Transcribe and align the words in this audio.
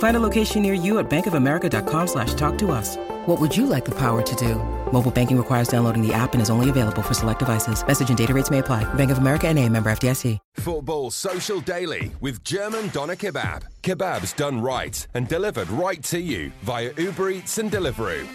Find 0.00 0.16
a 0.16 0.20
location 0.20 0.62
near 0.62 0.72
you 0.72 0.98
at 0.98 1.08
bankofamerica.com 1.10 2.06
slash 2.06 2.32
talk 2.34 2.56
to 2.58 2.70
us. 2.72 2.96
What 3.26 3.38
would 3.38 3.54
you 3.54 3.66
like 3.66 3.84
the 3.84 3.94
power 3.94 4.22
to 4.22 4.36
do? 4.36 4.54
Mobile 4.92 5.10
banking 5.10 5.36
requires 5.36 5.68
downloading 5.68 6.06
the 6.06 6.12
app 6.12 6.32
and 6.32 6.40
is 6.40 6.48
only 6.48 6.70
available 6.70 7.02
for 7.02 7.14
select 7.14 7.38
devices. 7.38 7.86
Message 7.86 8.08
and 8.08 8.18
data 8.18 8.32
rates 8.32 8.50
may 8.50 8.58
apply. 8.58 8.82
Bank 8.94 9.10
of 9.10 9.18
America 9.18 9.46
and 9.48 9.58
a 9.58 9.68
member 9.68 9.90
FDIC. 9.90 10.38
Football 10.54 11.10
Social 11.10 11.60
Daily 11.60 12.12
with 12.20 12.42
German 12.42 12.88
Doner 12.88 13.16
Kebab. 13.16 13.62
Kebabs 13.82 14.34
done 14.36 14.60
right 14.60 15.06
and 15.12 15.28
delivered 15.28 15.68
right 15.70 16.02
to 16.04 16.18
you 16.18 16.50
via 16.62 16.92
Uber 16.96 17.30
Eats 17.30 17.58
and 17.58 17.70
Deliveroo. 17.70 18.26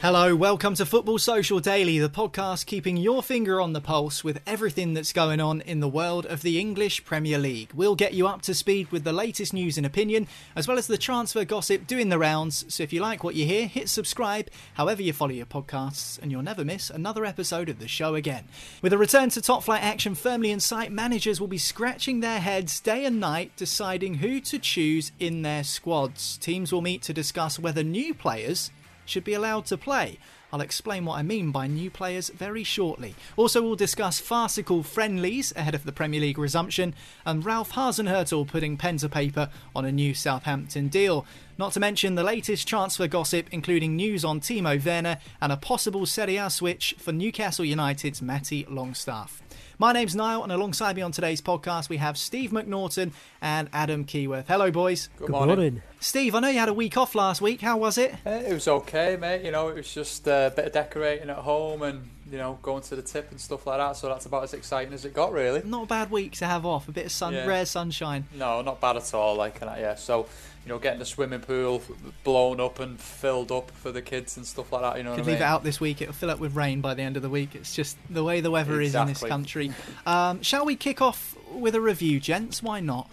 Hello, 0.00 0.34
welcome 0.34 0.74
to 0.76 0.86
Football 0.86 1.18
Social 1.18 1.60
Daily, 1.60 1.98
the 1.98 2.08
podcast 2.08 2.64
keeping 2.64 2.96
your 2.96 3.22
finger 3.22 3.60
on 3.60 3.74
the 3.74 3.82
pulse 3.82 4.24
with 4.24 4.40
everything 4.46 4.94
that's 4.94 5.12
going 5.12 5.42
on 5.42 5.60
in 5.60 5.80
the 5.80 5.88
world 5.90 6.24
of 6.24 6.40
the 6.40 6.58
English 6.58 7.04
Premier 7.04 7.36
League. 7.36 7.70
We'll 7.74 7.94
get 7.96 8.14
you 8.14 8.26
up 8.26 8.40
to 8.42 8.54
speed 8.54 8.90
with 8.90 9.04
the 9.04 9.12
latest 9.12 9.52
news 9.52 9.76
and 9.76 9.84
opinion, 9.84 10.26
as 10.56 10.66
well 10.66 10.78
as 10.78 10.86
the 10.86 10.96
transfer 10.96 11.44
gossip 11.44 11.86
doing 11.86 12.08
the 12.08 12.18
rounds. 12.18 12.64
So 12.72 12.82
if 12.82 12.94
you 12.94 13.02
like 13.02 13.22
what 13.22 13.34
you 13.34 13.44
hear, 13.44 13.66
hit 13.66 13.90
subscribe 13.90 14.48
however 14.72 15.02
you 15.02 15.12
follow 15.12 15.32
your 15.32 15.44
podcasts, 15.44 16.18
and 16.22 16.32
you'll 16.32 16.40
never 16.40 16.64
miss 16.64 16.88
another 16.88 17.26
episode 17.26 17.68
of 17.68 17.78
the 17.78 17.86
show 17.86 18.14
again. 18.14 18.44
With 18.80 18.94
a 18.94 18.98
return 18.98 19.28
to 19.28 19.42
top 19.42 19.64
flight 19.64 19.82
action 19.82 20.14
firmly 20.14 20.50
in 20.50 20.60
sight, 20.60 20.90
managers 20.90 21.42
will 21.42 21.46
be 21.46 21.58
scratching 21.58 22.20
their 22.20 22.40
heads 22.40 22.80
day 22.80 23.04
and 23.04 23.20
night 23.20 23.52
deciding 23.54 24.14
who 24.14 24.40
to 24.40 24.58
choose 24.58 25.12
in 25.20 25.42
their 25.42 25.62
squads. 25.62 26.38
Teams 26.38 26.72
will 26.72 26.80
meet 26.80 27.02
to 27.02 27.12
discuss 27.12 27.58
whether 27.58 27.82
new 27.82 28.14
players 28.14 28.70
should 29.10 29.24
be 29.24 29.34
allowed 29.34 29.66
to 29.66 29.76
play. 29.76 30.18
I'll 30.52 30.60
explain 30.60 31.04
what 31.04 31.18
I 31.18 31.22
mean 31.22 31.52
by 31.52 31.66
new 31.68 31.90
players 31.90 32.28
very 32.30 32.64
shortly. 32.64 33.14
Also, 33.36 33.62
we'll 33.62 33.76
discuss 33.76 34.18
farcical 34.18 34.82
friendlies 34.82 35.52
ahead 35.54 35.74
of 35.74 35.84
the 35.84 35.92
Premier 35.92 36.20
League 36.20 36.38
resumption 36.38 36.94
and 37.24 37.44
Ralph 37.44 37.72
Hasenhüttl 37.72 38.48
putting 38.48 38.76
pen 38.76 38.96
to 38.98 39.08
paper 39.08 39.48
on 39.76 39.84
a 39.84 39.92
new 39.92 40.12
Southampton 40.12 40.88
deal. 40.88 41.24
Not 41.56 41.72
to 41.74 41.80
mention 41.80 42.14
the 42.14 42.24
latest 42.24 42.66
transfer 42.66 43.06
gossip, 43.06 43.46
including 43.52 43.94
news 43.94 44.24
on 44.24 44.40
Timo 44.40 44.84
Werner 44.84 45.18
and 45.40 45.52
a 45.52 45.56
possible 45.56 46.06
Serie 46.06 46.36
A 46.36 46.50
switch 46.50 46.96
for 46.98 47.12
Newcastle 47.12 47.64
United's 47.64 48.20
Matty 48.20 48.66
Longstaff. 48.68 49.42
My 49.80 49.92
name's 49.92 50.14
Niall, 50.14 50.42
and 50.42 50.52
alongside 50.52 50.94
me 50.94 51.00
on 51.00 51.10
today's 51.10 51.40
podcast, 51.40 51.88
we 51.88 51.96
have 51.96 52.18
Steve 52.18 52.50
McNaughton 52.50 53.12
and 53.40 53.70
Adam 53.72 54.04
Keyworth. 54.04 54.44
Hello, 54.46 54.70
boys. 54.70 55.08
Good, 55.16 55.30
morning. 55.30 55.80
Steve, 56.00 56.34
I 56.34 56.40
know 56.40 56.48
you 56.48 56.58
had 56.58 56.68
a 56.68 56.74
week 56.74 56.98
off 56.98 57.14
last 57.14 57.40
week. 57.40 57.62
How 57.62 57.78
was 57.78 57.96
it? 57.96 58.14
Uh, 58.26 58.42
it 58.46 58.52
was 58.52 58.68
okay, 58.68 59.16
mate. 59.16 59.42
You 59.42 59.52
know, 59.52 59.68
it 59.68 59.76
was 59.76 59.90
just 59.90 60.26
a 60.26 60.52
bit 60.54 60.66
of 60.66 60.72
decorating 60.72 61.30
at 61.30 61.38
home 61.38 61.80
and 61.80 62.10
you 62.30 62.38
know 62.38 62.58
going 62.62 62.82
to 62.82 62.96
the 62.96 63.02
tip 63.02 63.30
and 63.30 63.40
stuff 63.40 63.66
like 63.66 63.78
that. 63.78 63.96
So 63.96 64.08
that's 64.08 64.26
about 64.26 64.44
as 64.44 64.54
exciting 64.54 64.92
as 64.94 65.04
it 65.04 65.12
got, 65.14 65.32
really. 65.32 65.62
Not 65.64 65.84
a 65.84 65.86
bad 65.86 66.10
week 66.10 66.32
to 66.36 66.46
have 66.46 66.64
off. 66.64 66.88
A 66.88 66.92
bit 66.92 67.06
of 67.06 67.12
sun, 67.12 67.34
Yeah. 67.34 67.46
rare 67.46 67.66
sunshine. 67.66 68.26
No, 68.34 68.62
not 68.62 68.80
bad 68.80 68.96
at 68.96 69.12
all. 69.14 69.34
Like, 69.36 69.58
yeah. 69.60 69.94
So 69.96 70.26
you 70.64 70.68
know, 70.68 70.78
getting 70.78 70.98
the 70.98 71.06
swimming 71.06 71.40
pool 71.40 71.82
blown 72.22 72.60
up 72.60 72.80
and 72.80 73.00
filled 73.00 73.50
up 73.50 73.70
for 73.70 73.90
the 73.92 74.02
kids 74.02 74.36
and 74.36 74.46
stuff 74.46 74.70
like 74.72 74.82
that. 74.82 74.98
You 74.98 75.04
know, 75.04 75.12
Could 75.14 75.20
what 75.20 75.28
I 75.28 75.32
leave 75.32 75.40
mean? 75.40 75.48
it 75.48 75.50
out 75.50 75.64
this 75.64 75.80
week. 75.80 76.02
It'll 76.02 76.12
fill 76.12 76.30
up 76.30 76.38
with 76.38 76.54
rain 76.54 76.82
by 76.82 76.92
the 76.92 77.02
end 77.02 77.16
of 77.16 77.22
the 77.22 77.30
week. 77.30 77.54
It's 77.54 77.74
just 77.74 77.96
the 78.10 78.22
way 78.22 78.42
the 78.42 78.50
weather 78.50 78.78
is 78.80 78.94
in 78.94 79.06
this 79.06 79.22
country. 79.22 79.72
Um, 80.04 80.42
shall 80.42 80.66
we 80.66 80.76
kick 80.76 81.00
off 81.00 81.34
with 81.50 81.74
a 81.74 81.80
review, 81.80 82.20
gents? 82.20 82.62
Why 82.62 82.80
not? 82.80 83.10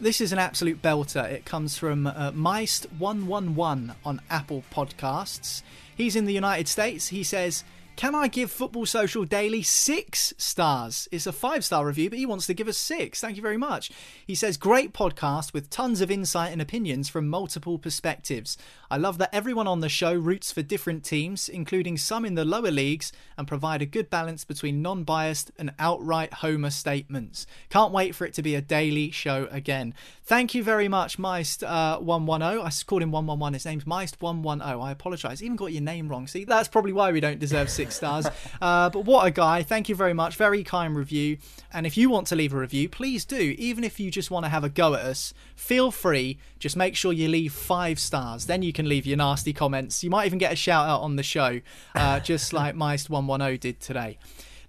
This 0.00 0.22
is 0.22 0.32
an 0.32 0.38
absolute 0.38 0.80
belter. 0.80 1.30
It 1.30 1.44
comes 1.44 1.76
from 1.76 2.06
uh, 2.06 2.32
Meist111 2.32 3.94
on 4.04 4.20
Apple 4.30 4.64
Podcasts. 4.72 5.62
He's 5.94 6.16
in 6.16 6.24
the 6.24 6.32
United 6.32 6.68
States. 6.68 7.08
He 7.08 7.22
says, 7.22 7.64
Can 8.00 8.14
I 8.14 8.28
give 8.28 8.50
Football 8.50 8.86
Social 8.86 9.26
Daily 9.26 9.62
six 9.62 10.32
stars? 10.38 11.06
It's 11.12 11.26
a 11.26 11.32
five 11.32 11.66
star 11.66 11.84
review, 11.84 12.08
but 12.08 12.18
he 12.18 12.24
wants 12.24 12.46
to 12.46 12.54
give 12.54 12.66
us 12.66 12.78
six. 12.78 13.20
Thank 13.20 13.36
you 13.36 13.42
very 13.42 13.58
much. 13.58 13.90
He 14.26 14.34
says, 14.34 14.56
Great 14.56 14.94
podcast 14.94 15.52
with 15.52 15.68
tons 15.68 16.00
of 16.00 16.10
insight 16.10 16.50
and 16.50 16.62
opinions 16.62 17.10
from 17.10 17.28
multiple 17.28 17.78
perspectives. 17.78 18.56
I 18.90 18.96
love 18.96 19.18
that 19.18 19.34
everyone 19.34 19.66
on 19.66 19.80
the 19.80 19.90
show 19.90 20.14
roots 20.14 20.50
for 20.50 20.62
different 20.62 21.04
teams, 21.04 21.46
including 21.46 21.98
some 21.98 22.24
in 22.24 22.36
the 22.36 22.44
lower 22.46 22.70
leagues, 22.70 23.12
and 23.36 23.46
provide 23.46 23.82
a 23.82 23.86
good 23.86 24.08
balance 24.08 24.46
between 24.46 24.80
non 24.80 25.04
biased 25.04 25.50
and 25.58 25.74
outright 25.78 26.32
homer 26.32 26.70
statements. 26.70 27.46
Can't 27.68 27.92
wait 27.92 28.14
for 28.14 28.24
it 28.24 28.32
to 28.32 28.42
be 28.42 28.54
a 28.54 28.62
daily 28.62 29.10
show 29.10 29.46
again. 29.50 29.92
Thank 30.24 30.54
you 30.54 30.64
very 30.64 30.88
much, 30.88 31.18
Meist 31.18 31.62
uh, 31.62 31.98
110. 31.98 32.64
I 32.64 32.70
called 32.86 33.02
him 33.02 33.12
111. 33.12 33.52
His 33.52 33.66
name's 33.66 33.84
Meist 33.84 34.22
110. 34.22 34.80
I 34.80 34.90
apologise. 34.90 35.42
Even 35.42 35.56
got 35.56 35.72
your 35.72 35.82
name 35.82 36.08
wrong. 36.08 36.26
See, 36.26 36.44
that's 36.44 36.68
probably 36.68 36.94
why 36.94 37.12
we 37.12 37.20
don't 37.20 37.38
deserve 37.38 37.68
six 37.68 37.89
stars. 37.92 38.26
Uh, 38.60 38.90
but 38.90 39.06
what 39.06 39.26
a 39.26 39.30
guy. 39.30 39.62
Thank 39.62 39.88
you 39.88 39.94
very 39.94 40.12
much. 40.12 40.36
Very 40.36 40.62
kind 40.62 40.94
review. 40.94 41.38
And 41.72 41.86
if 41.86 41.96
you 41.96 42.10
want 42.10 42.26
to 42.26 42.36
leave 42.36 42.52
a 42.52 42.58
review, 42.58 42.90
please 42.90 43.24
do. 43.24 43.54
Even 43.58 43.84
if 43.84 43.98
you 43.98 44.10
just 44.10 44.30
want 44.30 44.44
to 44.44 44.50
have 44.50 44.64
a 44.64 44.68
go 44.68 44.94
at 44.94 45.00
us, 45.00 45.32
feel 45.56 45.90
free. 45.90 46.38
Just 46.58 46.76
make 46.76 46.94
sure 46.94 47.12
you 47.12 47.28
leave 47.28 47.54
five 47.54 47.98
stars. 47.98 48.46
Then 48.46 48.62
you 48.62 48.72
can 48.72 48.86
leave 48.88 49.06
your 49.06 49.16
nasty 49.16 49.54
comments. 49.54 50.04
You 50.04 50.10
might 50.10 50.26
even 50.26 50.38
get 50.38 50.52
a 50.52 50.56
shout 50.56 50.88
out 50.88 51.00
on 51.00 51.16
the 51.16 51.22
show, 51.22 51.60
uh, 51.94 52.20
just 52.30 52.52
like 52.52 52.74
Meist110 52.74 53.60
did 53.60 53.80
today. 53.80 54.18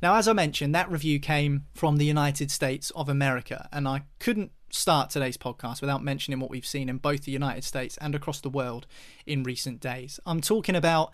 Now, 0.02 0.16
as 0.16 0.28
I 0.28 0.34
mentioned, 0.34 0.74
that 0.74 0.90
review 0.90 1.20
came 1.20 1.66
from 1.74 1.98
the 1.98 2.06
United 2.06 2.50
States 2.50 2.92
of 2.92 3.10
America, 3.10 3.70
and 3.72 3.88
I 3.88 4.04
couldn't 4.20 4.52
start 4.74 5.10
today's 5.10 5.38
podcast 5.38 5.82
without 5.82 6.04
mentioning 6.04 6.40
what 6.40 6.50
we've 6.50 6.66
seen 6.66 6.90
in 6.90 6.98
both 6.98 7.24
the 7.24 7.32
United 7.32 7.64
States 7.64 7.98
and 7.98 8.16
across 8.16 8.40
the 8.42 8.50
world 8.50 8.88
in 9.26 9.44
recent 9.44 9.80
days. 9.80 10.20
I'm 10.26 10.42
talking 10.42 10.76
about 10.76 11.12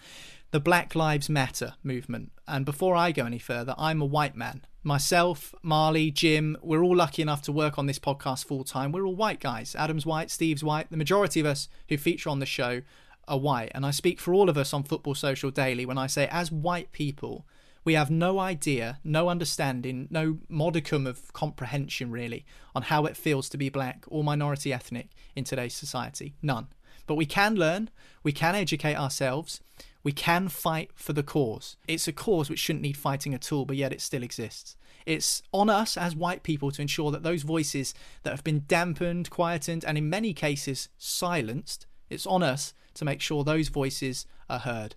the 0.52 0.60
Black 0.60 0.96
Lives 0.96 1.30
Matter 1.30 1.74
movement. 1.84 2.32
And 2.48 2.66
before 2.66 2.96
I 2.96 3.12
go 3.12 3.26
any 3.26 3.40
further, 3.40 3.76
I'm 3.78 4.02
a 4.02 4.06
white 4.06 4.36
man. 4.36 4.66
Myself, 4.84 5.54
Marley, 5.62 6.12
Jim, 6.12 6.56
we're 6.62 6.82
all 6.82 6.96
lucky 6.96 7.22
enough 7.22 7.42
to 7.44 7.52
work 7.52 7.78
on 7.78 7.88
this 7.88 8.00
podcast 8.00 8.46
full 8.46 8.64
time. 8.64 8.94
We're 8.94 9.06
all 9.06 9.16
white 9.16 9.42
guys. 9.42 9.76
Adam's 9.76 10.06
white, 10.06 10.32
Steve's 10.32 10.64
white. 10.64 10.90
The 10.90 10.98
majority 10.98 11.42
of 11.42 11.46
us 11.46 11.68
who 11.90 11.98
feature 11.98 12.30
on 12.30 12.40
the 12.40 12.46
show 12.46 12.82
are 13.28 13.38
white. 13.38 13.72
And 13.76 13.86
I 13.86 13.92
speak 13.92 14.22
for 14.22 14.34
all 14.34 14.50
of 14.50 14.58
us 14.58 14.74
on 14.74 14.84
Football 14.84 15.16
Social 15.16 15.52
Daily 15.52 15.86
when 15.86 15.98
I 15.98 16.08
say, 16.08 16.30
as 16.32 16.52
white 16.52 16.94
people, 16.94 17.46
we 17.84 17.96
have 17.96 18.10
no 18.10 18.40
idea, 18.40 19.00
no 19.04 19.28
understanding, 19.28 20.08
no 20.10 20.40
modicum 20.48 21.06
of 21.06 21.34
comprehension 21.34 22.10
really 22.10 22.46
on 22.74 22.84
how 22.84 23.06
it 23.06 23.18
feels 23.18 23.50
to 23.50 23.58
be 23.58 23.68
black 23.68 24.06
or 24.08 24.24
minority 24.24 24.72
ethnic 24.72 25.10
in 25.36 25.44
today's 25.44 25.74
society. 25.74 26.36
None. 26.42 26.68
But 27.06 27.16
we 27.16 27.26
can 27.26 27.56
learn, 27.56 27.90
we 28.24 28.32
can 28.32 28.56
educate 28.56 28.96
ourselves, 28.96 29.62
we 30.08 30.14
can 30.14 30.48
fight 30.48 30.90
for 30.96 31.12
the 31.12 31.22
cause. 31.22 31.76
It's 31.86 32.08
a 32.08 32.14
cause 32.14 32.50
which 32.50 32.60
shouldn't 32.60 32.82
need 32.82 32.96
fighting 32.96 33.34
at 33.34 33.52
all, 33.52 33.66
but 33.66 33.76
yet 33.76 33.92
it 33.92 34.00
still 34.00 34.24
exists. 34.24 34.78
It's 35.06 35.44
on 35.52 35.70
us 35.70 35.98
as 35.98 36.16
white 36.16 36.44
people 36.44 36.72
to 36.72 36.82
ensure 36.82 37.12
that 37.12 37.24
those 37.24 37.44
voices 37.44 37.94
that 38.24 38.30
have 38.30 38.42
been 38.42 38.64
dampened, 38.70 39.30
quietened, 39.30 39.84
and 39.84 39.98
in 39.98 40.10
many 40.10 40.34
cases 40.34 40.88
silenced, 40.98 41.88
it's 42.10 42.26
on 42.26 42.42
us 42.42 42.74
to 42.94 43.04
make 43.04 43.20
sure 43.20 43.44
those 43.44 43.68
voices 43.68 44.26
are 44.50 44.60
heard. 44.60 44.96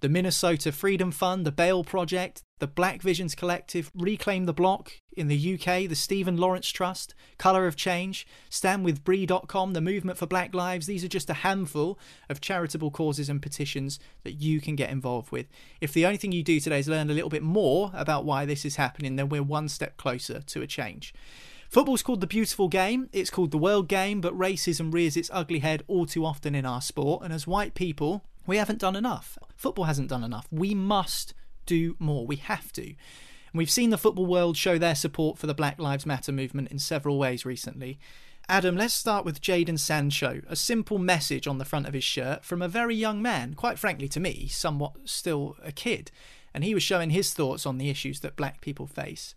The 0.00 0.10
Minnesota 0.10 0.72
Freedom 0.72 1.10
Fund, 1.10 1.46
the 1.46 1.52
Bail 1.52 1.82
Project, 1.82 2.42
the 2.58 2.66
Black 2.66 3.00
Visions 3.00 3.34
Collective, 3.34 3.90
Reclaim 3.94 4.44
the 4.44 4.52
Block 4.52 4.92
in 5.16 5.28
the 5.28 5.54
UK, 5.54 5.88
the 5.88 5.94
Stephen 5.94 6.36
Lawrence 6.36 6.68
Trust, 6.68 7.14
Colour 7.38 7.66
of 7.66 7.76
Change, 7.76 8.26
StandWithBree.com, 8.50 9.72
the 9.72 9.80
Movement 9.80 10.18
for 10.18 10.26
Black 10.26 10.54
Lives. 10.54 10.86
These 10.86 11.02
are 11.02 11.08
just 11.08 11.30
a 11.30 11.34
handful 11.34 11.98
of 12.28 12.42
charitable 12.42 12.90
causes 12.90 13.30
and 13.30 13.40
petitions 13.40 13.98
that 14.22 14.32
you 14.32 14.60
can 14.60 14.76
get 14.76 14.90
involved 14.90 15.32
with. 15.32 15.46
If 15.80 15.94
the 15.94 16.04
only 16.04 16.18
thing 16.18 16.32
you 16.32 16.42
do 16.42 16.60
today 16.60 16.80
is 16.80 16.88
learn 16.88 17.08
a 17.08 17.14
little 17.14 17.30
bit 17.30 17.42
more 17.42 17.90
about 17.94 18.26
why 18.26 18.44
this 18.44 18.66
is 18.66 18.76
happening, 18.76 19.16
then 19.16 19.30
we're 19.30 19.42
one 19.42 19.70
step 19.70 19.96
closer 19.96 20.40
to 20.40 20.60
a 20.60 20.66
change. 20.66 21.14
Football's 21.70 22.02
called 22.02 22.20
the 22.20 22.26
beautiful 22.26 22.68
game, 22.68 23.08
it's 23.14 23.30
called 23.30 23.50
the 23.50 23.58
world 23.58 23.88
game, 23.88 24.20
but 24.20 24.38
racism 24.38 24.92
rears 24.92 25.16
its 25.16 25.30
ugly 25.32 25.60
head 25.60 25.82
all 25.86 26.04
too 26.04 26.24
often 26.24 26.54
in 26.54 26.66
our 26.66 26.82
sport, 26.82 27.22
and 27.24 27.32
as 27.32 27.46
white 27.46 27.74
people, 27.74 28.22
we 28.46 28.56
haven't 28.56 28.80
done 28.80 28.96
enough. 28.96 29.38
Football 29.56 29.84
hasn't 29.84 30.08
done 30.08 30.24
enough. 30.24 30.46
We 30.50 30.74
must 30.74 31.34
do 31.66 31.96
more. 31.98 32.26
We 32.26 32.36
have 32.36 32.72
to. 32.74 32.82
And 32.84 33.58
we've 33.58 33.70
seen 33.70 33.90
the 33.90 33.98
football 33.98 34.26
world 34.26 34.56
show 34.56 34.78
their 34.78 34.94
support 34.94 35.38
for 35.38 35.46
the 35.46 35.54
Black 35.54 35.78
Lives 35.78 36.06
Matter 36.06 36.32
movement 36.32 36.70
in 36.70 36.78
several 36.78 37.18
ways 37.18 37.44
recently. 37.44 37.98
Adam, 38.48 38.76
let's 38.76 38.94
start 38.94 39.24
with 39.24 39.40
Jadon 39.40 39.78
Sancho. 39.78 40.40
A 40.48 40.54
simple 40.54 40.98
message 40.98 41.48
on 41.48 41.58
the 41.58 41.64
front 41.64 41.88
of 41.88 41.94
his 41.94 42.04
shirt 42.04 42.44
from 42.44 42.62
a 42.62 42.68
very 42.68 42.94
young 42.94 43.20
man, 43.20 43.54
quite 43.54 43.78
frankly 43.78 44.08
to 44.08 44.20
me, 44.20 44.46
somewhat 44.46 44.92
still 45.04 45.56
a 45.64 45.72
kid. 45.72 46.12
And 46.54 46.62
he 46.62 46.72
was 46.72 46.82
showing 46.82 47.10
his 47.10 47.34
thoughts 47.34 47.66
on 47.66 47.78
the 47.78 47.90
issues 47.90 48.20
that 48.20 48.36
black 48.36 48.60
people 48.60 48.86
face. 48.86 49.34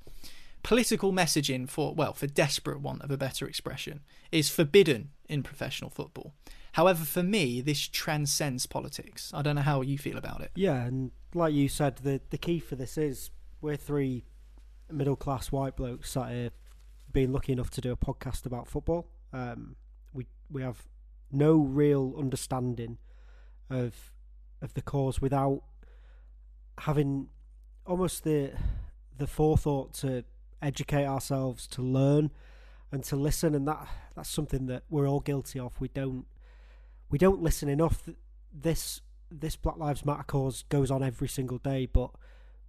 Political 0.61 1.11
messaging, 1.11 1.67
for, 1.67 1.95
well, 1.95 2.13
for 2.13 2.27
desperate 2.27 2.81
want 2.81 3.01
of 3.01 3.09
a 3.09 3.17
better 3.17 3.47
expression, 3.47 4.01
is 4.31 4.49
forbidden 4.49 5.09
in 5.27 5.41
professional 5.41 5.89
football. 5.89 6.33
However, 6.73 7.03
for 7.03 7.23
me, 7.23 7.61
this 7.61 7.87
transcends 7.87 8.65
politics. 8.65 9.31
I 9.33 9.41
don't 9.41 9.55
know 9.55 9.61
how 9.61 9.81
you 9.81 9.97
feel 9.97 10.17
about 10.17 10.41
it. 10.41 10.51
Yeah, 10.55 10.83
and 10.83 11.11
like 11.33 11.53
you 11.53 11.67
said, 11.67 11.97
the 11.97 12.21
the 12.29 12.37
key 12.37 12.59
for 12.59 12.75
this 12.75 12.97
is 12.97 13.31
we're 13.61 13.75
three 13.75 14.25
middle 14.91 15.15
class 15.15 15.51
white 15.51 15.75
blokes 15.75 16.11
sat 16.11 16.31
here 16.31 16.49
being 17.11 17.31
lucky 17.31 17.51
enough 17.51 17.69
to 17.71 17.81
do 17.81 17.91
a 17.91 17.97
podcast 17.97 18.45
about 18.45 18.67
football. 18.67 19.07
Um, 19.33 19.75
we 20.13 20.27
we 20.49 20.61
have 20.61 20.87
no 21.31 21.57
real 21.57 22.15
understanding 22.17 22.97
of 23.69 24.11
of 24.61 24.73
the 24.73 24.81
cause 24.81 25.21
without 25.21 25.63
having 26.79 27.29
almost 27.85 28.23
the 28.23 28.51
the 29.17 29.27
forethought 29.27 29.93
to 29.93 30.23
educate 30.61 31.05
ourselves, 31.05 31.67
to 31.67 31.81
learn, 31.81 32.31
and 32.91 33.03
to 33.03 33.15
listen. 33.15 33.55
And 33.55 33.67
that 33.67 33.87
that's 34.15 34.29
something 34.29 34.67
that 34.67 34.83
we're 34.89 35.07
all 35.07 35.19
guilty 35.19 35.59
of. 35.59 35.79
We 35.79 35.89
don't 35.89 36.25
we 37.09 37.17
don't 37.17 37.41
listen 37.41 37.69
enough. 37.69 38.07
This 38.53 39.01
this 39.31 39.55
Black 39.55 39.77
Lives 39.77 40.05
Matter 40.05 40.23
cause 40.23 40.63
goes 40.69 40.89
on 40.89 41.03
every 41.03 41.27
single 41.27 41.59
day, 41.59 41.85
but 41.85 42.11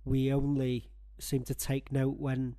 we 0.05 0.33
only 0.33 0.91
seem 1.19 1.43
to 1.45 1.55
take 1.55 1.93
note 1.93 2.19
when 2.19 2.57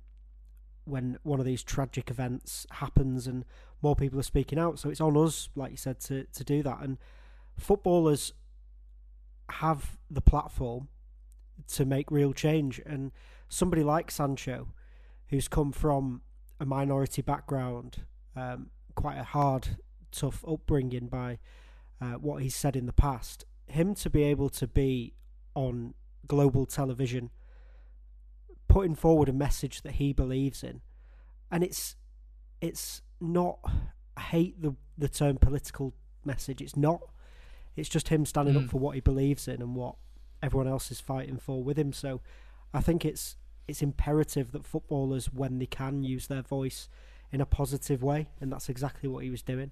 when 0.84 1.18
one 1.22 1.38
of 1.38 1.46
these 1.46 1.62
tragic 1.62 2.10
events 2.10 2.66
happens 2.72 3.28
and 3.28 3.44
more 3.82 3.94
people 3.94 4.18
are 4.18 4.24
speaking 4.24 4.58
out. 4.58 4.78
So 4.78 4.90
it's 4.90 5.00
on 5.00 5.16
us, 5.16 5.48
like 5.54 5.70
you 5.70 5.76
said, 5.76 6.00
to 6.00 6.24
to 6.24 6.44
do 6.44 6.62
that. 6.62 6.80
And 6.80 6.98
footballers 7.58 8.32
have 9.50 9.98
the 10.10 10.20
platform 10.20 10.88
to 11.68 11.84
make 11.84 12.10
real 12.10 12.32
change. 12.32 12.80
And 12.84 13.12
somebody 13.48 13.82
like 13.82 14.10
Sancho, 14.10 14.68
who's 15.28 15.48
come 15.48 15.72
from 15.72 16.22
a 16.60 16.64
minority 16.64 17.22
background, 17.22 18.04
um, 18.34 18.70
quite 18.94 19.18
a 19.18 19.24
hard, 19.24 19.76
tough 20.10 20.44
upbringing 20.46 21.08
by 21.08 21.38
uh, 22.02 22.14
what 22.14 22.42
he's 22.42 22.56
said 22.56 22.74
in 22.74 22.86
the 22.86 22.92
past, 22.92 23.44
him 23.66 23.94
to 23.94 24.10
be 24.10 24.24
able 24.24 24.48
to 24.50 24.66
be 24.66 25.14
on 25.54 25.94
global 26.26 26.66
television, 26.66 27.30
putting 28.66 28.96
forward 28.96 29.28
a 29.28 29.32
message 29.32 29.82
that 29.82 29.92
he 29.92 30.12
believes 30.12 30.64
in, 30.64 30.80
and 31.50 31.62
it's 31.62 31.94
it's 32.60 33.02
not. 33.20 33.60
I 34.16 34.20
hate 34.20 34.60
the 34.60 34.74
the 34.98 35.08
term 35.08 35.38
political 35.38 35.94
message. 36.24 36.60
It's 36.60 36.76
not. 36.76 37.00
It's 37.76 37.88
just 37.88 38.08
him 38.08 38.26
standing 38.26 38.54
mm. 38.54 38.64
up 38.64 38.70
for 38.70 38.78
what 38.78 38.96
he 38.96 39.00
believes 39.00 39.46
in 39.46 39.62
and 39.62 39.74
what 39.76 39.94
everyone 40.42 40.68
else 40.68 40.90
is 40.90 41.00
fighting 41.00 41.38
for 41.38 41.62
with 41.62 41.78
him. 41.78 41.92
So, 41.92 42.20
I 42.74 42.80
think 42.80 43.04
it's 43.04 43.36
it's 43.68 43.80
imperative 43.80 44.50
that 44.52 44.66
footballers, 44.66 45.26
when 45.26 45.60
they 45.60 45.66
can, 45.66 46.02
use 46.02 46.26
their 46.26 46.42
voice 46.42 46.88
in 47.30 47.40
a 47.40 47.46
positive 47.46 48.02
way, 48.02 48.28
and 48.40 48.52
that's 48.52 48.68
exactly 48.68 49.08
what 49.08 49.22
he 49.22 49.30
was 49.30 49.40
doing. 49.40 49.70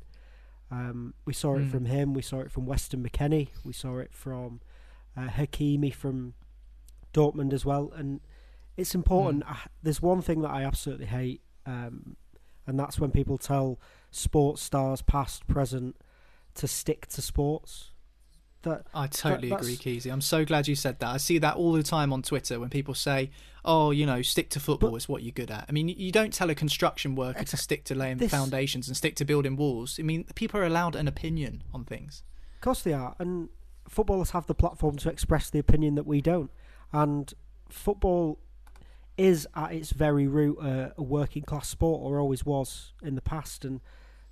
Um, 0.70 1.14
we 1.24 1.32
saw 1.32 1.56
it 1.56 1.66
mm. 1.66 1.70
from 1.70 1.84
him. 1.86 2.14
We 2.14 2.22
saw 2.22 2.40
it 2.40 2.50
from 2.50 2.66
Weston 2.66 3.02
McKennie. 3.02 3.48
We 3.64 3.72
saw 3.72 3.98
it 3.98 4.12
from 4.12 4.60
uh, 5.16 5.28
Hakimi 5.28 5.92
from 5.92 6.34
Dortmund 7.12 7.52
as 7.52 7.64
well. 7.64 7.92
And 7.94 8.20
it's 8.76 8.94
important. 8.94 9.44
Mm. 9.44 9.50
I, 9.50 9.56
there's 9.82 10.00
one 10.00 10.22
thing 10.22 10.42
that 10.42 10.50
I 10.50 10.64
absolutely 10.64 11.06
hate, 11.06 11.42
um, 11.66 12.16
and 12.66 12.78
that's 12.78 12.98
when 13.00 13.10
people 13.10 13.36
tell 13.36 13.80
sports 14.10 14.62
stars, 14.62 15.02
past, 15.02 15.46
present, 15.46 15.96
to 16.54 16.68
stick 16.68 17.06
to 17.08 17.22
sports. 17.22 17.89
That 18.62 18.86
I 18.92 19.06
totally 19.06 19.48
that, 19.48 19.60
agree, 19.60 19.76
Keezy. 19.76 20.12
I'm 20.12 20.20
so 20.20 20.44
glad 20.44 20.68
you 20.68 20.74
said 20.74 20.98
that. 20.98 21.08
I 21.08 21.16
see 21.16 21.38
that 21.38 21.56
all 21.56 21.72
the 21.72 21.82
time 21.82 22.12
on 22.12 22.20
Twitter 22.20 22.60
when 22.60 22.68
people 22.68 22.92
say, 22.92 23.30
"Oh, 23.64 23.90
you 23.90 24.04
know, 24.04 24.20
stick 24.20 24.50
to 24.50 24.60
football 24.60 24.90
but, 24.90 24.96
is 24.96 25.08
what 25.08 25.22
you're 25.22 25.32
good 25.32 25.50
at." 25.50 25.64
I 25.66 25.72
mean, 25.72 25.88
you 25.88 26.12
don't 26.12 26.32
tell 26.32 26.50
a 26.50 26.54
construction 26.54 27.14
worker 27.14 27.42
to 27.42 27.56
stick 27.56 27.84
to 27.84 27.94
laying 27.94 28.18
this, 28.18 28.30
foundations 28.30 28.86
and 28.86 28.96
stick 28.96 29.16
to 29.16 29.24
building 29.24 29.56
walls. 29.56 29.98
I 29.98 30.02
mean, 30.02 30.24
people 30.34 30.60
are 30.60 30.64
allowed 30.64 30.94
an 30.94 31.08
opinion 31.08 31.62
on 31.72 31.84
things. 31.84 32.22
Of 32.56 32.60
course 32.60 32.82
they 32.82 32.92
are, 32.92 33.16
and 33.18 33.48
footballers 33.88 34.30
have 34.30 34.46
the 34.46 34.54
platform 34.54 34.98
to 34.98 35.08
express 35.08 35.48
the 35.48 35.58
opinion 35.58 35.94
that 35.94 36.06
we 36.06 36.20
don't. 36.20 36.50
And 36.92 37.32
football 37.70 38.40
is 39.16 39.48
at 39.54 39.72
its 39.72 39.90
very 39.90 40.26
root 40.26 40.58
a, 40.60 40.92
a 40.98 41.02
working 41.02 41.44
class 41.44 41.66
sport, 41.66 42.02
or 42.02 42.20
always 42.20 42.44
was 42.44 42.92
in 43.02 43.14
the 43.14 43.22
past, 43.22 43.64
and 43.64 43.80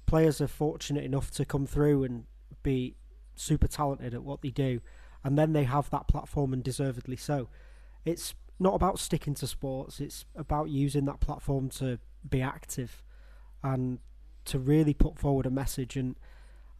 players 0.04 0.42
are 0.42 0.48
fortunate 0.48 1.04
enough 1.04 1.30
to 1.30 1.46
come 1.46 1.66
through 1.66 2.04
and 2.04 2.24
be 2.62 2.94
super 3.38 3.68
talented 3.68 4.14
at 4.14 4.22
what 4.22 4.42
they 4.42 4.50
do, 4.50 4.80
and 5.24 5.38
then 5.38 5.52
they 5.52 5.64
have 5.64 5.90
that 5.90 6.08
platform 6.08 6.52
and 6.52 6.62
deservedly 6.62 7.16
so. 7.16 7.48
It's 8.04 8.34
not 8.58 8.74
about 8.74 8.98
sticking 8.98 9.34
to 9.34 9.46
sports, 9.46 10.00
it's 10.00 10.24
about 10.34 10.68
using 10.68 11.04
that 11.06 11.20
platform 11.20 11.68
to 11.70 11.98
be 12.28 12.42
active 12.42 13.02
and 13.62 13.98
to 14.44 14.58
really 14.58 14.94
put 14.94 15.18
forward 15.18 15.46
a 15.46 15.50
message. 15.50 15.96
And 15.96 16.16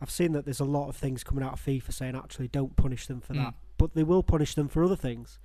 I've 0.01 0.11
seen 0.11 0.33
that 0.33 0.45
there's 0.45 0.61
a 0.61 0.65
lot 0.65 0.89
of 0.89 0.97
things 0.97 1.23
coming 1.23 1.45
out 1.45 1.55
of 1.55 1.65
FIFA 1.65 1.93
saying 1.93 2.17
actually 2.17 2.49
don't 2.49 2.77
punish 2.77 3.07
them 3.07 3.21
for 3.21 3.35
mm. 3.35 3.45
that, 3.45 3.55
but 3.77 3.95
they 3.95 4.03
will 4.03 4.23
punish 4.23 4.55
them 4.55 4.69
for 4.69 4.83
other 4.85 4.97
things. 4.97 5.39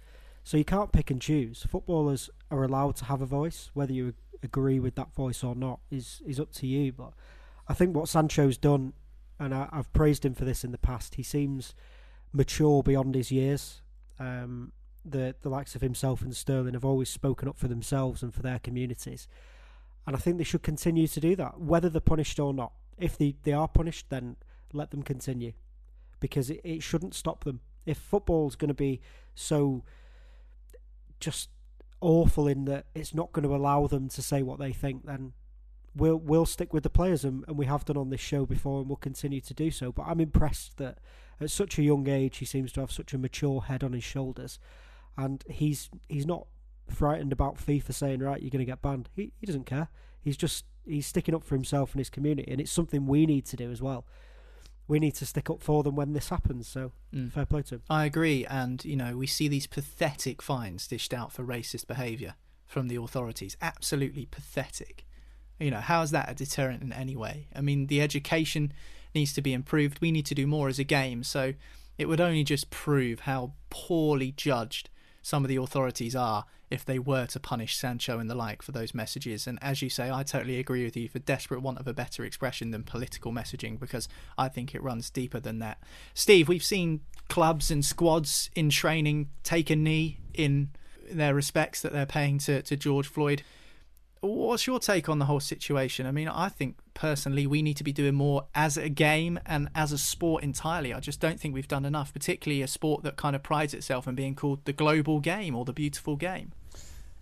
So 0.43 0.57
you 0.57 0.65
can't 0.65 0.91
pick 0.91 1.09
and 1.09 1.21
choose. 1.21 1.65
Footballers 1.69 2.29
are 2.51 2.63
allowed 2.63 2.95
to 2.97 3.05
have 3.05 3.21
a 3.21 3.25
voice, 3.25 3.69
whether 3.73 3.93
you 3.93 4.13
agree 4.41 4.79
with 4.79 4.95
that 4.95 5.13
voice 5.13 5.43
or 5.43 5.55
not 5.55 5.79
is 5.89 6.21
is 6.25 6.39
up 6.39 6.51
to 6.51 6.67
you. 6.67 6.91
But 6.91 7.13
I 7.67 7.73
think 7.73 7.95
what 7.95 8.09
Sancho's 8.09 8.57
done 8.57 8.93
and 9.43 9.53
I, 9.53 9.69
have 9.73 9.91
praised 9.93 10.25
him 10.25 10.33
for 10.33 10.45
this 10.45 10.63
in 10.63 10.71
the 10.71 10.77
past. 10.77 11.15
He 11.15 11.23
seems 11.23 11.75
mature 12.31 12.81
beyond 12.81 13.15
his 13.15 13.31
years. 13.31 13.81
Um, 14.19 14.71
the 15.05 15.35
the 15.41 15.49
likes 15.49 15.75
of 15.75 15.81
himself 15.81 16.21
and 16.21 16.35
Sterling 16.35 16.73
have 16.73 16.85
always 16.85 17.09
spoken 17.09 17.49
up 17.49 17.57
for 17.57 17.67
themselves 17.67 18.23
and 18.23 18.33
for 18.33 18.41
their 18.41 18.59
communities, 18.59 19.27
and 20.07 20.15
I 20.15 20.19
think 20.19 20.37
they 20.37 20.43
should 20.43 20.63
continue 20.63 21.07
to 21.07 21.19
do 21.19 21.35
that, 21.35 21.59
whether 21.59 21.89
they're 21.89 22.01
punished 22.01 22.39
or 22.39 22.53
not. 22.53 22.71
If 22.97 23.17
they, 23.17 23.35
they 23.43 23.53
are 23.53 23.67
punished, 23.67 24.09
then 24.09 24.37
let 24.71 24.91
them 24.91 25.03
continue, 25.03 25.53
because 26.19 26.49
it, 26.49 26.61
it 26.63 26.83
shouldn't 26.83 27.15
stop 27.15 27.43
them. 27.43 27.59
If 27.85 27.97
football's 27.97 28.55
going 28.55 28.69
to 28.69 28.73
be 28.73 29.01
so 29.35 29.83
just 31.19 31.49
awful 31.99 32.47
in 32.47 32.65
that 32.65 32.85
it's 32.93 33.13
not 33.13 33.31
going 33.31 33.47
to 33.47 33.55
allow 33.55 33.87
them 33.87 34.09
to 34.09 34.21
say 34.21 34.41
what 34.41 34.59
they 34.59 34.71
think, 34.71 35.05
then 35.05 35.33
we'll 35.95 36.17
we'll 36.17 36.45
stick 36.45 36.73
with 36.73 36.83
the 36.83 36.89
players, 36.89 37.23
and, 37.23 37.43
and 37.47 37.57
we 37.57 37.65
have 37.65 37.85
done 37.85 37.97
on 37.97 38.09
this 38.09 38.21
show 38.21 38.45
before, 38.45 38.79
and 38.79 38.89
we'll 38.89 38.97
continue 38.97 39.41
to 39.41 39.53
do 39.53 39.71
so. 39.71 39.91
But 39.91 40.03
I'm 40.03 40.19
impressed 40.19 40.77
that 40.77 40.99
at 41.39 41.51
such 41.51 41.77
a 41.77 41.83
young 41.83 42.07
age, 42.07 42.37
he 42.37 42.45
seems 42.45 42.71
to 42.73 42.81
have 42.81 42.91
such 42.91 43.13
a 43.13 43.17
mature 43.17 43.61
head 43.61 43.83
on 43.83 43.93
his 43.93 44.03
shoulders, 44.03 44.59
and 45.17 45.43
he's 45.49 45.89
he's 46.09 46.25
not 46.25 46.47
frightened 46.89 47.31
about 47.31 47.57
FIFA 47.57 47.93
saying 47.93 48.19
right, 48.19 48.41
you're 48.41 48.49
going 48.49 48.59
to 48.59 48.65
get 48.65 48.81
banned. 48.81 49.09
He 49.15 49.31
he 49.39 49.45
doesn't 49.45 49.65
care. 49.65 49.89
He's 50.21 50.37
just 50.37 50.65
he's 50.85 51.07
sticking 51.07 51.35
up 51.35 51.43
for 51.43 51.55
himself 51.55 51.93
and 51.93 51.99
his 51.99 52.09
community, 52.09 52.51
and 52.51 52.59
it's 52.59 52.71
something 52.71 53.05
we 53.05 53.25
need 53.25 53.45
to 53.47 53.55
do 53.55 53.71
as 53.71 53.81
well. 53.81 54.05
We 54.85 54.99
need 54.99 55.15
to 55.15 55.25
stick 55.25 55.49
up 55.49 55.61
for 55.61 55.81
them 55.81 55.95
when 55.95 56.11
this 56.11 56.29
happens. 56.29 56.67
So 56.67 56.91
mm. 57.13 57.31
fair 57.31 57.45
play 57.45 57.61
to 57.63 57.75
him. 57.75 57.83
I 57.89 58.05
agree, 58.05 58.45
and 58.45 58.83
you 58.83 58.95
know 58.95 59.17
we 59.17 59.27
see 59.27 59.47
these 59.47 59.67
pathetic 59.67 60.41
fines 60.41 60.87
dished 60.87 61.13
out 61.13 61.31
for 61.31 61.43
racist 61.43 61.87
behaviour 61.87 62.35
from 62.65 62.87
the 62.87 62.95
authorities. 62.95 63.55
Absolutely 63.61 64.25
pathetic. 64.25 65.05
You 65.59 65.71
know, 65.71 65.79
how 65.79 66.01
is 66.01 66.11
that 66.11 66.29
a 66.29 66.33
deterrent 66.33 66.81
in 66.81 66.91
any 66.91 67.15
way? 67.15 67.47
I 67.55 67.61
mean, 67.61 67.87
the 67.87 68.01
education 68.01 68.73
needs 69.13 69.33
to 69.33 69.41
be 69.41 69.53
improved. 69.53 70.01
We 70.01 70.11
need 70.11 70.25
to 70.27 70.35
do 70.35 70.47
more 70.47 70.67
as 70.67 70.79
a 70.79 70.83
game. 70.83 71.23
So 71.23 71.53
it 71.97 72.07
would 72.07 72.21
only 72.21 72.43
just 72.43 72.69
prove 72.69 73.21
how 73.21 73.53
poorly 73.69 74.31
judged 74.31 74.89
some 75.21 75.43
of 75.43 75.49
the 75.49 75.55
authorities 75.55 76.15
are 76.15 76.45
if 76.69 76.83
they 76.83 76.97
were 76.97 77.27
to 77.27 77.39
punish 77.39 77.77
Sancho 77.77 78.17
and 78.17 78.29
the 78.29 78.35
like 78.35 78.63
for 78.63 78.71
those 78.71 78.95
messages. 78.95 79.45
And 79.45 79.59
as 79.61 79.81
you 79.81 79.89
say, 79.89 80.09
I 80.09 80.23
totally 80.23 80.59
agree 80.59 80.83
with 80.83 80.97
you 80.97 81.07
for 81.07 81.19
desperate 81.19 81.61
want 81.61 81.77
of 81.77 81.87
a 81.87 81.93
better 81.93 82.25
expression 82.25 82.71
than 82.71 82.83
political 82.83 83.31
messaging 83.31 83.79
because 83.79 84.09
I 84.37 84.49
think 84.49 84.73
it 84.73 84.81
runs 84.81 85.11
deeper 85.11 85.39
than 85.39 85.59
that. 85.59 85.77
Steve, 86.15 86.49
we've 86.49 86.63
seen 86.63 87.01
clubs 87.29 87.69
and 87.69 87.85
squads 87.85 88.49
in 88.55 88.69
training 88.71 89.29
take 89.43 89.69
a 89.69 89.75
knee 89.75 90.19
in 90.33 90.71
their 91.11 91.35
respects 91.35 91.81
that 91.81 91.93
they're 91.93 92.07
paying 92.07 92.39
to, 92.39 92.63
to 92.63 92.75
George 92.75 93.07
Floyd. 93.07 93.43
What's 94.23 94.67
your 94.67 94.79
take 94.79 95.09
on 95.09 95.19
the 95.19 95.25
whole 95.25 95.41
situation? 95.41 96.05
I 96.05 96.11
mean, 96.11 96.29
I 96.29 96.47
think 96.47 96.77
personally 96.93 97.45
we 97.45 97.61
need 97.61 97.75
to 97.75 97.83
be 97.83 97.91
doing 97.91 98.15
more 98.15 98.45
as 98.55 98.77
a 98.77 98.87
game 98.87 99.37
and 99.45 99.67
as 99.75 99.91
a 99.91 99.97
sport 99.97 100.45
entirely. 100.45 100.93
I 100.93 101.01
just 101.01 101.19
don't 101.19 101.41
think 101.41 101.53
we've 101.53 101.67
done 101.67 101.83
enough, 101.83 102.13
particularly 102.13 102.61
a 102.61 102.67
sport 102.67 103.03
that 103.03 103.17
kind 103.17 103.35
of 103.35 103.43
prides 103.43 103.73
itself 103.73 104.07
in 104.07 104.15
being 104.15 104.33
called 104.33 104.63
the 104.63 104.71
global 104.71 105.19
game 105.19 105.57
or 105.57 105.65
the 105.65 105.73
beautiful 105.73 106.15
game. 106.15 106.53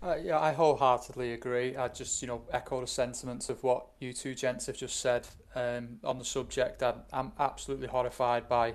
Uh, 0.00 0.14
yeah, 0.22 0.38
I 0.38 0.52
wholeheartedly 0.52 1.32
agree. 1.32 1.76
I 1.76 1.88
just, 1.88 2.22
you 2.22 2.28
know, 2.28 2.42
echo 2.52 2.80
the 2.80 2.86
sentiments 2.86 3.48
of 3.48 3.64
what 3.64 3.84
you 3.98 4.12
two 4.12 4.36
gents 4.36 4.66
have 4.66 4.76
just 4.76 5.00
said 5.00 5.26
um, 5.56 5.98
on 6.04 6.20
the 6.20 6.24
subject. 6.24 6.84
I'm, 6.84 7.02
I'm 7.12 7.32
absolutely 7.40 7.88
horrified 7.88 8.48
by 8.48 8.74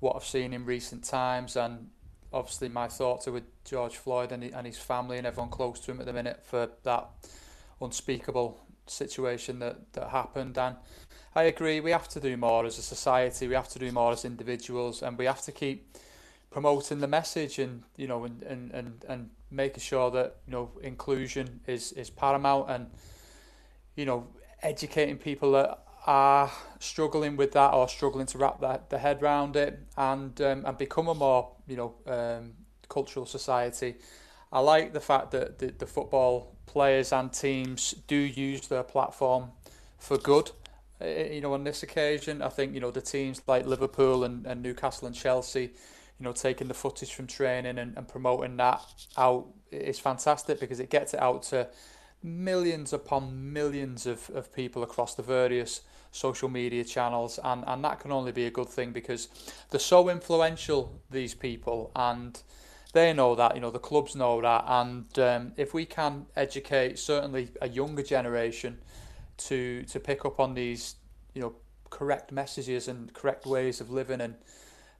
what 0.00 0.16
I've 0.16 0.26
seen 0.26 0.52
in 0.52 0.66
recent 0.66 1.02
times, 1.02 1.56
and 1.56 1.88
obviously 2.30 2.68
my 2.68 2.88
thoughts 2.88 3.26
are 3.26 3.32
with 3.32 3.44
George 3.64 3.96
Floyd 3.96 4.32
and, 4.32 4.44
and 4.44 4.66
his 4.66 4.76
family 4.76 5.16
and 5.16 5.26
everyone 5.26 5.48
close 5.48 5.80
to 5.80 5.92
him 5.92 6.00
at 6.00 6.04
the 6.04 6.12
minute 6.12 6.44
for 6.44 6.68
that 6.82 7.08
unspeakable 7.80 8.60
situation 8.86 9.58
that, 9.60 9.92
that 9.94 10.08
happened. 10.08 10.58
And 10.58 10.76
I 11.34 11.44
agree, 11.44 11.80
we 11.80 11.90
have 11.90 12.08
to 12.08 12.20
do 12.20 12.36
more 12.36 12.64
as 12.66 12.78
a 12.78 12.82
society, 12.82 13.48
we 13.48 13.54
have 13.54 13.68
to 13.70 13.78
do 13.78 13.90
more 13.92 14.12
as 14.12 14.24
individuals, 14.24 15.02
and 15.02 15.18
we 15.18 15.24
have 15.24 15.42
to 15.42 15.52
keep 15.52 15.96
promoting 16.54 17.00
the 17.00 17.08
message 17.08 17.58
and 17.58 17.82
you 17.96 18.06
know 18.06 18.24
and, 18.24 18.40
and, 18.44 18.70
and, 18.70 19.04
and 19.08 19.30
making 19.50 19.80
sure 19.80 20.08
that 20.12 20.36
you 20.46 20.52
know 20.52 20.70
inclusion 20.82 21.58
is, 21.66 21.90
is 21.92 22.10
paramount 22.10 22.70
and 22.70 22.86
you 23.96 24.04
know 24.04 24.28
educating 24.62 25.18
people 25.18 25.50
that 25.50 25.80
are 26.06 26.48
struggling 26.78 27.36
with 27.36 27.50
that 27.52 27.74
or 27.74 27.88
struggling 27.88 28.26
to 28.26 28.38
wrap 28.38 28.60
their, 28.60 28.78
their 28.88 29.00
head 29.00 29.20
around 29.20 29.56
it 29.56 29.80
and 29.96 30.40
um, 30.42 30.64
and 30.64 30.78
become 30.78 31.08
a 31.08 31.14
more 31.14 31.50
you 31.66 31.76
know 31.76 31.94
um, 32.06 32.52
cultural 32.88 33.26
society. 33.26 33.96
I 34.52 34.60
like 34.60 34.92
the 34.92 35.00
fact 35.00 35.32
that 35.32 35.58
the, 35.58 35.72
the 35.76 35.86
football 35.86 36.53
players 36.66 37.12
and 37.12 37.32
teams 37.32 37.92
do 38.06 38.16
use 38.16 38.68
their 38.68 38.82
platform 38.82 39.50
for 39.98 40.18
good. 40.18 40.50
You 41.00 41.40
know, 41.40 41.54
on 41.54 41.64
this 41.64 41.82
occasion, 41.82 42.40
I 42.42 42.48
think 42.48 42.74
you 42.74 42.80
know 42.80 42.90
the 42.90 43.00
teams 43.00 43.42
like 43.46 43.66
Liverpool 43.66 44.24
and, 44.24 44.46
and 44.46 44.62
Newcastle 44.62 45.06
and 45.06 45.14
Chelsea, 45.14 45.72
you 46.18 46.24
know, 46.24 46.32
taking 46.32 46.68
the 46.68 46.74
footage 46.74 47.12
from 47.12 47.26
training 47.26 47.78
and, 47.78 47.96
and 47.96 48.08
promoting 48.08 48.56
that 48.58 48.80
out 49.16 49.46
is 49.70 49.98
fantastic 49.98 50.60
because 50.60 50.80
it 50.80 50.90
gets 50.90 51.14
it 51.14 51.20
out 51.20 51.42
to 51.42 51.68
millions 52.22 52.92
upon 52.92 53.52
millions 53.52 54.06
of, 54.06 54.30
of 54.30 54.52
people 54.52 54.82
across 54.82 55.14
the 55.14 55.22
various 55.22 55.82
social 56.10 56.48
media 56.48 56.84
channels 56.84 57.38
and, 57.44 57.64
and 57.66 57.84
that 57.84 58.00
can 58.00 58.12
only 58.12 58.32
be 58.32 58.46
a 58.46 58.50
good 58.50 58.68
thing 58.68 58.92
because 58.92 59.28
they're 59.70 59.80
so 59.80 60.08
influential 60.08 61.00
these 61.10 61.34
people 61.34 61.90
and 61.96 62.40
they 62.94 63.12
know 63.12 63.34
that 63.34 63.54
you 63.54 63.60
know 63.60 63.70
the 63.70 63.78
clubs 63.78 64.16
know 64.16 64.40
that. 64.40 64.64
And 64.66 65.18
um, 65.18 65.52
if 65.56 65.74
we 65.74 65.84
can 65.84 66.26
educate 66.34 66.98
certainly 66.98 67.50
a 67.60 67.68
younger 67.68 68.02
generation 68.02 68.78
to 69.36 69.82
to 69.84 70.00
pick 70.00 70.24
up 70.24 70.40
on 70.40 70.54
these 70.54 70.94
you 71.34 71.42
know 71.42 71.54
correct 71.90 72.32
messages 72.32 72.88
and 72.88 73.12
correct 73.12 73.46
ways 73.46 73.80
of 73.80 73.90
living 73.90 74.20
and 74.20 74.34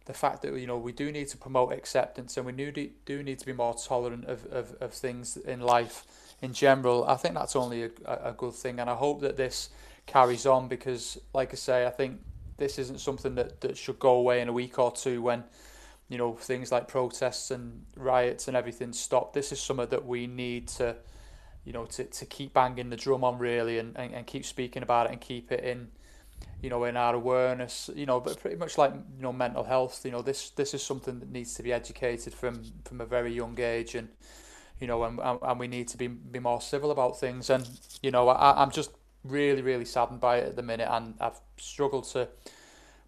the 0.07 0.13
fact 0.13 0.43
that 0.43 0.55
you 0.55 0.67
know 0.67 0.77
we 0.77 0.93
do 0.93 1.11
need 1.11 1.29
to 1.29 1.37
promote 1.37 1.73
acceptance 1.73 2.37
and 2.37 2.45
we 2.45 2.53
do 2.53 2.91
do 3.07 3.23
need 3.23 3.39
to 3.39 3.47
be 3.47 3.53
more 3.53 3.75
tolerant 3.75 4.25
of, 4.27 4.45
of, 4.47 4.77
of 4.81 4.93
things 4.93 5.37
in 5.37 5.61
life 5.61 6.05
in 6.43 6.53
general 6.53 7.05
I 7.05 7.17
think 7.17 7.35
that's 7.35 7.57
only 7.57 7.85
a, 7.85 7.91
a 8.07 8.35
good 8.37 8.55
thing. 8.55 8.81
And 8.81 8.91
I 8.91 8.95
hope 8.95 9.21
that 9.23 9.37
this 9.37 9.71
carries 10.07 10.47
on 10.47 10.69
because 10.69 11.19
like 11.33 11.53
I 11.53 11.57
say 11.57 11.87
I 11.87 11.91
think 11.91 12.21
this 12.57 12.79
isn't 12.79 13.01
something 13.01 13.35
that, 13.37 13.61
that 13.63 13.77
should 13.77 13.99
go 13.99 14.13
away 14.13 14.41
in 14.41 14.49
a 14.49 14.53
week 14.53 14.79
or 14.79 14.93
two 14.93 15.23
when 15.23 15.45
you 16.09 16.19
know 16.19 16.35
things 16.35 16.71
like 16.71 16.89
protests 16.89 17.51
and 17.51 17.85
riots 17.97 18.49
and 18.49 18.57
everything 18.57 18.93
stop. 18.93 19.33
This 19.33 19.53
is 19.53 19.61
something 19.61 19.89
that 19.89 20.07
we 20.07 20.27
need 20.27 20.69
to, 20.69 20.97
you 21.65 21.73
know, 21.73 21.87
to, 21.87 22.05
to 22.05 22.27
keep 22.27 22.53
banging 22.53 22.91
the 22.91 22.97
drum 22.97 23.25
on 23.25 23.39
really 23.39 23.79
and, 23.79 23.97
and, 23.97 24.13
and 24.13 24.27
keep 24.27 24.45
speaking 24.45 24.83
about 24.83 25.07
it 25.07 25.13
and 25.13 25.21
keep 25.21 25.51
it 25.51 25.65
in, 25.65 25.89
you 26.61 26.69
know, 26.69 26.85
in 26.85 26.97
our 26.97 27.15
awareness. 27.15 27.89
You 27.95 28.07
know, 28.07 28.21
but 28.21 28.39
pretty 28.39 28.57
much 28.57 28.77
like 28.77 28.93
you 28.93 29.23
know 29.23 29.33
mental 29.33 29.65
health. 29.65 30.03
You 30.05 30.13
know, 30.13 30.23
this 30.23 30.51
this 30.51 30.75
is 30.75 30.83
something 30.83 31.21
that 31.21 31.31
needs 31.31 31.55
to 31.55 31.63
be 31.63 31.73
educated 31.73 32.35
from 32.35 32.63
from 32.85 33.01
a 33.01 33.07
very 33.07 33.33
young 33.33 33.59
age 33.59 33.95
and. 33.95 34.09
You 34.81 34.89
know, 34.89 35.05
and, 35.05 35.21
and 35.21 35.61
we 35.61 35.69
need 35.69 35.87
to 35.89 35.97
be 35.97 36.09
be 36.09 36.41
more 36.41 36.61
civil 36.61 36.91
about 36.91 37.19
things. 37.19 37.49
And 37.49 37.67
you 38.03 38.11
know, 38.11 38.29
I, 38.29 38.61
I'm 38.61 38.73
just 38.73 38.91
really, 39.23 39.63
really 39.63 39.85
saddened 39.85 40.21
by 40.21 40.39
it 40.39 40.49
at 40.49 40.57
the 40.57 40.63
minute, 40.63 40.89
and 40.91 41.15
I've 41.21 41.39
struggled 41.57 42.05
to 42.09 42.29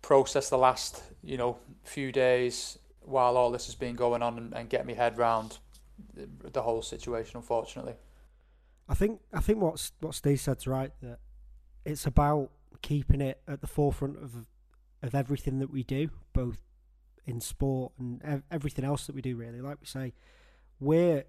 process 0.01 0.49
the 0.49 0.57
last, 0.57 1.03
you 1.25 1.37
know, 1.37 1.59
few 1.83 2.13
days 2.13 2.79
while 3.07 3.37
all 3.37 3.51
this 3.51 3.67
has 3.67 3.75
been 3.75 3.95
going 3.95 4.23
on 4.23 4.37
and, 4.37 4.55
and 4.55 4.69
get 4.69 4.87
my 4.87 4.93
head 4.93 5.17
round 5.17 5.59
the 6.15 6.63
whole 6.63 6.83
situation. 6.83 7.37
Unfortunately, 7.37 7.95
I 8.89 8.95
think 8.95 9.21
I 9.33 9.41
think 9.41 9.61
what's 9.61 9.93
what 10.01 10.15
Steve 10.15 10.41
said's 10.41 10.67
right 10.67 10.93
that 11.03 11.19
it's 11.85 12.07
about 12.07 12.51
keeping 12.83 13.21
it 13.21 13.41
at 13.49 13.61
the 13.61 13.67
forefront 13.67 14.17
of 14.23 14.47
of 15.03 15.15
everything 15.15 15.59
that 15.61 15.71
we 15.71 15.83
do, 15.83 16.11
both 16.33 16.59
in 17.25 17.41
sport 17.41 17.93
and 17.99 18.21
ev- 18.25 18.43
everything 18.51 18.85
else 18.85 19.07
that 19.07 19.15
we 19.15 19.23
do. 19.23 19.37
Really, 19.37 19.61
like 19.61 19.79
we 19.81 19.87
say, 19.87 20.13
we're 20.81 21.25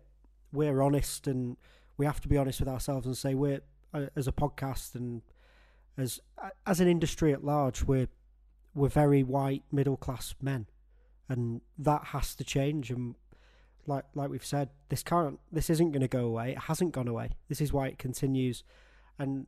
we're 0.52 0.82
honest 0.82 1.28
and 1.28 1.58
we 1.98 2.06
have 2.06 2.22
to 2.22 2.28
be 2.28 2.38
honest 2.38 2.60
with 2.60 2.70
ourselves 2.70 3.06
and 3.06 3.18
say 3.18 3.36
we're 3.36 3.62
uh, 3.94 4.08
as 4.16 4.28
a 4.28 4.32
podcast 4.32 4.96
and 4.96 5.22
as 5.98 6.20
as 6.66 6.80
an 6.80 6.88
industry 6.88 7.34
at 7.34 7.44
large, 7.44 7.84
we're 7.84 8.10
we're 8.74 8.90
very 8.90 9.24
white 9.24 9.64
middle 9.72 9.98
class 9.98 10.36
men 10.42 10.68
and 11.30 11.62
that 11.78 12.06
has 12.06 12.36
to 12.36 12.44
change. 12.44 12.90
And 12.90 13.16
like 13.86 14.06
like 14.16 14.30
we've 14.30 14.46
said, 14.46 14.70
this 14.90 15.04
can't, 15.04 15.40
this 15.52 15.70
isn't 15.70 15.92
going 15.92 16.02
to 16.02 16.08
go 16.08 16.26
away. 16.26 16.52
It 16.52 16.60
hasn't 16.60 16.92
gone 16.94 17.08
away. 17.08 17.32
This 17.48 17.62
is 17.62 17.74
why 17.74 17.88
it 17.88 17.98
continues, 17.98 18.64
and 19.18 19.48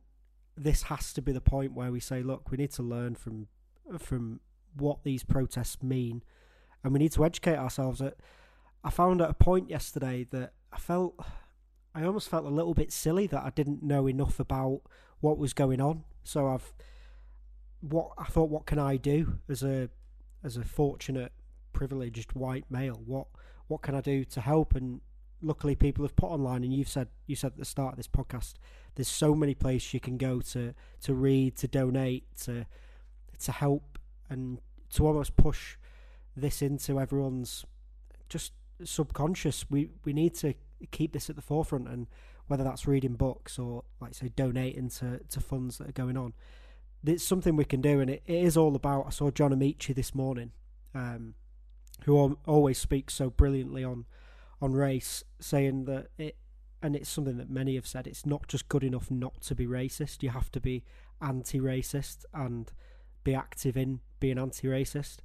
this 0.56 0.84
has 0.84 1.12
to 1.14 1.22
be 1.22 1.32
the 1.32 1.40
point 1.40 1.72
where 1.72 1.92
we 1.92 2.00
say, 2.00 2.22
look, 2.22 2.50
we 2.50 2.56
need 2.56 2.72
to 2.72 2.82
learn 2.82 3.14
from 3.14 3.48
from 3.98 4.40
what 4.74 5.02
these 5.02 5.24
protests 5.24 5.82
mean, 5.82 6.22
and 6.82 6.92
we 6.92 6.98
need 6.98 7.12
to 7.12 7.24
educate 7.24 7.56
ourselves. 7.56 8.00
At 8.00 8.16
I 8.82 8.90
found 8.90 9.20
at 9.20 9.30
a 9.30 9.34
point 9.34 9.70
yesterday 9.70 10.26
that 10.30 10.52
I 10.72 10.78
felt. 10.78 11.14
I 11.92 12.04
almost 12.04 12.28
felt 12.28 12.44
a 12.44 12.50
little 12.50 12.72
bit 12.72 12.92
silly 12.92 13.26
that 13.26 13.42
I 13.42 13.50
didn't 13.50 13.82
know 13.82 14.06
enough 14.06 14.38
about 14.38 14.82
what 15.18 15.38
was 15.38 15.52
going 15.52 15.80
on. 15.80 16.04
So 16.22 16.46
I've 16.46 16.72
what 17.80 18.12
I 18.18 18.24
thought 18.24 18.50
what 18.50 18.66
can 18.66 18.78
I 18.78 18.96
do 18.96 19.38
as 19.48 19.62
a 19.62 19.88
as 20.44 20.56
a 20.56 20.64
fortunate 20.64 21.32
privileged 21.80 22.32
white 22.34 22.66
male. 22.68 23.00
What 23.06 23.28
what 23.68 23.80
can 23.80 23.94
I 23.94 24.02
do 24.02 24.22
to 24.24 24.40
help? 24.42 24.74
And 24.74 25.00
luckily, 25.40 25.74
people 25.74 26.04
have 26.04 26.14
put 26.14 26.26
online, 26.26 26.62
and 26.62 26.74
you've 26.74 26.90
said 26.90 27.08
you 27.26 27.34
said 27.34 27.52
at 27.52 27.56
the 27.56 27.64
start 27.64 27.92
of 27.94 27.96
this 27.96 28.06
podcast, 28.06 28.54
there's 28.96 29.08
so 29.08 29.34
many 29.34 29.54
places 29.54 29.94
you 29.94 30.00
can 30.00 30.18
go 30.18 30.42
to 30.52 30.74
to 31.04 31.14
read, 31.14 31.56
to 31.56 31.66
donate, 31.66 32.24
to 32.44 32.66
to 33.38 33.52
help, 33.52 33.98
and 34.28 34.58
to 34.90 35.06
almost 35.06 35.36
push 35.36 35.78
this 36.36 36.60
into 36.60 37.00
everyone's 37.00 37.64
just 38.28 38.52
subconscious. 38.84 39.64
We 39.70 39.88
we 40.04 40.12
need 40.12 40.34
to 40.36 40.52
keep 40.90 41.14
this 41.14 41.30
at 41.30 41.36
the 41.36 41.42
forefront, 41.42 41.88
and 41.88 42.08
whether 42.46 42.62
that's 42.62 42.86
reading 42.86 43.14
books 43.14 43.58
or 43.58 43.84
like 44.02 44.12
say 44.12 44.28
donating 44.36 44.90
to 44.90 45.20
to 45.30 45.40
funds 45.40 45.78
that 45.78 45.88
are 45.88 46.04
going 46.04 46.18
on. 46.18 46.34
It's 47.06 47.24
something 47.24 47.56
we 47.56 47.64
can 47.64 47.80
do, 47.80 48.00
and 48.00 48.10
it, 48.10 48.22
it 48.26 48.44
is 48.44 48.58
all 48.58 48.76
about. 48.76 49.06
I 49.06 49.10
saw 49.10 49.30
John 49.30 49.52
Amaechi 49.52 49.94
this 49.94 50.14
morning, 50.14 50.52
um, 50.94 51.32
who 52.04 52.38
always 52.46 52.78
speaks 52.78 53.14
so 53.14 53.30
brilliantly 53.30 53.84
on 53.84 54.06
on 54.62 54.72
race, 54.72 55.24
saying 55.38 55.86
that 55.86 56.08
it, 56.18 56.36
and 56.82 56.94
it's 56.94 57.08
something 57.08 57.38
that 57.38 57.50
many 57.50 57.74
have 57.74 57.86
said. 57.86 58.06
It's 58.06 58.26
not 58.26 58.46
just 58.46 58.68
good 58.68 58.84
enough 58.84 59.10
not 59.10 59.40
to 59.42 59.54
be 59.54 59.66
racist. 59.66 60.22
You 60.22 60.30
have 60.30 60.50
to 60.52 60.60
be 60.60 60.84
anti-racist 61.20 62.24
and 62.32 62.70
be 63.24 63.34
active 63.34 63.76
in 63.76 64.00
being 64.18 64.38
anti-racist, 64.38 65.18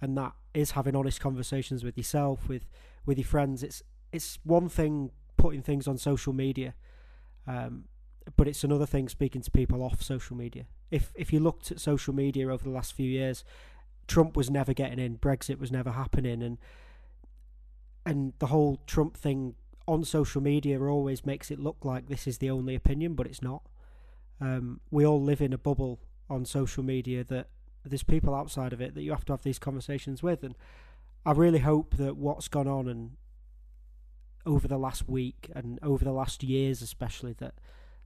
and 0.00 0.16
that 0.16 0.32
is 0.54 0.72
having 0.72 0.96
honest 0.96 1.20
conversations 1.20 1.84
with 1.84 1.96
yourself, 1.96 2.48
with 2.48 2.68
with 3.06 3.18
your 3.18 3.26
friends. 3.26 3.62
It's 3.62 3.82
it's 4.12 4.38
one 4.44 4.68
thing 4.68 5.10
putting 5.36 5.62
things 5.62 5.88
on 5.88 5.98
social 5.98 6.32
media, 6.32 6.74
um, 7.46 7.84
but 8.36 8.46
it's 8.46 8.62
another 8.62 8.86
thing 8.86 9.08
speaking 9.08 9.42
to 9.42 9.50
people 9.50 9.82
off 9.82 10.02
social 10.02 10.36
media. 10.36 10.66
If 10.90 11.12
if 11.14 11.32
you 11.32 11.40
looked 11.40 11.70
at 11.72 11.80
social 11.80 12.14
media 12.14 12.48
over 12.48 12.62
the 12.62 12.70
last 12.70 12.92
few 12.92 13.08
years, 13.10 13.44
Trump 14.06 14.36
was 14.36 14.50
never 14.50 14.72
getting 14.74 14.98
in, 14.98 15.18
Brexit 15.18 15.58
was 15.58 15.72
never 15.72 15.92
happening, 15.92 16.42
and 16.42 16.58
and 18.04 18.32
the 18.38 18.46
whole 18.46 18.80
Trump 18.86 19.16
thing 19.16 19.54
on 19.86 20.04
social 20.04 20.40
media 20.40 20.80
always 20.80 21.24
makes 21.24 21.50
it 21.50 21.58
look 21.58 21.84
like 21.84 22.08
this 22.08 22.26
is 22.26 22.38
the 22.38 22.50
only 22.50 22.74
opinion, 22.74 23.14
but 23.14 23.26
it's 23.26 23.42
not. 23.42 23.62
Um, 24.40 24.80
we 24.90 25.06
all 25.06 25.22
live 25.22 25.40
in 25.40 25.52
a 25.52 25.58
bubble 25.58 26.00
on 26.28 26.44
social 26.44 26.82
media 26.82 27.24
that 27.24 27.48
there's 27.84 28.02
people 28.02 28.34
outside 28.34 28.72
of 28.72 28.80
it 28.80 28.94
that 28.94 29.02
you 29.02 29.10
have 29.10 29.24
to 29.26 29.32
have 29.32 29.42
these 29.42 29.58
conversations 29.58 30.22
with, 30.22 30.42
and 30.42 30.56
I 31.24 31.32
really 31.32 31.60
hope 31.60 31.96
that 31.96 32.16
what's 32.16 32.48
gone 32.48 32.68
on 32.68 32.88
and 32.88 33.12
over 34.44 34.66
the 34.66 34.78
last 34.78 35.08
week 35.08 35.50
and 35.54 35.78
over 35.82 36.04
the 36.04 36.12
last 36.12 36.42
years, 36.42 36.82
especially, 36.82 37.34
that 37.34 37.54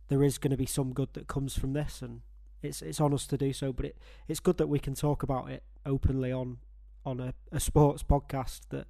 there 0.09 0.23
is 0.23 0.39
going 0.39 0.51
to 0.51 0.57
be 0.57 0.67
some 0.67 0.93
good 0.93 1.15
that 1.15 1.27
comes 1.27 1.59
from 1.59 1.73
this, 1.73 2.03
and 2.03 2.21
it's 2.63 2.83
it's 2.83 3.01
on 3.01 3.15
us 3.15 3.27
to 3.29 3.39
do 3.39 3.53
so. 3.53 3.73
But 3.73 3.87
it, 3.87 3.99
it's 4.29 4.41
good 4.41 4.59
that 4.59 4.69
we 4.69 4.79
can 4.79 4.95
talk 4.95 5.23
about 5.23 5.51
it 5.51 5.63
openly 5.87 6.33
on 6.33 6.59
on 7.05 7.21
a, 7.21 7.35
a 7.53 7.61
sports 7.61 8.03
podcast. 8.03 8.61
That 8.71 8.87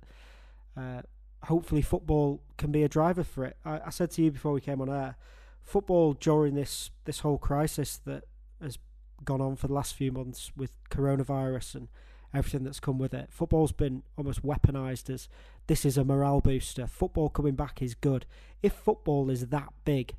uh, 0.77 1.03
hopefully 1.45 1.83
football 1.83 2.43
can 2.57 2.73
be 2.73 2.83
a 2.83 2.89
driver 2.89 3.23
for 3.23 3.45
it. 3.45 3.57
I, 3.65 3.81
I 3.87 3.91
said 3.91 4.11
to 4.13 4.23
you 4.23 4.31
before 4.31 4.53
we 4.53 4.61
came 4.61 4.81
on 4.81 4.91
air, 4.91 5.17
football 5.63 6.15
during 6.15 6.55
this 6.55 6.91
this 7.05 7.21
whole 7.21 7.39
crisis 7.39 8.01
that 8.07 8.25
has 8.61 8.79
gone 9.25 9.41
on 9.41 9.57
for 9.57 9.69
the 9.69 9.75
last 9.75 9.95
few 9.95 10.13
months 10.13 10.53
with 10.57 10.73
coronavirus 10.91 11.75
and 11.75 11.89
everything 12.35 12.65
that's 12.65 12.81
come 12.81 12.99
with 12.99 13.15
it. 13.15 13.29
Football's 13.31 13.73
been 13.73 14.03
almost 14.17 14.45
weaponized 14.45 15.09
as 15.09 15.29
this 15.67 15.85
is 15.85 15.97
a 15.97 16.05
morale 16.05 16.41
booster. 16.41 16.87
Football 16.87 17.31
coming 17.31 17.55
back 17.55 17.81
is 17.81 17.95
good. 17.95 18.27
If 18.63 18.73
football 18.73 19.31
is 19.31 19.47
that 19.47 19.73
big 19.85 20.15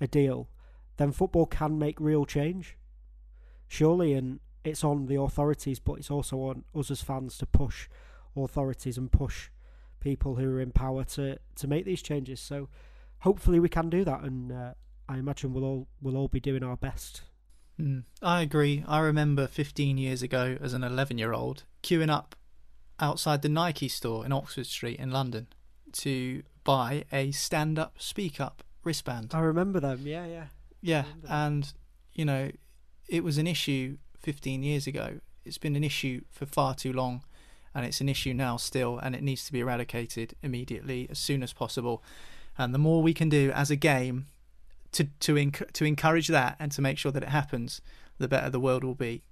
a 0.00 0.06
deal, 0.06 0.48
then 0.96 1.12
football 1.12 1.46
can 1.46 1.78
make 1.78 2.00
real 2.00 2.24
change. 2.24 2.76
Surely, 3.68 4.14
and 4.14 4.40
it's 4.64 4.84
on 4.84 5.06
the 5.06 5.16
authorities, 5.16 5.78
but 5.78 5.94
it's 5.94 6.10
also 6.10 6.38
on 6.38 6.64
us 6.74 6.90
as 6.90 7.02
fans 7.02 7.38
to 7.38 7.46
push 7.46 7.88
authorities 8.36 8.98
and 8.98 9.10
push 9.10 9.50
people 10.00 10.36
who 10.36 10.48
are 10.50 10.60
in 10.60 10.70
power 10.70 11.04
to, 11.04 11.38
to 11.56 11.66
make 11.66 11.84
these 11.84 12.02
changes. 12.02 12.40
So, 12.40 12.68
hopefully, 13.20 13.60
we 13.60 13.68
can 13.68 13.90
do 13.90 14.04
that, 14.04 14.22
and 14.22 14.52
uh, 14.52 14.74
I 15.08 15.18
imagine 15.18 15.52
we'll 15.52 15.64
all 15.64 15.88
we'll 16.00 16.16
all 16.16 16.28
be 16.28 16.40
doing 16.40 16.62
our 16.62 16.76
best. 16.76 17.22
Mm, 17.80 18.04
I 18.22 18.42
agree. 18.42 18.84
I 18.88 19.00
remember 19.00 19.46
15 19.46 19.98
years 19.98 20.22
ago, 20.22 20.58
as 20.60 20.72
an 20.72 20.82
11 20.82 21.18
year 21.18 21.32
old, 21.32 21.64
queuing 21.82 22.10
up 22.10 22.34
outside 23.00 23.42
the 23.42 23.48
Nike 23.48 23.88
store 23.88 24.26
in 24.26 24.32
Oxford 24.32 24.66
Street 24.66 24.98
in 24.98 25.10
London 25.10 25.46
to 25.92 26.42
buy 26.64 27.04
a 27.12 27.30
stand 27.30 27.78
up, 27.78 27.94
speak 27.98 28.40
up 28.40 28.62
wristband. 28.84 29.30
I 29.32 29.40
remember 29.40 29.80
them. 29.80 30.02
Yeah, 30.04 30.26
yeah. 30.26 30.44
Yeah, 30.80 31.04
and 31.28 31.72
you 32.12 32.24
know, 32.24 32.50
it 33.08 33.24
was 33.24 33.38
an 33.38 33.46
issue 33.46 33.98
15 34.18 34.62
years 34.62 34.86
ago. 34.86 35.20
It's 35.44 35.58
been 35.58 35.76
an 35.76 35.84
issue 35.84 36.22
for 36.30 36.46
far 36.46 36.74
too 36.74 36.92
long, 36.92 37.22
and 37.74 37.86
it's 37.86 38.00
an 38.00 38.08
issue 38.08 38.34
now 38.34 38.56
still, 38.56 38.98
and 38.98 39.14
it 39.14 39.22
needs 39.22 39.44
to 39.46 39.52
be 39.52 39.60
eradicated 39.60 40.34
immediately 40.42 41.06
as 41.10 41.18
soon 41.18 41.42
as 41.42 41.52
possible. 41.52 42.02
And 42.56 42.74
the 42.74 42.78
more 42.78 43.02
we 43.02 43.14
can 43.14 43.28
do 43.28 43.50
as 43.54 43.70
a 43.70 43.76
game 43.76 44.26
to 44.92 45.04
to 45.20 45.34
enc- 45.34 45.72
to 45.72 45.84
encourage 45.84 46.28
that 46.28 46.56
and 46.58 46.72
to 46.72 46.82
make 46.82 46.98
sure 46.98 47.12
that 47.12 47.22
it 47.22 47.28
happens, 47.28 47.80
the 48.18 48.28
better 48.28 48.50
the 48.50 48.60
world 48.60 48.84
will 48.84 48.94
be. 48.94 49.22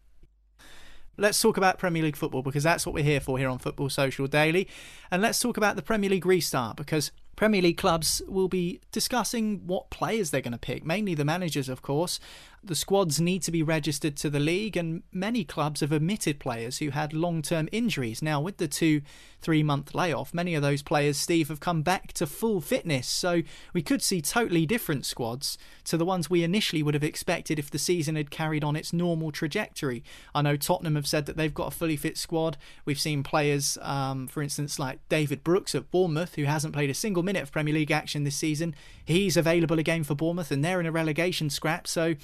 Let's 1.18 1.40
talk 1.40 1.56
about 1.56 1.78
Premier 1.78 2.02
League 2.02 2.16
football 2.16 2.42
because 2.42 2.62
that's 2.62 2.84
what 2.84 2.94
we're 2.94 3.04
here 3.04 3.20
for 3.20 3.38
here 3.38 3.48
on 3.48 3.58
Football 3.58 3.88
Social 3.88 4.26
Daily, 4.26 4.68
and 5.10 5.22
let's 5.22 5.40
talk 5.40 5.56
about 5.56 5.76
the 5.76 5.82
Premier 5.82 6.10
League 6.10 6.26
restart 6.26 6.76
because 6.76 7.10
Premier 7.36 7.60
League 7.60 7.76
clubs 7.76 8.22
will 8.26 8.48
be 8.48 8.80
discussing 8.92 9.66
what 9.66 9.90
players 9.90 10.30
they're 10.30 10.40
going 10.40 10.52
to 10.52 10.58
pick, 10.58 10.84
mainly 10.84 11.14
the 11.14 11.24
managers, 11.24 11.68
of 11.68 11.82
course. 11.82 12.18
The 12.64 12.74
squads 12.74 13.20
need 13.20 13.42
to 13.42 13.52
be 13.52 13.62
registered 13.62 14.16
to 14.16 14.30
the 14.30 14.40
league, 14.40 14.76
and 14.76 15.04
many 15.12 15.44
clubs 15.44 15.80
have 15.80 15.92
omitted 15.92 16.40
players 16.40 16.78
who 16.78 16.90
had 16.90 17.12
long 17.12 17.40
term 17.40 17.68
injuries. 17.70 18.22
Now, 18.22 18.40
with 18.40 18.56
the 18.56 18.66
two, 18.66 19.02
three 19.40 19.62
month 19.62 19.94
layoff, 19.94 20.34
many 20.34 20.56
of 20.56 20.62
those 20.62 20.82
players, 20.82 21.16
Steve, 21.16 21.48
have 21.48 21.60
come 21.60 21.82
back 21.82 22.12
to 22.14 22.26
full 22.26 22.60
fitness. 22.60 23.06
So 23.06 23.42
we 23.72 23.82
could 23.82 24.02
see 24.02 24.20
totally 24.20 24.66
different 24.66 25.06
squads 25.06 25.58
to 25.84 25.96
the 25.96 26.04
ones 26.04 26.28
we 26.28 26.42
initially 26.42 26.82
would 26.82 26.94
have 26.94 27.04
expected 27.04 27.60
if 27.60 27.70
the 27.70 27.78
season 27.78 28.16
had 28.16 28.32
carried 28.32 28.64
on 28.64 28.74
its 28.74 28.92
normal 28.92 29.30
trajectory. 29.30 30.02
I 30.34 30.42
know 30.42 30.56
Tottenham 30.56 30.96
have 30.96 31.06
said 31.06 31.26
that 31.26 31.36
they've 31.36 31.54
got 31.54 31.68
a 31.68 31.76
fully 31.76 31.96
fit 31.96 32.18
squad. 32.18 32.56
We've 32.84 32.98
seen 32.98 33.22
players, 33.22 33.78
um, 33.82 34.26
for 34.26 34.42
instance, 34.42 34.80
like 34.80 34.98
David 35.08 35.44
Brooks 35.44 35.76
at 35.76 35.92
Bournemouth, 35.92 36.34
who 36.34 36.44
hasn't 36.44 36.74
played 36.74 36.90
a 36.90 36.94
single 36.94 37.22
minute 37.26 37.42
of 37.42 37.52
Premier 37.52 37.74
League 37.74 37.90
action 37.90 38.24
this 38.24 38.36
season. 38.36 38.74
He's 39.04 39.36
available 39.36 39.78
again 39.78 40.04
for 40.04 40.14
Bournemouth, 40.14 40.50
and 40.50 40.64
they're 40.64 40.80
in 40.80 40.86
a 40.86 40.92
relegation 40.92 41.50
scrap. 41.50 41.86
So, 41.86 42.14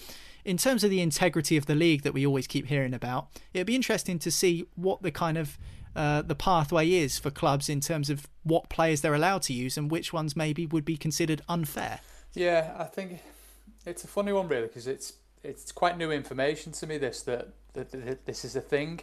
in 0.45 0.57
terms 0.57 0.83
of 0.83 0.91
the 0.91 1.01
integrity 1.01 1.57
of 1.57 1.67
the 1.67 1.75
league 1.75 2.03
that 2.03 2.15
we 2.15 2.27
always 2.27 2.47
keep 2.47 2.67
hearing 2.67 2.95
about, 2.95 3.29
it'd 3.53 3.67
be 3.67 3.77
interesting 3.77 4.19
to 4.21 4.31
see 4.31 4.67
what 4.75 5.03
the 5.03 5.11
kind 5.11 5.37
of 5.37 5.59
uh, 5.95 6.23
the 6.23 6.35
pathway 6.35 6.91
is 6.91 7.19
for 7.19 7.31
clubs 7.31 7.69
in 7.69 7.81
terms 7.81 8.09
of 8.09 8.27
what 8.45 8.69
players 8.69 9.03
they're 9.03 9.15
allowed 9.15 9.43
to 9.43 9.53
use 9.53 9.77
and 9.77 9.91
which 9.91 10.13
ones 10.13 10.35
maybe 10.35 10.67
would 10.67 10.85
be 10.85 10.97
considered 10.97 11.43
unfair. 11.49 12.01
Yeah, 12.33 12.75
I 12.79 12.85
think 12.85 13.21
it's 13.85 14.05
a 14.05 14.09
funny 14.09 14.33
one 14.33 14.49
really 14.49 14.69
because 14.69 14.87
it's 14.87 15.15
it's 15.45 15.73
quite 15.73 15.99
new 15.99 16.11
information 16.11 16.73
to 16.73 16.87
me 16.87 16.99
this 16.99 17.23
that, 17.23 17.49
that, 17.75 17.91
that 17.91 18.27
this 18.27 18.45
is 18.45 18.57
a 18.57 18.61
thing, 18.61 19.01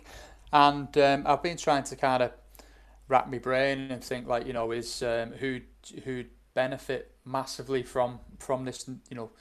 and 0.52 0.98
um, 0.98 1.24
I've 1.28 1.44
been 1.44 1.58
trying 1.58 1.84
to 1.84 1.96
kind 1.96 2.24
of 2.24 2.32
wrap 3.10 3.30
my 3.30 3.40
brain 3.40 3.92
and 3.92 4.04
think 4.04 4.28
like 4.28 4.48
you 4.48 4.54
know 4.54 4.72
is 4.72 5.04
um, 5.04 5.32
who 5.32 5.60
who 6.06 6.24
benefit 6.54 7.16
massively 7.26 7.84
from 7.84 8.20
from 8.38 8.64
this 8.64 8.88
you 9.10 9.18
know 9.18 9.32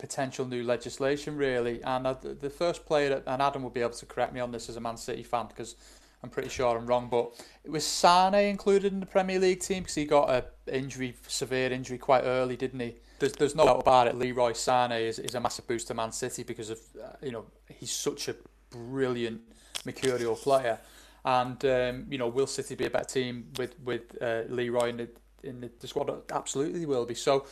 potential 0.00 0.46
new 0.46 0.64
legislation 0.64 1.36
really. 1.36 1.82
And 1.82 2.06
the 2.06 2.50
first 2.50 2.86
player 2.86 3.10
that, 3.10 3.24
and 3.26 3.40
Adam 3.40 3.62
will 3.62 3.70
be 3.70 3.82
able 3.82 3.92
to 3.92 4.06
correct 4.06 4.32
me 4.32 4.40
on 4.40 4.50
this 4.50 4.68
as 4.68 4.76
a 4.76 4.80
Man 4.80 4.96
City 4.96 5.22
fan 5.22 5.46
because 5.46 5.76
I'm 6.22 6.30
pretty 6.30 6.48
sure 6.48 6.76
I'm 6.76 6.86
wrong 6.86 7.08
but 7.10 7.32
it 7.64 7.70
was 7.70 7.86
Sane 7.86 8.34
included 8.34 8.92
in 8.92 9.00
the 9.00 9.06
Premier 9.06 9.38
League 9.38 9.60
team? 9.60 9.82
Because 9.82 9.94
he 9.94 10.06
got 10.06 10.30
a 10.30 10.44
injury 10.74 11.14
severe 11.28 11.70
injury 11.70 11.98
quite 11.98 12.22
early 12.22 12.56
didn't 12.56 12.80
he? 12.80 12.96
There's, 13.18 13.32
there's 13.34 13.54
no 13.54 13.66
doubt 13.66 13.80
about 13.80 14.06
it. 14.06 14.16
Leroy 14.16 14.54
Sane 14.54 14.92
is, 14.92 15.18
is 15.18 15.34
a 15.34 15.40
massive 15.40 15.66
boost 15.66 15.88
to 15.88 15.94
Man 15.94 16.12
City 16.12 16.42
because 16.42 16.70
of 16.70 16.78
uh, 17.02 17.08
you 17.22 17.32
know 17.32 17.44
he's 17.68 17.92
such 17.92 18.28
a 18.28 18.34
brilliant 18.70 19.42
mercurial 19.84 20.36
player 20.36 20.78
and 21.24 21.64
um, 21.64 22.06
you 22.10 22.18
know 22.18 22.28
will 22.28 22.46
City 22.46 22.74
be 22.74 22.86
a 22.86 22.90
better 22.90 23.04
team 23.04 23.48
with 23.56 23.78
with 23.80 24.20
uh, 24.22 24.42
Leroy 24.48 24.88
in 24.88 24.96
the 24.98 25.08
in 25.42 25.70
the, 25.80 25.86
squad? 25.86 26.10
Absolutely, 26.30 26.86
will 26.86 27.06
be. 27.06 27.14
So 27.14 27.46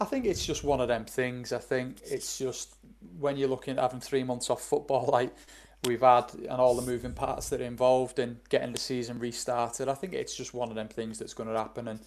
I 0.00 0.04
think 0.04 0.24
it's 0.24 0.44
just 0.44 0.64
one 0.64 0.80
of 0.80 0.88
them 0.88 1.04
things. 1.04 1.52
I 1.52 1.58
think 1.58 1.98
it's 2.04 2.38
just 2.38 2.74
when 3.18 3.36
you're 3.36 3.48
looking 3.48 3.76
at 3.76 3.82
having 3.82 4.00
three 4.00 4.24
months 4.24 4.50
off 4.50 4.62
football, 4.62 5.06
like 5.12 5.34
we've 5.84 6.00
had, 6.00 6.32
and 6.34 6.60
all 6.60 6.74
the 6.74 6.82
moving 6.82 7.12
parts 7.12 7.48
that 7.50 7.60
are 7.60 7.64
involved 7.64 8.18
in 8.18 8.38
getting 8.48 8.72
the 8.72 8.80
season 8.80 9.18
restarted. 9.18 9.88
I 9.88 9.94
think 9.94 10.12
it's 10.12 10.36
just 10.36 10.54
one 10.54 10.68
of 10.70 10.74
them 10.74 10.88
things 10.88 11.18
that's 11.18 11.34
going 11.34 11.48
to 11.48 11.56
happen, 11.56 11.88
and 11.88 12.00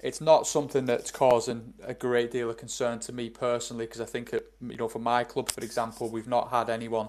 it's 0.00 0.20
not 0.20 0.46
something 0.46 0.84
that's 0.84 1.10
causing 1.10 1.74
a 1.82 1.94
great 1.94 2.30
deal 2.30 2.50
of 2.50 2.58
concern 2.58 3.00
to 3.00 3.12
me 3.12 3.30
personally, 3.30 3.86
because 3.86 4.02
I 4.02 4.04
think, 4.04 4.32
it, 4.32 4.52
you 4.60 4.76
know, 4.76 4.88
for 4.88 4.98
my 4.98 5.24
club, 5.24 5.50
for 5.50 5.64
example, 5.64 6.10
we've 6.10 6.28
not 6.28 6.50
had 6.50 6.68
anyone 6.68 7.08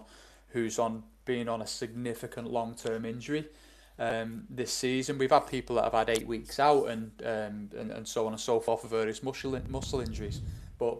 who's 0.50 0.80
on 0.80 1.04
being 1.26 1.50
on 1.50 1.62
a 1.62 1.68
significant 1.68 2.50
long 2.50 2.76
term 2.76 3.06
injury 3.06 3.46
um, 4.00 4.46
this 4.50 4.72
season. 4.72 5.18
We've 5.18 5.32
had 5.32 5.48
people 5.48 5.76
that 5.78 5.86
have 5.86 5.94
had 5.94 6.10
eight 6.10 6.28
weeks 6.28 6.60
out 6.60 6.86
and 6.88 7.12
um, 7.24 7.70
and, 7.78 7.92
and 7.92 8.08
so 8.08 8.26
on 8.26 8.34
and 8.34 8.42
so 8.42 8.60
forth 8.60 8.82
for 8.82 8.88
various 8.88 9.24
muscle 9.24 9.60
muscle 9.70 10.02
injuries, 10.02 10.42
but 10.78 10.98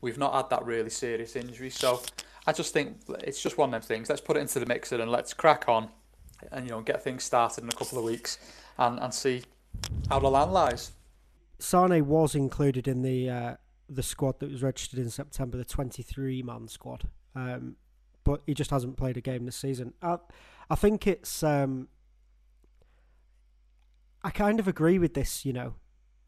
we've 0.00 0.18
not 0.18 0.34
had 0.34 0.50
that 0.50 0.64
really 0.64 0.90
serious 0.90 1.36
injury. 1.36 1.70
So 1.70 2.00
I 2.46 2.52
just 2.52 2.72
think 2.72 2.98
it's 3.20 3.42
just 3.42 3.58
one 3.58 3.68
of 3.68 3.72
them 3.72 3.82
things. 3.82 4.08
Let's 4.08 4.20
put 4.20 4.36
it 4.36 4.40
into 4.40 4.60
the 4.60 4.66
mixer 4.66 5.00
and 5.00 5.10
let's 5.10 5.34
crack 5.34 5.68
on, 5.68 5.88
and 6.50 6.64
you 6.64 6.70
know 6.70 6.80
get 6.80 7.02
things 7.02 7.24
started 7.24 7.64
in 7.64 7.70
a 7.70 7.72
couple 7.72 7.98
of 7.98 8.04
weeks, 8.04 8.38
and 8.78 8.98
and 9.00 9.12
see 9.12 9.42
how 10.08 10.18
the 10.18 10.28
land 10.28 10.52
lies. 10.52 10.92
Sane 11.58 12.06
was 12.06 12.34
included 12.34 12.88
in 12.88 13.02
the 13.02 13.30
uh, 13.30 13.54
the 13.88 14.02
squad 14.02 14.40
that 14.40 14.50
was 14.50 14.62
registered 14.62 14.98
in 14.98 15.10
September, 15.10 15.56
the 15.56 15.64
23 15.64 16.42
man 16.42 16.68
squad. 16.68 17.08
Um, 17.34 17.76
but 18.24 18.42
he 18.46 18.54
just 18.54 18.70
hasn't 18.70 18.96
played 18.96 19.16
a 19.16 19.20
game 19.20 19.44
this 19.44 19.56
season. 19.56 19.94
I, 20.02 20.18
I 20.70 20.74
think 20.74 21.06
it's 21.06 21.42
um, 21.42 21.88
I 24.22 24.30
kind 24.30 24.60
of 24.60 24.68
agree 24.68 24.98
with 24.98 25.14
this, 25.14 25.44
you 25.44 25.52
know, 25.52 25.74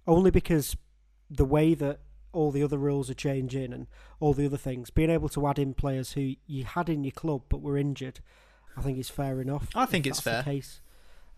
only 0.07 0.30
because 0.30 0.76
the 1.30 1.44
way 1.44 1.74
that 1.74 2.00
all 2.33 2.50
the 2.50 2.62
other 2.62 2.78
rules 2.78 3.09
are 3.09 3.14
changing 3.14 3.72
and 3.72 3.87
all 4.20 4.35
the 4.35 4.46
other 4.46 4.57
things, 4.57 4.90
being 4.90 5.11
able 5.11 5.28
to 5.30 5.46
add 5.46 5.59
in 5.59 5.72
players 5.72 6.12
who 6.12 6.35
you 6.46 6.64
had 6.64 6.88
in 6.88 7.04
your 7.04 7.12
club 7.12 7.42
but 7.48 7.62
were 7.62 7.78
injured, 7.78 8.20
I 8.76 8.83
think 8.83 8.98
is 8.98 9.09
fair 9.09 9.40
enough. 9.40 9.68
I 9.74 9.87
think 9.87 10.07
it's 10.07 10.20
fair. 10.20 10.42
case. 10.42 10.80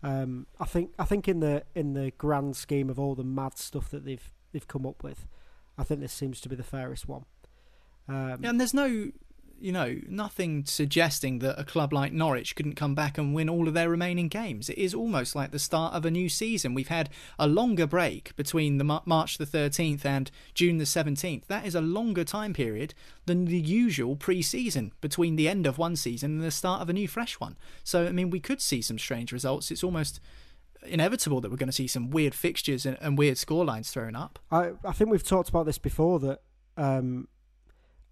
Um, 0.03 0.47
I 0.59 0.65
think 0.65 0.93
I 0.99 1.05
think 1.05 1.27
in 1.27 1.39
the 1.39 1.63
in 1.73 1.93
the 1.93 2.11
grand 2.17 2.55
scheme 2.55 2.89
of 2.89 2.99
all 2.99 3.15
the 3.15 3.23
mad 3.23 3.57
stuff 3.57 3.89
that 3.89 4.05
they've 4.05 4.31
they've 4.51 4.67
come 4.67 4.85
up 4.85 5.03
with, 5.03 5.27
I 5.77 5.83
think 5.83 6.01
this 6.01 6.13
seems 6.13 6.39
to 6.41 6.49
be 6.49 6.55
the 6.55 6.63
fairest 6.63 7.07
one. 7.07 7.25
Um, 8.07 8.43
and 8.43 8.59
there's 8.59 8.73
no 8.73 9.11
you 9.59 9.71
know, 9.71 9.97
nothing 10.07 10.65
suggesting 10.65 11.39
that 11.39 11.59
a 11.59 11.63
club 11.63 11.91
like 11.91 12.13
Norwich 12.13 12.55
couldn't 12.55 12.75
come 12.75 12.93
back 12.95 13.17
and 13.17 13.33
win 13.33 13.49
all 13.49 13.67
of 13.67 13.73
their 13.73 13.89
remaining 13.89 14.27
games. 14.27 14.69
It 14.69 14.77
is 14.77 14.93
almost 14.93 15.35
like 15.35 15.51
the 15.51 15.59
start 15.59 15.93
of 15.93 16.05
a 16.05 16.11
new 16.11 16.29
season. 16.29 16.73
We've 16.73 16.87
had 16.87 17.09
a 17.39 17.47
longer 17.47 17.87
break 17.87 18.35
between 18.35 18.77
the 18.77 18.83
March 18.83 19.37
the 19.37 19.45
13th 19.45 20.05
and 20.05 20.29
June 20.53 20.77
the 20.77 20.83
17th. 20.83 21.45
That 21.47 21.65
is 21.65 21.75
a 21.75 21.81
longer 21.81 22.23
time 22.23 22.53
period 22.53 22.93
than 23.25 23.45
the 23.45 23.59
usual 23.59 24.15
pre-season 24.15 24.93
between 25.01 25.35
the 25.35 25.47
end 25.47 25.65
of 25.65 25.77
one 25.77 25.95
season 25.95 26.31
and 26.33 26.43
the 26.43 26.51
start 26.51 26.81
of 26.81 26.89
a 26.89 26.93
new 26.93 27.07
fresh 27.07 27.39
one. 27.39 27.57
So, 27.83 28.05
I 28.05 28.11
mean, 28.11 28.29
we 28.29 28.39
could 28.39 28.61
see 28.61 28.81
some 28.81 28.99
strange 28.99 29.31
results. 29.31 29.71
It's 29.71 29.83
almost 29.83 30.19
inevitable 30.85 31.41
that 31.41 31.49
we're 31.49 31.57
going 31.57 31.67
to 31.67 31.73
see 31.73 31.87
some 31.87 32.09
weird 32.09 32.35
fixtures 32.35 32.85
and, 32.85 32.97
and 33.01 33.17
weird 33.17 33.37
scorelines 33.37 33.89
thrown 33.89 34.15
up. 34.15 34.39
I, 34.51 34.71
I 34.83 34.91
think 34.91 35.09
we've 35.09 35.23
talked 35.23 35.49
about 35.49 35.65
this 35.65 35.77
before 35.77 36.19
that 36.19 36.41
um, 36.77 37.27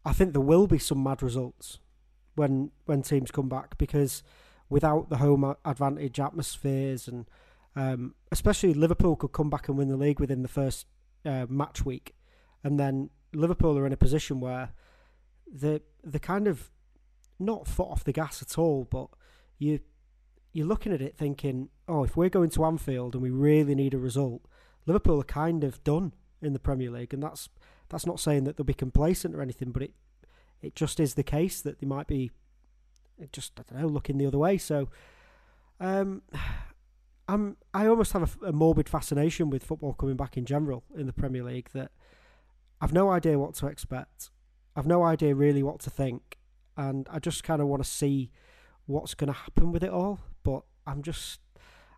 I 0.05 0.13
think 0.13 0.33
there 0.33 0.41
will 0.41 0.67
be 0.67 0.79
some 0.79 1.03
mad 1.03 1.23
results 1.23 1.79
when 2.35 2.71
when 2.85 3.01
teams 3.01 3.31
come 3.31 3.49
back 3.49 3.77
because 3.77 4.23
without 4.69 5.09
the 5.09 5.17
home 5.17 5.55
advantage 5.63 6.19
atmospheres 6.19 7.07
and 7.07 7.25
Um, 7.77 8.15
especially 8.31 8.73
Liverpool 8.73 9.17
could 9.17 9.33
come 9.33 9.49
back 9.49 9.67
and 9.67 9.77
win 9.77 9.89
the 9.89 9.97
league 9.97 10.21
within 10.21 10.43
the 10.43 10.47
first 10.47 10.87
uh, 11.25 11.45
match 11.49 11.85
week, 11.85 12.15
and 12.63 12.79
then 12.79 13.09
Liverpool 13.33 13.77
are 13.77 13.85
in 13.85 13.91
a 13.93 13.97
position 13.97 14.39
where 14.39 14.69
they 15.61 15.81
they 16.11 16.19
kind 16.19 16.47
of 16.47 16.71
not 17.37 17.67
foot 17.67 17.89
off 17.89 18.03
the 18.05 18.13
gas 18.13 18.41
at 18.41 18.57
all, 18.57 18.85
but 18.85 19.09
you 19.57 19.79
you're 20.53 20.69
looking 20.69 20.93
at 20.93 21.01
it 21.01 21.17
thinking, 21.17 21.69
oh, 21.87 22.05
if 22.05 22.15
we're 22.15 22.29
going 22.29 22.51
to 22.51 22.63
Anfield 22.63 23.13
and 23.13 23.23
we 23.23 23.29
really 23.29 23.75
need 23.75 23.93
a 23.93 23.97
result, 23.97 24.41
Liverpool 24.85 25.19
are 25.19 25.43
kind 25.45 25.63
of 25.65 25.83
done 25.83 26.13
in 26.41 26.53
the 26.53 26.59
Premier 26.59 26.91
League, 26.91 27.13
and 27.13 27.23
that's 27.23 27.49
that's 27.89 28.05
not 28.05 28.19
saying 28.19 28.43
that 28.45 28.57
they'll 28.57 28.65
be 28.65 28.73
complacent 28.73 29.35
or 29.35 29.41
anything, 29.41 29.71
but 29.71 29.83
it 29.83 29.93
it 30.61 30.75
just 30.75 30.99
is 30.99 31.13
the 31.13 31.23
case 31.23 31.61
that 31.61 31.79
they 31.79 31.87
might 31.87 32.07
be 32.07 32.31
just 33.31 33.59
I 33.59 33.63
don't 33.71 33.81
know 33.81 33.87
looking 33.87 34.17
the 34.17 34.25
other 34.25 34.37
way. 34.37 34.57
So, 34.57 34.89
um, 35.79 36.21
I'm 37.27 37.57
I 37.73 37.87
almost 37.87 38.13
have 38.13 38.37
a, 38.41 38.47
a 38.47 38.51
morbid 38.51 38.87
fascination 38.87 39.49
with 39.49 39.63
football 39.63 39.93
coming 39.93 40.15
back 40.15 40.37
in 40.37 40.45
general 40.45 40.83
in 40.95 41.07
the 41.07 41.13
Premier 41.13 41.43
League 41.43 41.69
that 41.73 41.91
I've 42.79 42.93
no 42.93 43.09
idea 43.09 43.39
what 43.39 43.55
to 43.55 43.67
expect. 43.67 44.29
I've 44.75 44.85
no 44.85 45.03
idea 45.03 45.33
really 45.33 45.63
what 45.63 45.79
to 45.81 45.89
think, 45.89 46.37
and 46.77 47.07
I 47.09 47.19
just 47.19 47.43
kind 47.43 47.61
of 47.61 47.67
want 47.67 47.83
to 47.83 47.89
see 47.89 48.31
what's 48.85 49.15
going 49.15 49.33
to 49.33 49.39
happen 49.39 49.71
with 49.71 49.83
it 49.83 49.89
all. 49.89 50.19
But 50.43 50.63
I'm 50.85 51.01
just, 51.01 51.39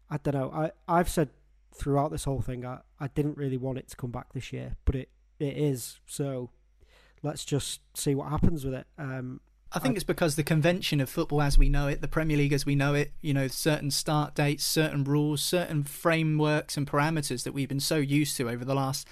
I 0.09 0.17
don't 0.17 0.35
know. 0.35 0.51
I 0.53 0.71
I've 0.87 1.09
said 1.09 1.29
throughout 1.73 2.11
this 2.11 2.23
whole 2.23 2.41
thing, 2.41 2.65
I, 2.65 2.79
I 2.99 3.07
didn't 3.07 3.37
really 3.37 3.57
want 3.57 3.79
it 3.79 3.89
to 3.89 3.95
come 3.97 4.11
back 4.11 4.33
this 4.33 4.53
year, 4.53 4.77
but 4.85 4.95
it, 4.95 5.09
it 5.39 5.57
is. 5.57 5.99
So 6.05 6.49
let's 7.23 7.45
just 7.45 7.81
see 7.93 8.15
what 8.15 8.29
happens 8.29 8.65
with 8.65 8.73
it. 8.73 8.87
Um, 8.97 9.41
I 9.71 9.79
think 9.79 9.95
I, 9.95 9.97
it's 9.97 10.03
because 10.03 10.35
the 10.35 10.43
convention 10.43 11.01
of 11.01 11.09
football 11.09 11.41
as 11.41 11.57
we 11.57 11.69
know 11.69 11.87
it, 11.87 12.01
the 12.01 12.07
Premier 12.07 12.37
League 12.37 12.53
as 12.53 12.65
we 12.65 12.75
know 12.75 12.93
it, 12.93 13.11
you 13.21 13.33
know, 13.33 13.47
certain 13.47 13.91
start 13.91 14.33
dates, 14.33 14.63
certain 14.63 15.03
rules, 15.03 15.41
certain 15.41 15.83
frameworks 15.83 16.77
and 16.77 16.87
parameters 16.87 17.43
that 17.43 17.53
we've 17.53 17.67
been 17.67 17.79
so 17.79 17.97
used 17.97 18.37
to 18.37 18.49
over 18.49 18.63
the 18.63 18.75
last 18.75 19.07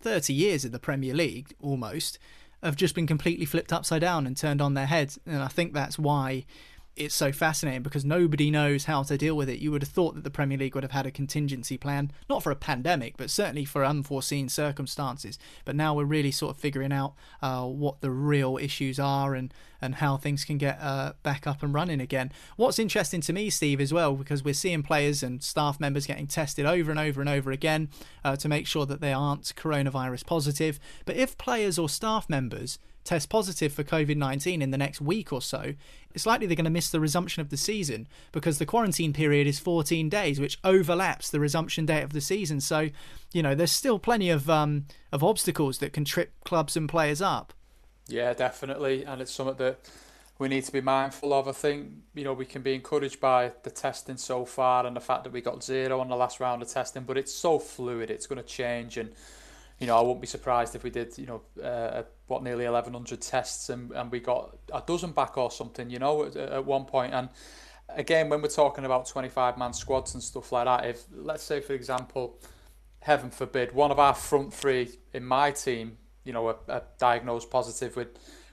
30 0.00 0.32
years 0.32 0.64
of 0.64 0.72
the 0.72 0.78
Premier 0.78 1.14
League 1.14 1.54
almost 1.60 2.18
have 2.62 2.76
just 2.76 2.94
been 2.94 3.06
completely 3.06 3.46
flipped 3.46 3.72
upside 3.72 4.00
down 4.00 4.26
and 4.26 4.36
turned 4.36 4.60
on 4.60 4.74
their 4.74 4.86
heads. 4.86 5.18
And 5.24 5.42
I 5.42 5.48
think 5.48 5.72
that's 5.72 5.98
why 5.98 6.44
it's 7.00 7.14
so 7.14 7.32
fascinating 7.32 7.82
because 7.82 8.04
nobody 8.04 8.50
knows 8.50 8.84
how 8.84 9.02
to 9.02 9.16
deal 9.16 9.34
with 9.34 9.48
it. 9.48 9.58
You 9.58 9.72
would 9.72 9.82
have 9.82 9.88
thought 9.88 10.14
that 10.14 10.24
the 10.24 10.30
Premier 10.30 10.58
League 10.58 10.74
would 10.74 10.84
have 10.84 10.92
had 10.92 11.06
a 11.06 11.10
contingency 11.10 11.78
plan, 11.78 12.12
not 12.28 12.42
for 12.42 12.50
a 12.50 12.56
pandemic, 12.56 13.16
but 13.16 13.30
certainly 13.30 13.64
for 13.64 13.84
unforeseen 13.84 14.48
circumstances. 14.50 15.38
But 15.64 15.76
now 15.76 15.94
we're 15.94 16.04
really 16.04 16.30
sort 16.30 16.54
of 16.54 16.60
figuring 16.60 16.92
out 16.92 17.14
uh, 17.40 17.64
what 17.64 18.02
the 18.02 18.10
real 18.10 18.58
issues 18.58 18.98
are 18.98 19.34
and, 19.34 19.52
and 19.80 19.96
how 19.96 20.18
things 20.18 20.44
can 20.44 20.58
get 20.58 20.78
uh, 20.80 21.14
back 21.22 21.46
up 21.46 21.62
and 21.62 21.72
running 21.72 22.00
again. 22.00 22.32
What's 22.56 22.78
interesting 22.78 23.22
to 23.22 23.32
me, 23.32 23.48
Steve, 23.48 23.80
as 23.80 23.94
well, 23.94 24.14
because 24.14 24.44
we're 24.44 24.52
seeing 24.52 24.82
players 24.82 25.22
and 25.22 25.42
staff 25.42 25.80
members 25.80 26.06
getting 26.06 26.26
tested 26.26 26.66
over 26.66 26.90
and 26.90 27.00
over 27.00 27.20
and 27.20 27.30
over 27.30 27.50
again 27.50 27.88
uh, 28.22 28.36
to 28.36 28.48
make 28.48 28.66
sure 28.66 28.84
that 28.84 29.00
they 29.00 29.14
aren't 29.14 29.54
coronavirus 29.56 30.26
positive. 30.26 30.78
But 31.06 31.16
if 31.16 31.38
players 31.38 31.78
or 31.78 31.88
staff 31.88 32.28
members 32.28 32.78
test 33.04 33.28
positive 33.28 33.72
for 33.72 33.84
COVID 33.84 34.16
19 34.16 34.62
in 34.62 34.70
the 34.70 34.78
next 34.78 35.00
week 35.00 35.32
or 35.32 35.42
so, 35.42 35.74
it's 36.14 36.26
likely 36.26 36.46
they're 36.46 36.56
going 36.56 36.64
to 36.64 36.70
miss 36.70 36.90
the 36.90 37.00
resumption 37.00 37.40
of 37.40 37.50
the 37.50 37.56
season 37.56 38.08
because 38.32 38.58
the 38.58 38.66
quarantine 38.66 39.12
period 39.12 39.46
is 39.46 39.58
14 39.58 40.08
days, 40.08 40.40
which 40.40 40.58
overlaps 40.64 41.30
the 41.30 41.40
resumption 41.40 41.86
date 41.86 42.02
of 42.02 42.12
the 42.12 42.20
season. 42.20 42.60
So, 42.60 42.90
you 43.32 43.42
know, 43.42 43.54
there's 43.54 43.72
still 43.72 43.98
plenty 43.98 44.30
of 44.30 44.50
um, 44.50 44.86
of 45.12 45.22
obstacles 45.22 45.78
that 45.78 45.92
can 45.92 46.04
trip 46.04 46.32
clubs 46.44 46.76
and 46.76 46.88
players 46.88 47.22
up. 47.22 47.52
Yeah, 48.08 48.34
definitely, 48.34 49.04
and 49.04 49.20
it's 49.20 49.32
something 49.32 49.56
that 49.56 49.78
we 50.38 50.48
need 50.48 50.64
to 50.64 50.72
be 50.72 50.80
mindful 50.80 51.32
of. 51.32 51.46
I 51.46 51.52
think 51.52 51.90
you 52.14 52.24
know 52.24 52.32
we 52.32 52.46
can 52.46 52.62
be 52.62 52.74
encouraged 52.74 53.20
by 53.20 53.52
the 53.62 53.70
testing 53.70 54.16
so 54.16 54.44
far 54.44 54.86
and 54.86 54.96
the 54.96 55.00
fact 55.00 55.24
that 55.24 55.32
we 55.32 55.40
got 55.40 55.62
zero 55.62 56.00
on 56.00 56.08
the 56.08 56.16
last 56.16 56.40
round 56.40 56.62
of 56.62 56.68
testing, 56.68 57.04
but 57.04 57.16
it's 57.16 57.32
so 57.32 57.58
fluid. 57.58 58.10
It's 58.10 58.26
going 58.26 58.42
to 58.42 58.48
change 58.48 58.96
and 58.96 59.12
you 59.80 59.86
know, 59.86 59.96
I 59.96 60.02
wouldn't 60.02 60.20
be 60.20 60.26
surprised 60.26 60.76
if 60.76 60.84
we 60.84 60.90
did, 60.90 61.16
you 61.16 61.26
know, 61.26 61.62
uh, 61.62 62.02
what 62.26 62.42
nearly 62.42 62.66
1,100 62.66 63.20
tests 63.22 63.70
and, 63.70 63.90
and 63.92 64.12
we 64.12 64.20
got 64.20 64.58
a 64.72 64.82
dozen 64.86 65.12
back 65.12 65.38
or 65.38 65.50
something, 65.50 65.88
you 65.88 65.98
know, 65.98 66.26
at, 66.26 66.36
at 66.36 66.64
one 66.66 66.84
point. 66.84 67.14
And 67.14 67.30
again, 67.88 68.28
when 68.28 68.42
we're 68.42 68.48
talking 68.48 68.84
about 68.84 69.08
25 69.08 69.56
man 69.56 69.72
squads 69.72 70.12
and 70.12 70.22
stuff 70.22 70.52
like 70.52 70.66
that, 70.66 70.84
if 70.86 71.04
let's 71.10 71.42
say, 71.42 71.60
for 71.60 71.72
example, 71.72 72.38
heaven 73.00 73.30
forbid, 73.30 73.72
one 73.72 73.90
of 73.90 73.98
our 73.98 74.14
front 74.14 74.52
three 74.52 74.90
in 75.14 75.24
my 75.24 75.50
team, 75.50 75.96
you 76.24 76.34
know, 76.34 76.46
are, 76.48 76.58
are 76.68 76.82
diagnosed 76.98 77.50
positive 77.50 77.96
with 77.96 78.08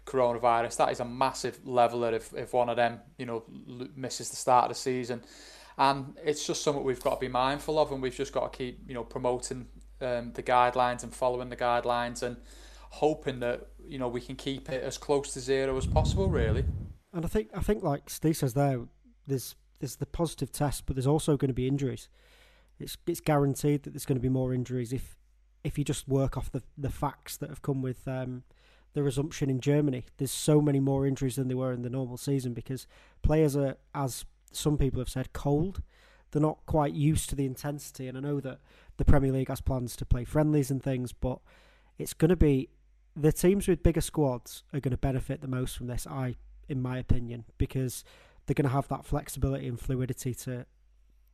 coronavirus, 0.05 0.77
that 0.77 0.91
is 0.93 1.01
a 1.01 1.05
massive 1.05 1.59
leveler 1.67 2.15
if, 2.15 2.33
if 2.33 2.53
one 2.53 2.69
of 2.69 2.77
them, 2.77 3.01
you 3.17 3.25
know, 3.25 3.43
misses 3.97 4.29
the 4.29 4.37
start 4.37 4.63
of 4.63 4.69
the 4.69 4.75
season. 4.75 5.21
And 5.77 6.15
it's 6.23 6.47
just 6.47 6.63
something 6.63 6.83
we've 6.83 7.03
got 7.03 7.15
to 7.15 7.19
be 7.19 7.27
mindful 7.27 7.77
of, 7.77 7.91
and 7.91 8.01
we've 8.01 8.15
just 8.15 8.31
got 8.31 8.51
to 8.51 8.57
keep, 8.57 8.79
you 8.87 8.93
know, 8.93 9.03
promoting 9.03 9.67
um, 10.01 10.31
the 10.33 10.43
guidelines 10.43 11.03
and 11.03 11.13
following 11.13 11.49
the 11.49 11.57
guidelines 11.57 12.23
and 12.23 12.37
hoping 12.89 13.39
that 13.39 13.67
you 13.85 13.97
know 13.99 14.07
we 14.07 14.21
can 14.21 14.35
keep 14.35 14.69
it 14.69 14.83
as 14.83 14.97
close 14.97 15.33
to 15.33 15.39
zero 15.39 15.77
as 15.77 15.85
possible 15.85 16.29
really. 16.29 16.63
And 17.13 17.25
i 17.25 17.27
think 17.27 17.49
i 17.55 17.61
think 17.61 17.83
like 17.83 18.09
steve 18.09 18.37
says 18.37 18.53
there 18.53 18.81
there's 19.25 19.55
there's 19.79 19.97
the 19.97 20.05
positive 20.05 20.51
test 20.51 20.85
but 20.85 20.95
there's 20.95 21.07
also 21.07 21.37
going 21.37 21.49
to 21.49 21.53
be 21.53 21.67
injuries. 21.67 22.09
It's 22.79 22.97
it's 23.05 23.19
guaranteed 23.19 23.83
that 23.83 23.91
there's 23.91 24.05
going 24.05 24.17
to 24.17 24.21
be 24.21 24.29
more 24.29 24.53
injuries 24.53 24.93
if 24.93 25.15
if 25.63 25.77
you 25.77 25.83
just 25.83 26.07
work 26.07 26.37
off 26.37 26.51
the 26.51 26.63
the 26.77 26.89
facts 26.89 27.37
that 27.37 27.49
have 27.49 27.61
come 27.61 27.81
with 27.81 28.07
um, 28.07 28.43
the 28.93 29.03
resumption 29.03 29.49
in 29.49 29.59
Germany. 29.59 30.05
There's 30.17 30.31
so 30.31 30.61
many 30.61 30.79
more 30.79 31.05
injuries 31.05 31.35
than 31.35 31.47
there 31.47 31.57
were 31.57 31.73
in 31.73 31.81
the 31.81 31.89
normal 31.89 32.17
season 32.17 32.53
because 32.53 32.87
players 33.21 33.55
are 33.55 33.77
as 33.93 34.25
some 34.51 34.77
people 34.77 34.99
have 34.99 35.09
said 35.09 35.33
cold. 35.33 35.81
They're 36.31 36.41
not 36.41 36.65
quite 36.65 36.93
used 36.93 37.29
to 37.29 37.35
the 37.35 37.45
intensity 37.45 38.09
and 38.09 38.17
i 38.17 38.21
know 38.21 38.41
that 38.41 38.59
the 38.97 39.05
Premier 39.05 39.31
League 39.31 39.49
has 39.49 39.61
plans 39.61 39.95
to 39.95 40.05
play 40.05 40.23
friendlies 40.23 40.71
and 40.71 40.81
things, 40.81 41.13
but 41.13 41.39
it's 41.97 42.13
going 42.13 42.29
to 42.29 42.35
be 42.35 42.69
the 43.15 43.31
teams 43.31 43.67
with 43.67 43.83
bigger 43.83 44.01
squads 44.01 44.63
are 44.73 44.79
going 44.79 44.91
to 44.91 44.97
benefit 44.97 45.41
the 45.41 45.47
most 45.47 45.77
from 45.77 45.87
this. 45.87 46.05
I, 46.05 46.35
in 46.69 46.81
my 46.81 46.97
opinion, 46.97 47.45
because 47.57 48.03
they're 48.45 48.53
going 48.53 48.69
to 48.69 48.75
have 48.75 48.87
that 48.89 49.05
flexibility 49.05 49.67
and 49.67 49.79
fluidity 49.79 50.33
to 50.35 50.65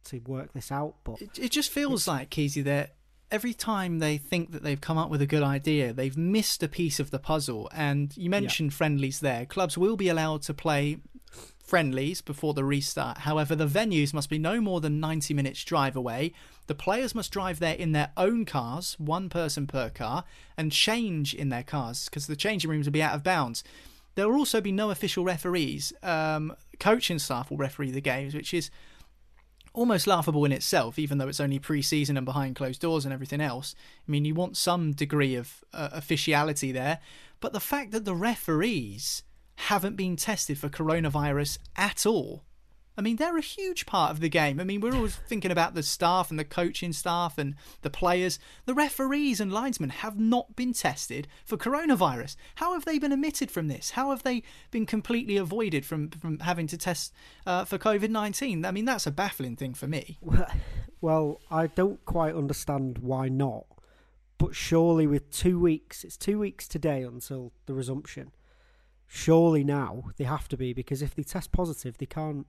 to 0.05 0.19
work 0.19 0.53
this 0.53 0.71
out. 0.71 0.95
But 1.03 1.21
it, 1.21 1.39
it 1.39 1.51
just 1.51 1.69
feels 1.69 2.07
like 2.07 2.29
Keezy 2.29 2.63
that 2.65 2.95
every 3.31 3.53
time 3.53 3.99
they 3.99 4.17
think 4.17 4.51
that 4.51 4.61
they've 4.63 4.79
come 4.79 4.97
up 4.97 5.09
with 5.09 5.21
a 5.21 5.25
good 5.25 5.43
idea, 5.43 5.93
they've 5.93 6.17
missed 6.17 6.61
a 6.61 6.67
piece 6.67 6.99
of 6.99 7.09
the 7.09 7.19
puzzle. 7.19 7.69
And 7.73 8.15
you 8.17 8.29
mentioned 8.29 8.71
yeah. 8.71 8.77
friendlies 8.77 9.21
there. 9.21 9.45
Clubs 9.45 9.77
will 9.77 9.95
be 9.95 10.09
allowed 10.09 10.41
to 10.43 10.53
play 10.53 10.97
friendlies 11.63 12.21
before 12.21 12.53
the 12.53 12.63
restart. 12.63 13.19
However, 13.19 13.55
the 13.55 13.67
venues 13.67 14.13
must 14.13 14.29
be 14.29 14.37
no 14.37 14.61
more 14.61 14.81
than 14.81 14.99
90 14.99 15.33
minutes 15.33 15.63
drive 15.63 15.95
away. 15.95 16.33
The 16.67 16.75
players 16.75 17.15
must 17.15 17.31
drive 17.31 17.59
there 17.59 17.75
in 17.75 17.93
their 17.93 18.11
own 18.17 18.45
cars, 18.45 18.95
one 18.99 19.29
person 19.29 19.65
per 19.65 19.89
car, 19.89 20.23
and 20.57 20.71
change 20.71 21.33
in 21.33 21.49
their 21.49 21.63
cars 21.63 22.05
because 22.05 22.27
the 22.27 22.35
changing 22.35 22.69
rooms 22.69 22.85
will 22.85 22.91
be 22.93 23.01
out 23.01 23.15
of 23.15 23.23
bounds. 23.23 23.63
There 24.15 24.27
will 24.27 24.37
also 24.37 24.61
be 24.61 24.71
no 24.71 24.91
official 24.91 25.23
referees. 25.23 25.93
Um, 26.03 26.55
coaching 26.79 27.19
staff 27.19 27.49
will 27.49 27.57
referee 27.57 27.91
the 27.91 28.01
games, 28.01 28.35
which 28.35 28.53
is 28.53 28.69
almost 29.73 30.05
laughable 30.05 30.45
in 30.45 30.51
itself, 30.51 30.99
even 30.99 31.17
though 31.17 31.27
it's 31.27 31.39
only 31.39 31.59
pre-season 31.59 32.15
and 32.15 32.25
behind 32.25 32.55
closed 32.55 32.81
doors 32.81 33.05
and 33.05 33.13
everything 33.13 33.41
else. 33.41 33.73
I 34.07 34.11
mean, 34.11 34.25
you 34.25 34.35
want 34.35 34.55
some 34.55 34.91
degree 34.91 35.35
of 35.35 35.63
uh, 35.73 35.89
officiality 35.91 36.71
there, 36.71 36.99
but 37.39 37.53
the 37.53 37.59
fact 37.59 37.91
that 37.91 38.05
the 38.05 38.15
referees 38.15 39.23
haven't 39.55 39.95
been 39.95 40.15
tested 40.15 40.57
for 40.57 40.69
coronavirus 40.69 41.59
at 41.75 42.05
all. 42.05 42.43
I 42.95 43.01
mean, 43.01 43.15
they're 43.15 43.37
a 43.37 43.41
huge 43.41 43.87
part 43.87 44.11
of 44.11 44.19
the 44.19 44.29
game. 44.29 44.59
I 44.59 44.63
mean, 44.63 44.79
we're 44.79 44.93
always 44.95 45.15
thinking 45.27 45.51
about 45.51 45.73
the 45.73 45.81
staff 45.81 46.29
and 46.29 46.37
the 46.37 46.45
coaching 46.45 46.93
staff 46.93 47.37
and 47.37 47.55
the 47.81 47.89
players. 47.89 48.37
The 48.65 48.75
referees 48.75 49.39
and 49.39 49.51
linesmen 49.51 49.89
have 49.89 50.19
not 50.19 50.55
been 50.55 50.73
tested 50.73 51.27
for 51.43 51.57
coronavirus. 51.57 52.35
How 52.55 52.73
have 52.73 52.85
they 52.85 52.99
been 52.99 53.13
omitted 53.13 53.49
from 53.49 53.67
this? 53.67 53.91
How 53.91 54.11
have 54.11 54.23
they 54.23 54.43
been 54.69 54.85
completely 54.85 55.37
avoided 55.37 55.85
from, 55.85 56.09
from 56.11 56.39
having 56.39 56.67
to 56.67 56.77
test 56.77 57.13
uh, 57.47 57.65
for 57.65 57.79
COVID 57.79 58.09
19? 58.09 58.63
I 58.63 58.71
mean, 58.71 58.85
that's 58.85 59.07
a 59.07 59.11
baffling 59.11 59.55
thing 59.55 59.73
for 59.73 59.87
me. 59.87 60.19
Well, 61.03 61.41
I 61.51 61.67
don't 61.67 62.05
quite 62.05 62.33
understand 62.33 62.99
why 62.99 63.27
not. 63.27 63.65
But 64.37 64.55
surely, 64.55 65.05
with 65.05 65.29
two 65.31 65.59
weeks, 65.59 66.05
it's 66.05 66.15
two 66.15 66.39
weeks 66.39 66.65
today 66.65 67.03
until 67.03 67.51
the 67.65 67.73
resumption 67.73 68.31
surely 69.15 69.63
now 69.63 70.05
they 70.17 70.23
have 70.23 70.47
to 70.47 70.57
be 70.57 70.73
because 70.73 71.03
if 71.03 71.13
they 71.13 71.21
test 71.21 71.51
positive, 71.51 71.99
they 71.99 72.05
can't 72.07 72.47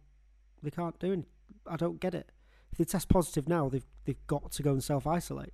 they 0.63 0.71
can't 0.71 0.99
do 0.99 1.13
it. 1.13 1.25
I 1.67 1.77
don't 1.77 2.01
get 2.01 2.15
it. 2.15 2.33
If 2.73 2.79
they 2.79 2.85
test 2.85 3.11
positive 3.11 3.47
now, 3.47 3.69
they've 3.69 3.87
they've 4.07 4.27
got 4.27 4.51
to 4.53 4.63
go 4.63 4.71
and 4.73 4.83
self 4.83 5.07
isolate. 5.07 5.53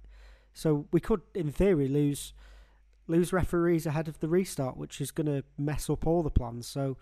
So 0.53 0.87
we 0.93 1.01
could, 1.01 1.23
in 1.35 1.51
theory, 1.51 1.89
lose 1.89 2.33
lose 3.09 3.33
referees 3.33 3.87
ahead 3.87 4.07
of 4.07 4.21
the 4.21 4.29
restart, 4.29 4.77
which 4.77 5.01
is 5.01 5.11
going 5.11 5.27
to 5.27 5.43
mess 5.59 5.91
up 5.91 6.07
all 6.07 6.23
the 6.23 6.31
plans. 6.31 6.69
So 6.69 6.97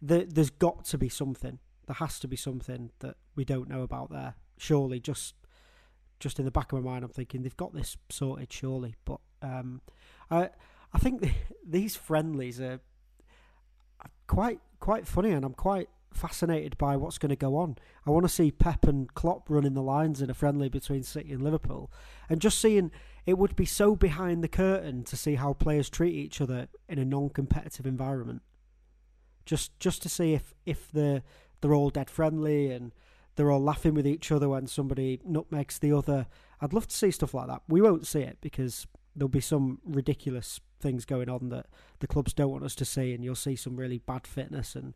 the, 0.00 0.26
there's 0.26 0.48
got 0.48 0.86
to 0.86 0.96
be 0.96 1.10
something. 1.10 1.58
There 1.86 1.96
has 1.96 2.18
to 2.20 2.28
be 2.28 2.36
something 2.36 2.92
that 3.00 3.16
we 3.36 3.44
don't 3.44 3.68
know 3.68 3.82
about 3.82 4.10
there. 4.10 4.36
Surely, 4.56 5.00
just 5.00 5.34
just 6.18 6.38
in 6.38 6.46
the 6.46 6.50
back 6.50 6.72
of 6.72 6.82
my 6.82 6.90
mind, 6.90 7.04
I'm 7.04 7.10
thinking 7.10 7.42
they've 7.42 7.56
got 7.58 7.74
this 7.74 7.98
sorted. 8.08 8.50
Surely, 8.50 8.94
but 9.04 9.20
um, 9.42 9.82
I 10.30 10.48
I 10.94 10.98
think 10.98 11.20
the, 11.20 11.32
these 11.66 11.94
friendlies 11.94 12.58
are 12.58 12.80
quite 14.30 14.60
quite 14.78 15.08
funny, 15.08 15.32
and 15.32 15.44
I'm 15.44 15.54
quite 15.54 15.88
fascinated 16.14 16.78
by 16.78 16.96
what's 16.96 17.18
going 17.18 17.30
to 17.30 17.36
go 17.36 17.56
on. 17.56 17.76
I 18.06 18.10
want 18.10 18.24
to 18.24 18.28
see 18.28 18.52
Pep 18.52 18.86
and 18.86 19.12
Klopp 19.12 19.50
running 19.50 19.74
the 19.74 19.82
lines 19.82 20.22
in 20.22 20.30
a 20.30 20.34
friendly 20.34 20.68
between 20.68 21.02
City 21.02 21.32
and 21.32 21.42
Liverpool, 21.42 21.90
and 22.28 22.40
just 22.40 22.60
seeing 22.60 22.92
it 23.26 23.38
would 23.38 23.56
be 23.56 23.64
so 23.64 23.96
behind 23.96 24.44
the 24.44 24.48
curtain 24.48 25.02
to 25.02 25.16
see 25.16 25.34
how 25.34 25.52
players 25.52 25.90
treat 25.90 26.14
each 26.14 26.40
other 26.40 26.68
in 26.88 27.00
a 27.00 27.04
non-competitive 27.04 27.86
environment. 27.86 28.42
Just 29.46 29.76
just 29.80 30.00
to 30.02 30.08
see 30.08 30.34
if 30.34 30.54
if 30.64 30.92
the 30.92 31.24
they're 31.60 31.74
all 31.74 31.90
dead 31.90 32.08
friendly 32.08 32.70
and 32.70 32.92
they're 33.34 33.50
all 33.50 33.62
laughing 33.62 33.94
with 33.94 34.06
each 34.06 34.30
other 34.30 34.48
when 34.48 34.68
somebody 34.68 35.20
nutmegs 35.24 35.80
the 35.80 35.92
other. 35.92 36.28
I'd 36.60 36.72
love 36.72 36.86
to 36.86 36.96
see 36.96 37.10
stuff 37.10 37.34
like 37.34 37.48
that. 37.48 37.62
We 37.68 37.80
won't 37.80 38.06
see 38.06 38.20
it 38.20 38.38
because 38.40 38.86
there'll 39.16 39.28
be 39.28 39.40
some 39.40 39.80
ridiculous 39.84 40.60
things 40.80 41.04
going 41.04 41.28
on 41.28 41.48
that 41.50 41.66
the 42.00 42.06
clubs 42.06 42.32
don't 42.32 42.50
want 42.50 42.64
us 42.64 42.74
to 42.76 42.84
see, 42.84 43.14
and 43.14 43.24
you'll 43.24 43.34
see 43.34 43.56
some 43.56 43.76
really 43.76 43.98
bad 43.98 44.26
fitness 44.26 44.74
and 44.74 44.94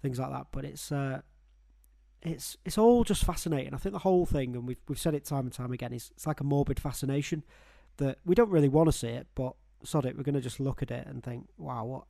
things 0.00 0.18
like 0.18 0.30
that. 0.30 0.46
But 0.50 0.64
it's 0.64 0.92
uh, 0.92 1.22
it's 2.22 2.56
it's 2.64 2.78
all 2.78 3.04
just 3.04 3.24
fascinating. 3.24 3.74
I 3.74 3.78
think 3.78 3.92
the 3.92 4.00
whole 4.00 4.26
thing, 4.26 4.54
and 4.54 4.66
we've 4.66 4.80
we've 4.88 4.98
said 4.98 5.14
it 5.14 5.24
time 5.24 5.46
and 5.46 5.52
time 5.52 5.72
again, 5.72 5.92
is 5.92 6.10
it's 6.14 6.26
like 6.26 6.40
a 6.40 6.44
morbid 6.44 6.78
fascination 6.80 7.44
that 7.98 8.18
we 8.24 8.34
don't 8.34 8.50
really 8.50 8.68
want 8.68 8.88
to 8.88 8.92
see 8.92 9.08
it, 9.08 9.26
but 9.34 9.54
sod 9.84 10.06
it, 10.06 10.16
we're 10.16 10.22
going 10.22 10.34
to 10.34 10.40
just 10.40 10.60
look 10.60 10.82
at 10.82 10.90
it 10.90 11.06
and 11.06 11.22
think, 11.22 11.48
wow, 11.58 11.84
what 11.84 12.04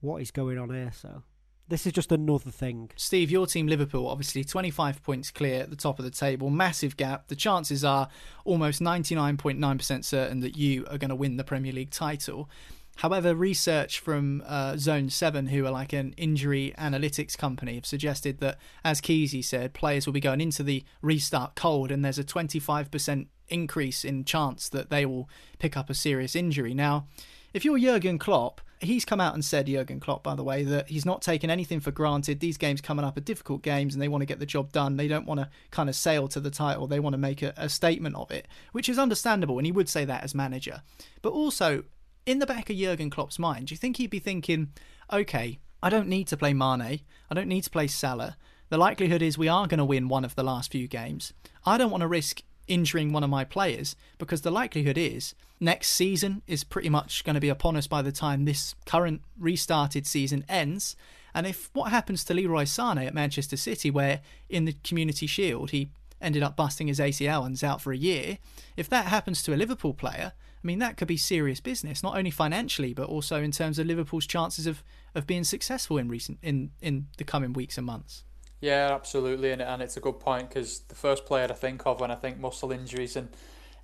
what 0.00 0.20
is 0.20 0.30
going 0.30 0.58
on 0.58 0.70
here? 0.70 0.92
So 0.94 1.22
this 1.68 1.86
is 1.86 1.92
just 1.92 2.12
another 2.12 2.50
thing. 2.50 2.90
Steve, 2.96 3.30
your 3.30 3.46
team 3.46 3.66
Liverpool, 3.66 4.08
obviously 4.08 4.44
25 4.44 5.02
points 5.02 5.30
clear 5.30 5.62
at 5.62 5.70
the 5.70 5.76
top 5.76 5.98
of 5.98 6.04
the 6.04 6.10
table, 6.10 6.50
massive 6.50 6.96
gap. 6.96 7.28
The 7.28 7.36
chances 7.36 7.84
are 7.84 8.08
almost 8.44 8.80
99.9% 8.80 10.04
certain 10.04 10.40
that 10.40 10.56
you 10.56 10.84
are 10.90 10.98
going 10.98 11.10
to 11.10 11.14
win 11.14 11.36
the 11.36 11.44
Premier 11.44 11.72
League 11.72 11.90
title. 11.90 12.48
However, 12.96 13.34
research 13.34 14.00
from 14.00 14.42
uh, 14.46 14.76
Zone 14.76 15.08
7, 15.08 15.46
who 15.46 15.64
are 15.64 15.70
like 15.70 15.92
an 15.92 16.14
injury 16.16 16.74
analytics 16.78 17.36
company, 17.36 17.76
have 17.76 17.86
suggested 17.86 18.38
that, 18.40 18.58
as 18.84 19.00
Keezy 19.00 19.42
said, 19.42 19.72
players 19.72 20.04
will 20.06 20.12
be 20.12 20.20
going 20.20 20.40
into 20.40 20.62
the 20.62 20.84
restart 21.00 21.54
cold, 21.54 21.90
and 21.90 22.04
there's 22.04 22.18
a 22.18 22.24
25% 22.24 23.26
increase 23.48 24.04
in 24.04 24.24
chance 24.24 24.68
that 24.68 24.90
they 24.90 25.06
will 25.06 25.28
pick 25.58 25.76
up 25.76 25.88
a 25.88 25.94
serious 25.94 26.36
injury. 26.36 26.74
Now, 26.74 27.06
if 27.54 27.64
you're 27.64 27.78
Jurgen 27.78 28.18
Klopp, 28.18 28.60
he's 28.82 29.04
come 29.04 29.20
out 29.20 29.34
and 29.34 29.44
said, 29.44 29.66
Jurgen 29.66 30.00
Klopp, 30.00 30.22
by 30.22 30.34
the 30.34 30.44
way, 30.44 30.64
that 30.64 30.88
he's 30.88 31.06
not 31.06 31.22
taking 31.22 31.50
anything 31.50 31.80
for 31.80 31.90
granted. 31.90 32.40
These 32.40 32.58
games 32.58 32.80
coming 32.80 33.04
up 33.04 33.16
are 33.16 33.22
difficult 33.22 33.62
games 33.62 33.94
and 33.94 34.02
they 34.02 34.08
want 34.08 34.22
to 34.22 34.26
get 34.26 34.40
the 34.40 34.46
job 34.46 34.72
done. 34.72 34.96
They 34.96 35.08
don't 35.08 35.26
want 35.26 35.40
to 35.40 35.48
kind 35.70 35.88
of 35.88 35.96
sail 35.96 36.28
to 36.28 36.40
the 36.40 36.50
title. 36.50 36.86
They 36.86 37.00
want 37.00 37.14
to 37.14 37.18
make 37.18 37.42
a, 37.42 37.54
a 37.56 37.68
statement 37.68 38.16
of 38.16 38.30
it, 38.30 38.48
which 38.72 38.88
is 38.88 38.98
understandable. 38.98 39.58
And 39.58 39.66
he 39.66 39.72
would 39.72 39.88
say 39.88 40.04
that 40.04 40.24
as 40.24 40.34
manager. 40.34 40.82
But 41.22 41.32
also, 41.32 41.84
in 42.26 42.38
the 42.38 42.46
back 42.46 42.70
of 42.70 42.76
Jurgen 42.76 43.10
Klopp's 43.10 43.38
mind, 43.38 43.68
do 43.68 43.74
you 43.74 43.78
think 43.78 43.96
he'd 43.96 44.10
be 44.10 44.18
thinking, 44.18 44.72
okay, 45.12 45.58
I 45.82 45.90
don't 45.90 46.08
need 46.08 46.28
to 46.28 46.36
play 46.36 46.52
Mane. 46.52 47.00
I 47.30 47.34
don't 47.34 47.48
need 47.48 47.64
to 47.64 47.70
play 47.70 47.86
Salah. 47.86 48.36
The 48.68 48.78
likelihood 48.78 49.20
is 49.20 49.36
we 49.36 49.48
are 49.48 49.66
going 49.66 49.78
to 49.78 49.84
win 49.84 50.08
one 50.08 50.24
of 50.24 50.34
the 50.34 50.44
last 50.44 50.72
few 50.72 50.88
games. 50.88 51.32
I 51.66 51.76
don't 51.76 51.90
want 51.90 52.02
to 52.02 52.08
risk 52.08 52.42
injuring 52.72 53.12
one 53.12 53.22
of 53.22 53.28
my 53.28 53.44
players 53.44 53.94
because 54.16 54.40
the 54.40 54.50
likelihood 54.50 54.96
is 54.96 55.34
next 55.60 55.90
season 55.90 56.40
is 56.46 56.64
pretty 56.64 56.88
much 56.88 57.22
going 57.22 57.34
to 57.34 57.40
be 57.40 57.50
upon 57.50 57.76
us 57.76 57.86
by 57.86 58.00
the 58.00 58.10
time 58.10 58.44
this 58.44 58.74
current 58.86 59.20
restarted 59.38 60.06
season 60.06 60.44
ends. 60.48 60.96
And 61.34 61.46
if 61.46 61.68
what 61.74 61.90
happens 61.90 62.24
to 62.24 62.34
Leroy 62.34 62.64
Sané 62.64 63.06
at 63.06 63.14
Manchester 63.14 63.56
City, 63.56 63.90
where 63.90 64.20
in 64.48 64.64
the 64.64 64.74
Community 64.84 65.26
Shield 65.26 65.70
he 65.70 65.90
ended 66.20 66.42
up 66.42 66.56
busting 66.56 66.88
his 66.88 66.98
ACL 66.98 67.44
and's 67.44 67.62
out 67.62 67.82
for 67.82 67.92
a 67.92 67.96
year, 67.96 68.38
if 68.74 68.88
that 68.88 69.06
happens 69.06 69.42
to 69.42 69.54
a 69.54 69.56
Liverpool 69.56 69.92
player, 69.92 70.32
I 70.34 70.66
mean 70.66 70.78
that 70.78 70.96
could 70.96 71.08
be 71.08 71.18
serious 71.18 71.60
business, 71.60 72.02
not 72.02 72.16
only 72.16 72.30
financially 72.30 72.94
but 72.94 73.08
also 73.08 73.42
in 73.42 73.50
terms 73.50 73.78
of 73.78 73.86
Liverpool's 73.86 74.26
chances 74.26 74.66
of, 74.66 74.82
of 75.14 75.26
being 75.26 75.44
successful 75.44 75.98
in 75.98 76.08
recent 76.08 76.38
in, 76.42 76.70
in 76.80 77.08
the 77.18 77.24
coming 77.24 77.52
weeks 77.52 77.76
and 77.76 77.86
months. 77.86 78.24
Yeah, 78.62 78.90
absolutely, 78.94 79.50
and, 79.50 79.60
and 79.60 79.82
it's 79.82 79.96
a 79.96 80.00
good 80.00 80.20
point 80.20 80.48
because 80.48 80.80
the 80.88 80.94
first 80.94 81.26
player 81.26 81.48
I 81.50 81.54
think 81.54 81.84
of 81.84 82.00
when 82.00 82.12
I 82.12 82.14
think 82.14 82.38
muscle 82.38 82.70
injuries 82.70 83.16
and 83.16 83.28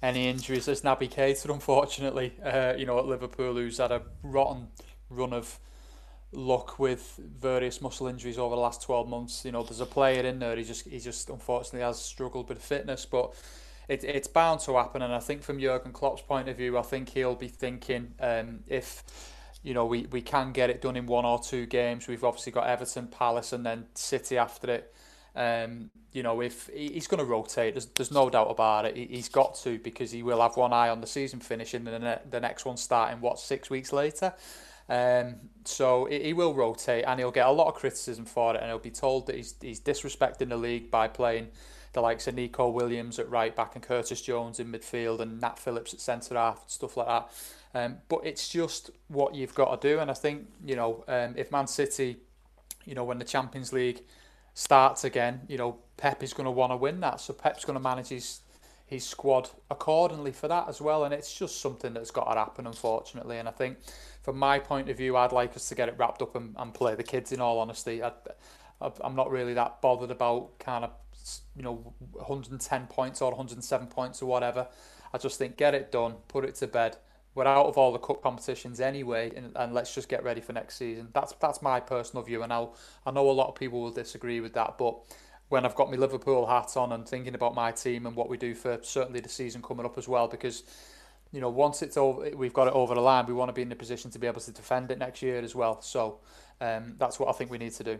any 0.00 0.28
injuries 0.28 0.68
is 0.68 0.82
Naby 0.82 1.12
Keita, 1.12 1.50
unfortunately. 1.52 2.34
Uh, 2.42 2.74
you 2.78 2.86
know, 2.86 2.98
at 3.00 3.06
Liverpool, 3.06 3.54
who's 3.54 3.78
had 3.78 3.90
a 3.90 4.02
rotten 4.22 4.68
run 5.10 5.32
of 5.32 5.58
luck 6.32 6.78
with 6.78 7.18
various 7.18 7.80
muscle 7.82 8.06
injuries 8.06 8.38
over 8.38 8.54
the 8.54 8.60
last 8.60 8.82
12 8.82 9.08
months. 9.08 9.44
You 9.44 9.52
know, 9.52 9.64
there's 9.64 9.80
a 9.80 9.86
player 9.86 10.22
in 10.24 10.38
there, 10.38 10.56
he 10.56 10.62
just 10.62 10.86
he 10.88 11.00
just 11.00 11.28
unfortunately 11.28 11.80
has 11.80 12.00
struggled 12.00 12.48
with 12.48 12.62
fitness, 12.62 13.04
but 13.04 13.34
it, 13.88 14.04
it's 14.04 14.28
bound 14.28 14.60
to 14.60 14.76
happen. 14.76 15.02
And 15.02 15.12
I 15.12 15.20
think 15.20 15.42
from 15.42 15.58
Jurgen 15.60 15.92
Klopp's 15.92 16.22
point 16.22 16.48
of 16.48 16.56
view, 16.56 16.78
I 16.78 16.82
think 16.82 17.08
he'll 17.10 17.34
be 17.34 17.48
thinking 17.48 18.14
um, 18.20 18.60
if 18.68 19.02
you 19.62 19.74
know, 19.74 19.86
we, 19.86 20.06
we 20.06 20.20
can 20.20 20.52
get 20.52 20.70
it 20.70 20.80
done 20.80 20.96
in 20.96 21.06
one 21.06 21.24
or 21.24 21.38
two 21.38 21.66
games. 21.66 22.06
We've 22.06 22.24
obviously 22.24 22.52
got 22.52 22.66
Everton, 22.66 23.08
Palace, 23.08 23.52
and 23.52 23.66
then 23.66 23.86
City 23.94 24.38
after 24.38 24.70
it. 24.70 24.94
Um, 25.34 25.90
you 26.12 26.22
know, 26.22 26.40
if 26.40 26.68
he's 26.72 27.06
going 27.06 27.18
to 27.18 27.24
rotate, 27.24 27.74
there's, 27.74 27.86
there's 27.86 28.10
no 28.10 28.30
doubt 28.30 28.50
about 28.50 28.86
it. 28.86 28.96
He, 28.96 29.16
has 29.16 29.28
got 29.28 29.54
to 29.56 29.78
because 29.78 30.10
he 30.10 30.22
will 30.22 30.40
have 30.40 30.56
one 30.56 30.72
eye 30.72 30.88
on 30.88 31.00
the 31.00 31.06
season 31.06 31.40
finishing 31.40 31.86
and 31.86 32.18
the, 32.30 32.40
next 32.40 32.64
one 32.64 32.76
starting, 32.76 33.20
what, 33.20 33.38
six 33.38 33.68
weeks 33.68 33.92
later? 33.92 34.32
Um, 34.88 35.36
so 35.64 36.06
he 36.06 36.32
will 36.32 36.54
rotate 36.54 37.04
and 37.06 37.20
he'll 37.20 37.30
get 37.30 37.46
a 37.46 37.52
lot 37.52 37.68
of 37.68 37.74
criticism 37.74 38.24
for 38.24 38.54
it 38.54 38.62
and 38.62 38.70
he'll 38.70 38.78
be 38.78 38.90
told 38.90 39.26
that 39.26 39.36
he's, 39.36 39.54
he's 39.60 39.80
disrespecting 39.80 40.48
the 40.48 40.56
league 40.56 40.90
by 40.90 41.08
playing 41.08 41.48
the 41.92 42.00
likes 42.00 42.26
of 42.26 42.34
Neco 42.34 42.68
Williams 42.70 43.18
at 43.18 43.28
right 43.28 43.54
back 43.54 43.74
and 43.74 43.84
Curtis 43.84 44.22
Jones 44.22 44.60
in 44.60 44.72
midfield 44.72 45.20
and 45.20 45.40
Nat 45.40 45.58
Phillips 45.58 45.92
at 45.92 46.00
centre 46.00 46.34
half 46.34 46.62
and 46.62 46.70
stuff 46.70 46.96
like 46.96 47.06
that. 47.06 47.30
Um, 47.74 47.98
but 48.08 48.20
it's 48.24 48.48
just 48.48 48.90
what 49.08 49.34
you've 49.34 49.54
got 49.54 49.80
to 49.80 49.88
do. 49.88 50.00
And 50.00 50.10
I 50.10 50.14
think, 50.14 50.46
you 50.64 50.76
know, 50.76 51.04
um, 51.08 51.34
if 51.36 51.52
Man 51.52 51.66
City, 51.66 52.18
you 52.84 52.94
know, 52.94 53.04
when 53.04 53.18
the 53.18 53.24
Champions 53.24 53.72
League 53.72 54.02
starts 54.54 55.04
again, 55.04 55.42
you 55.48 55.58
know, 55.58 55.78
Pep 55.96 56.22
is 56.22 56.32
going 56.32 56.46
to 56.46 56.50
want 56.50 56.72
to 56.72 56.76
win 56.76 57.00
that. 57.00 57.20
So 57.20 57.32
Pep's 57.32 57.64
going 57.64 57.78
to 57.78 57.82
manage 57.82 58.08
his 58.08 58.40
his 58.86 59.06
squad 59.06 59.50
accordingly 59.70 60.32
for 60.32 60.48
that 60.48 60.66
as 60.66 60.80
well. 60.80 61.04
And 61.04 61.12
it's 61.12 61.34
just 61.34 61.60
something 61.60 61.92
that's 61.92 62.10
got 62.10 62.24
to 62.32 62.38
happen, 62.38 62.66
unfortunately. 62.66 63.36
And 63.36 63.46
I 63.46 63.52
think, 63.52 63.76
from 64.22 64.38
my 64.38 64.58
point 64.58 64.88
of 64.88 64.96
view, 64.96 65.14
I'd 65.14 65.30
like 65.30 65.54
us 65.56 65.68
to 65.68 65.74
get 65.74 65.90
it 65.90 65.96
wrapped 65.98 66.22
up 66.22 66.34
and, 66.34 66.54
and 66.58 66.72
play 66.72 66.94
the 66.94 67.02
kids. 67.02 67.30
In 67.30 67.40
all 67.40 67.58
honesty, 67.58 68.02
I, 68.02 68.12
I'm 68.80 69.14
not 69.14 69.30
really 69.30 69.54
that 69.54 69.82
bothered 69.82 70.10
about 70.10 70.58
kind 70.58 70.84
of 70.84 70.92
you 71.54 71.62
know 71.62 71.92
110 72.12 72.86
points 72.86 73.20
or 73.20 73.30
107 73.30 73.88
points 73.88 74.22
or 74.22 74.26
whatever. 74.26 74.68
I 75.12 75.18
just 75.18 75.38
think 75.38 75.56
get 75.56 75.74
it 75.74 75.92
done, 75.92 76.14
put 76.28 76.44
it 76.44 76.54
to 76.56 76.66
bed, 76.66 76.96
we're 77.38 77.46
out 77.46 77.66
of 77.66 77.78
all 77.78 77.92
the 77.92 78.00
cup 78.00 78.20
competitions 78.20 78.80
anyway, 78.80 79.30
and, 79.34 79.52
and 79.54 79.72
let's 79.72 79.94
just 79.94 80.08
get 80.08 80.24
ready 80.24 80.40
for 80.40 80.52
next 80.52 80.76
season. 80.76 81.08
That's 81.14 81.32
that's 81.40 81.62
my 81.62 81.78
personal 81.78 82.24
view, 82.24 82.42
and 82.42 82.52
I'll, 82.52 82.74
I 83.06 83.12
know 83.12 83.30
a 83.30 83.32
lot 83.32 83.46
of 83.46 83.54
people 83.54 83.80
will 83.80 83.92
disagree 83.92 84.40
with 84.40 84.54
that, 84.54 84.76
but 84.76 84.98
when 85.48 85.64
I've 85.64 85.76
got 85.76 85.88
my 85.88 85.96
Liverpool 85.96 86.46
hat 86.46 86.76
on 86.76 86.92
and 86.92 87.08
thinking 87.08 87.36
about 87.36 87.54
my 87.54 87.70
team 87.70 88.06
and 88.06 88.16
what 88.16 88.28
we 88.28 88.36
do 88.36 88.56
for 88.56 88.80
certainly 88.82 89.20
the 89.20 89.28
season 89.28 89.62
coming 89.62 89.86
up 89.86 89.96
as 89.96 90.08
well, 90.08 90.26
because 90.26 90.64
you 91.30 91.40
know 91.40 91.48
once 91.48 91.80
it's 91.80 91.96
over, 91.96 92.28
we've 92.36 92.52
got 92.52 92.66
it 92.66 92.74
over 92.74 92.96
the 92.96 93.00
line, 93.00 93.24
we 93.26 93.34
want 93.34 93.50
to 93.50 93.52
be 93.52 93.62
in 93.62 93.70
a 93.70 93.76
position 93.76 94.10
to 94.10 94.18
be 94.18 94.26
able 94.26 94.40
to 94.40 94.50
defend 94.50 94.90
it 94.90 94.98
next 94.98 95.22
year 95.22 95.38
as 95.38 95.54
well. 95.54 95.80
So 95.80 96.18
um, 96.60 96.96
that's 96.98 97.20
what 97.20 97.28
I 97.28 97.32
think 97.32 97.52
we 97.52 97.58
need 97.58 97.72
to 97.74 97.84
do. 97.84 97.98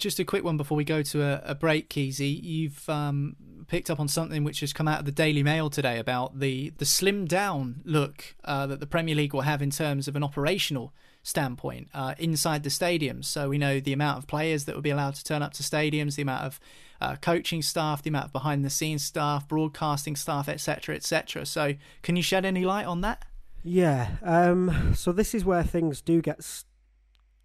Just 0.00 0.18
a 0.18 0.24
quick 0.24 0.42
one 0.42 0.56
before 0.56 0.76
we 0.76 0.84
go 0.84 1.02
to 1.02 1.22
a, 1.22 1.42
a 1.44 1.54
break, 1.54 1.90
Keezy. 1.90 2.42
You've 2.42 2.88
um, 2.88 3.36
picked 3.68 3.90
up 3.90 4.00
on 4.00 4.08
something 4.08 4.44
which 4.44 4.60
has 4.60 4.72
come 4.72 4.88
out 4.88 5.00
of 5.00 5.04
the 5.04 5.12
Daily 5.12 5.42
Mail 5.42 5.68
today 5.68 5.98
about 5.98 6.40
the 6.40 6.70
the 6.78 6.86
slimmed 6.86 7.28
down 7.28 7.82
look 7.84 8.34
uh, 8.44 8.66
that 8.66 8.80
the 8.80 8.86
Premier 8.86 9.14
League 9.14 9.34
will 9.34 9.42
have 9.42 9.60
in 9.60 9.70
terms 9.70 10.08
of 10.08 10.16
an 10.16 10.24
operational 10.24 10.94
standpoint 11.22 11.88
uh, 11.92 12.14
inside 12.18 12.62
the 12.62 12.70
stadiums. 12.70 13.26
So 13.26 13.50
we 13.50 13.58
know 13.58 13.78
the 13.78 13.92
amount 13.92 14.16
of 14.16 14.26
players 14.26 14.64
that 14.64 14.74
will 14.74 14.80
be 14.80 14.88
allowed 14.88 15.16
to 15.16 15.22
turn 15.22 15.42
up 15.42 15.52
to 15.52 15.62
stadiums, 15.62 16.16
the 16.16 16.22
amount 16.22 16.44
of 16.44 16.60
uh, 17.02 17.16
coaching 17.16 17.60
staff, 17.60 18.02
the 18.02 18.08
amount 18.08 18.24
of 18.24 18.32
behind 18.32 18.64
the 18.64 18.70
scenes 18.70 19.04
staff, 19.04 19.46
broadcasting 19.46 20.16
staff, 20.16 20.48
etc., 20.48 20.96
etc. 20.96 21.44
So 21.44 21.74
can 22.02 22.16
you 22.16 22.22
shed 22.22 22.46
any 22.46 22.64
light 22.64 22.86
on 22.86 23.02
that? 23.02 23.26
Yeah. 23.62 24.12
Um, 24.22 24.94
so 24.94 25.12
this 25.12 25.34
is 25.34 25.44
where 25.44 25.62
things 25.62 26.00
do 26.00 26.22
get 26.22 26.42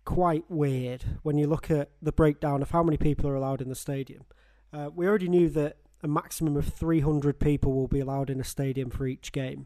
quite 0.05 0.45
weird 0.49 1.03
when 1.23 1.37
you 1.37 1.47
look 1.47 1.69
at 1.69 1.89
the 2.01 2.11
breakdown 2.11 2.61
of 2.61 2.71
how 2.71 2.83
many 2.83 2.97
people 2.97 3.27
are 3.27 3.35
allowed 3.35 3.61
in 3.61 3.69
the 3.69 3.75
stadium. 3.75 4.23
Uh, 4.71 4.89
we 4.93 5.07
already 5.07 5.27
knew 5.27 5.49
that 5.49 5.77
a 6.03 6.07
maximum 6.07 6.55
of 6.55 6.67
300 6.67 7.39
people 7.39 7.73
will 7.73 7.87
be 7.87 7.99
allowed 7.99 8.29
in 8.29 8.39
a 8.39 8.43
stadium 8.43 8.89
for 8.89 9.07
each 9.07 9.31
game. 9.31 9.65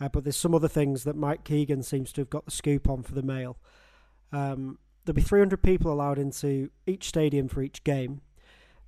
Uh, 0.00 0.08
but 0.08 0.24
there's 0.24 0.36
some 0.36 0.54
other 0.54 0.68
things 0.68 1.04
that 1.04 1.16
Mike 1.16 1.44
Keegan 1.44 1.82
seems 1.82 2.12
to 2.12 2.20
have 2.20 2.30
got 2.30 2.44
the 2.44 2.50
scoop 2.50 2.88
on 2.88 3.02
for 3.02 3.14
the 3.14 3.22
Mail. 3.22 3.58
Um, 4.32 4.78
there'll 5.04 5.16
be 5.16 5.22
300 5.22 5.62
people 5.62 5.92
allowed 5.92 6.18
into 6.18 6.70
each 6.86 7.08
stadium 7.08 7.48
for 7.48 7.62
each 7.62 7.84
game. 7.84 8.20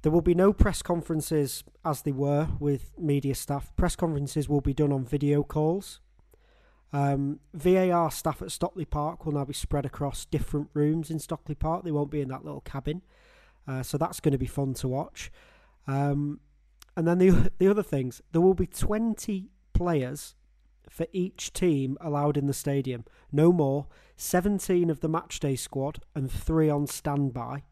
There 0.03 0.13
will 0.13 0.23
be 0.23 0.35
no 0.35 0.53
press 0.53 0.83
conferences 0.83 1.65
as 1.85 2.03
they 2.03 2.13
were 2.13 2.49
with 2.61 2.93
media 2.99 3.35
staff. 3.35 3.75
Press 3.77 3.97
conferences 3.97 4.49
will 4.49 4.61
be 4.61 4.75
done 4.75 4.93
on 4.93 5.05
video 5.05 5.43
calls. 5.43 6.01
Um, 6.93 7.41
VAR 7.53 8.11
staff 8.11 8.43
at 8.43 8.51
Stockley 8.51 8.85
Park 8.85 9.27
will 9.27 9.33
now 9.33 9.45
be 9.45 9.53
spread 9.53 9.85
across 9.85 10.25
different 10.25 10.69
rooms 10.73 11.11
in 11.11 11.19
Stockley 11.19 11.55
Park. 11.55 11.85
They 11.85 11.91
won't 11.91 12.11
be 12.11 12.21
in 12.21 12.29
that 12.29 12.45
little 12.45 12.61
cabin. 12.61 13.03
Uh, 13.67 13.83
so 13.83 13.99
that's 13.99 14.21
going 14.21 14.33
to 14.33 14.39
be 14.39 14.47
fun 14.47 14.75
to 14.75 14.89
watch. 14.89 15.31
Um, 15.87 16.41
and 16.97 17.07
then 17.07 17.19
the 17.19 17.53
the 17.59 17.69
other 17.69 17.83
things, 17.83 18.23
there 18.33 18.41
will 18.41 18.55
be 18.55 18.67
20 18.67 19.51
players 19.73 20.35
for 20.89 21.07
each 21.13 21.53
team 21.53 21.99
allowed 22.01 22.37
in 22.37 22.47
the 22.47 22.55
stadium. 22.55 23.05
No 23.33 23.53
more. 23.53 23.87
17 24.17 24.89
of 24.89 25.01
the 25.01 25.09
matchday 25.09 25.59
squad 25.59 25.99
and 26.15 26.31
three 26.31 26.71
on 26.71 26.87
standby. 26.87 27.65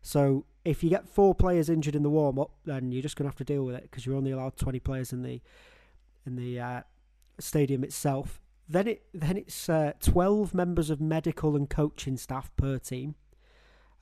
So 0.00 0.44
if 0.64 0.84
you 0.84 0.90
get 0.90 1.08
four 1.08 1.34
players 1.34 1.68
injured 1.68 1.96
in 1.96 2.02
the 2.02 2.10
warm 2.10 2.38
up, 2.38 2.52
then 2.64 2.92
you're 2.92 3.02
just 3.02 3.16
going 3.16 3.24
to 3.24 3.30
have 3.30 3.38
to 3.38 3.44
deal 3.44 3.64
with 3.64 3.74
it 3.74 3.82
because 3.82 4.06
you're 4.06 4.14
only 4.14 4.30
allowed 4.30 4.56
20 4.56 4.78
players 4.80 5.12
in 5.12 5.22
the 5.22 5.40
in 6.26 6.36
the 6.36 6.60
uh, 6.60 6.82
stadium 7.40 7.82
itself. 7.82 8.40
Then 8.68 8.86
it 8.86 9.02
then 9.14 9.36
it's 9.36 9.68
uh, 9.68 9.92
12 10.00 10.52
members 10.54 10.90
of 10.90 11.00
medical 11.00 11.56
and 11.56 11.68
coaching 11.68 12.16
staff 12.16 12.50
per 12.56 12.78
team, 12.78 13.14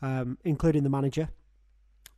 um, 0.02 0.38
including 0.44 0.82
the 0.82 0.90
manager, 0.90 1.28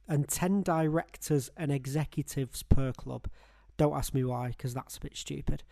and 0.09 0.27
10 0.29 0.63
directors 0.63 1.51
and 1.57 1.71
executives 1.71 2.63
per 2.63 2.93
club. 2.93 3.29
Don't 3.77 3.95
ask 3.95 4.15
me 4.15 4.25
why, 4.25 4.49
because 4.49 4.75
that's 4.75 4.97
a 4.97 5.01
bit 5.01 5.17
stupid. 5.17 5.63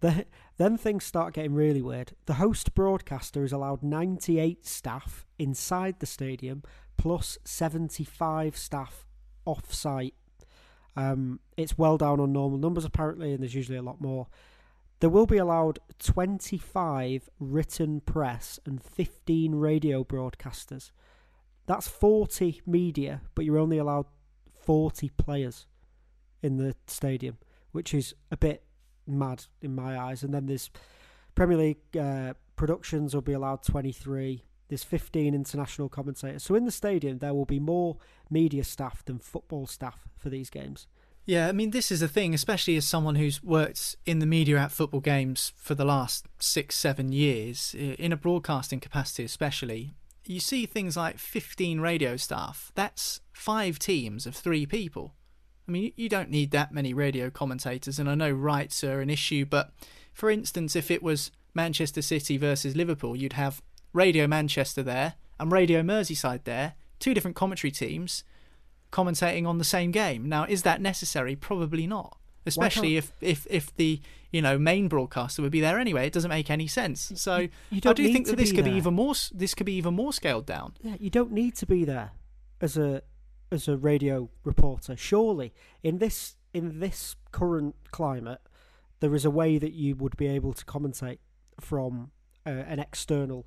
The, 0.00 0.26
then 0.58 0.76
things 0.76 1.04
start 1.04 1.34
getting 1.34 1.54
really 1.54 1.80
weird. 1.80 2.12
The 2.26 2.34
host 2.34 2.74
broadcaster 2.74 3.44
is 3.44 3.52
allowed 3.52 3.82
98 3.82 4.66
staff 4.66 5.24
inside 5.38 6.00
the 6.00 6.06
stadium 6.06 6.62
plus 6.98 7.38
75 7.44 8.56
staff 8.56 9.06
off 9.46 9.72
site. 9.72 10.14
Um, 10.96 11.40
it's 11.56 11.78
well 11.78 11.96
down 11.96 12.20
on 12.20 12.32
normal 12.32 12.58
numbers 12.58 12.84
apparently, 12.84 13.32
and 13.32 13.42
there's 13.42 13.54
usually 13.54 13.78
a 13.78 13.82
lot 13.82 14.00
more. 14.00 14.26
There 15.00 15.10
will 15.10 15.26
be 15.26 15.36
allowed 15.36 15.78
25 15.98 17.28
written 17.38 18.00
press 18.00 18.58
and 18.64 18.82
15 18.82 19.54
radio 19.54 20.02
broadcasters. 20.02 20.90
That's 21.66 21.88
40 21.88 22.62
media, 22.66 23.22
but 23.34 23.44
you're 23.44 23.58
only 23.58 23.78
allowed 23.78 24.06
40 24.64 25.10
players 25.10 25.66
in 26.42 26.56
the 26.56 26.74
stadium, 26.86 27.38
which 27.72 27.92
is 27.92 28.14
a 28.30 28.36
bit 28.36 28.64
mad 29.06 29.44
in 29.60 29.74
my 29.74 29.98
eyes. 29.98 30.22
And 30.22 30.32
then 30.32 30.46
there's 30.46 30.70
Premier 31.34 31.58
League 31.58 31.96
uh, 31.98 32.34
productions 32.56 33.14
will 33.14 33.22
be 33.22 33.34
allowed 33.34 33.62
23. 33.62 34.44
There's 34.68 34.82
15 34.82 35.34
international 35.34 35.88
commentators. 35.88 36.42
So 36.42 36.54
in 36.54 36.64
the 36.64 36.70
stadium, 36.70 37.18
there 37.18 37.34
will 37.34 37.44
be 37.44 37.60
more 37.60 37.98
media 38.30 38.64
staff 38.64 39.04
than 39.04 39.18
football 39.18 39.66
staff 39.66 40.08
for 40.16 40.30
these 40.30 40.50
games. 40.50 40.86
Yeah, 41.26 41.48
I 41.48 41.52
mean, 41.52 41.72
this 41.72 41.90
is 41.90 42.02
a 42.02 42.08
thing, 42.08 42.34
especially 42.34 42.76
as 42.76 42.86
someone 42.86 43.16
who's 43.16 43.42
worked 43.42 43.96
in 44.06 44.20
the 44.20 44.26
media 44.26 44.58
at 44.58 44.70
football 44.70 45.00
games 45.00 45.52
for 45.56 45.74
the 45.74 45.84
last 45.84 46.26
six, 46.38 46.76
seven 46.76 47.10
years, 47.10 47.74
in 47.74 48.12
a 48.12 48.16
broadcasting 48.16 48.78
capacity 48.78 49.24
especially. 49.24 49.94
You 50.24 50.38
see 50.38 50.66
things 50.66 50.96
like 50.96 51.18
15 51.18 51.80
radio 51.80 52.16
staff. 52.16 52.70
That's 52.76 53.20
five 53.32 53.80
teams 53.80 54.24
of 54.26 54.36
three 54.36 54.66
people. 54.66 55.14
I 55.68 55.72
mean, 55.72 55.92
you 55.96 56.08
don't 56.08 56.30
need 56.30 56.52
that 56.52 56.72
many 56.72 56.94
radio 56.94 57.28
commentators, 57.28 57.98
and 57.98 58.08
I 58.08 58.14
know 58.14 58.30
rights 58.30 58.84
are 58.84 59.00
an 59.00 59.10
issue, 59.10 59.44
but 59.44 59.72
for 60.12 60.30
instance, 60.30 60.76
if 60.76 60.92
it 60.92 61.02
was 61.02 61.32
Manchester 61.54 62.02
City 62.02 62.36
versus 62.36 62.76
Liverpool, 62.76 63.16
you'd 63.16 63.32
have 63.32 63.62
Radio 63.92 64.28
Manchester 64.28 64.84
there 64.84 65.14
and 65.40 65.50
Radio 65.50 65.82
Merseyside 65.82 66.44
there, 66.44 66.74
two 67.00 67.14
different 67.14 67.36
commentary 67.36 67.72
teams 67.72 68.22
commentating 68.92 69.46
on 69.46 69.58
the 69.58 69.64
same 69.64 69.90
game. 69.90 70.28
Now, 70.28 70.44
is 70.44 70.62
that 70.62 70.80
necessary? 70.80 71.36
Probably 71.36 71.86
not. 71.86 72.18
Especially 72.44 72.96
if, 72.96 73.12
if, 73.20 73.46
if 73.50 73.74
the 73.74 74.00
you 74.30 74.40
know 74.40 74.56
main 74.56 74.86
broadcaster 74.86 75.42
would 75.42 75.50
be 75.50 75.60
there 75.60 75.80
anyway, 75.80 76.06
it 76.06 76.12
doesn't 76.12 76.28
make 76.28 76.48
any 76.48 76.68
sense. 76.68 77.12
So 77.16 77.38
you 77.38 77.48
I 77.72 77.78
don't 77.80 77.96
do 77.96 78.12
think 78.12 78.28
that 78.28 78.36
this 78.36 78.52
could 78.52 78.64
be 78.64 78.72
even 78.72 78.94
more 78.94 79.14
this 79.34 79.54
could 79.54 79.66
be 79.66 79.74
even 79.74 79.94
more 79.94 80.12
scaled 80.12 80.46
down. 80.46 80.74
Yeah, 80.80 80.94
you 81.00 81.10
don't 81.10 81.32
need 81.32 81.56
to 81.56 81.66
be 81.66 81.84
there 81.84 82.12
as 82.60 82.76
a 82.76 83.02
as 83.50 83.66
a 83.66 83.76
radio 83.76 84.30
reporter. 84.44 84.96
Surely, 84.96 85.52
in 85.82 85.98
this 85.98 86.36
in 86.54 86.80
this 86.80 87.16
current 87.32 87.74
climate, 87.90 88.40
there 89.00 89.14
is 89.14 89.24
a 89.24 89.30
way 89.30 89.58
that 89.58 89.72
you 89.72 89.96
would 89.96 90.16
be 90.16 90.26
able 90.26 90.52
to 90.52 90.64
commentate 90.64 91.18
from 91.60 92.10
uh, 92.46 92.50
an 92.50 92.78
external 92.78 93.46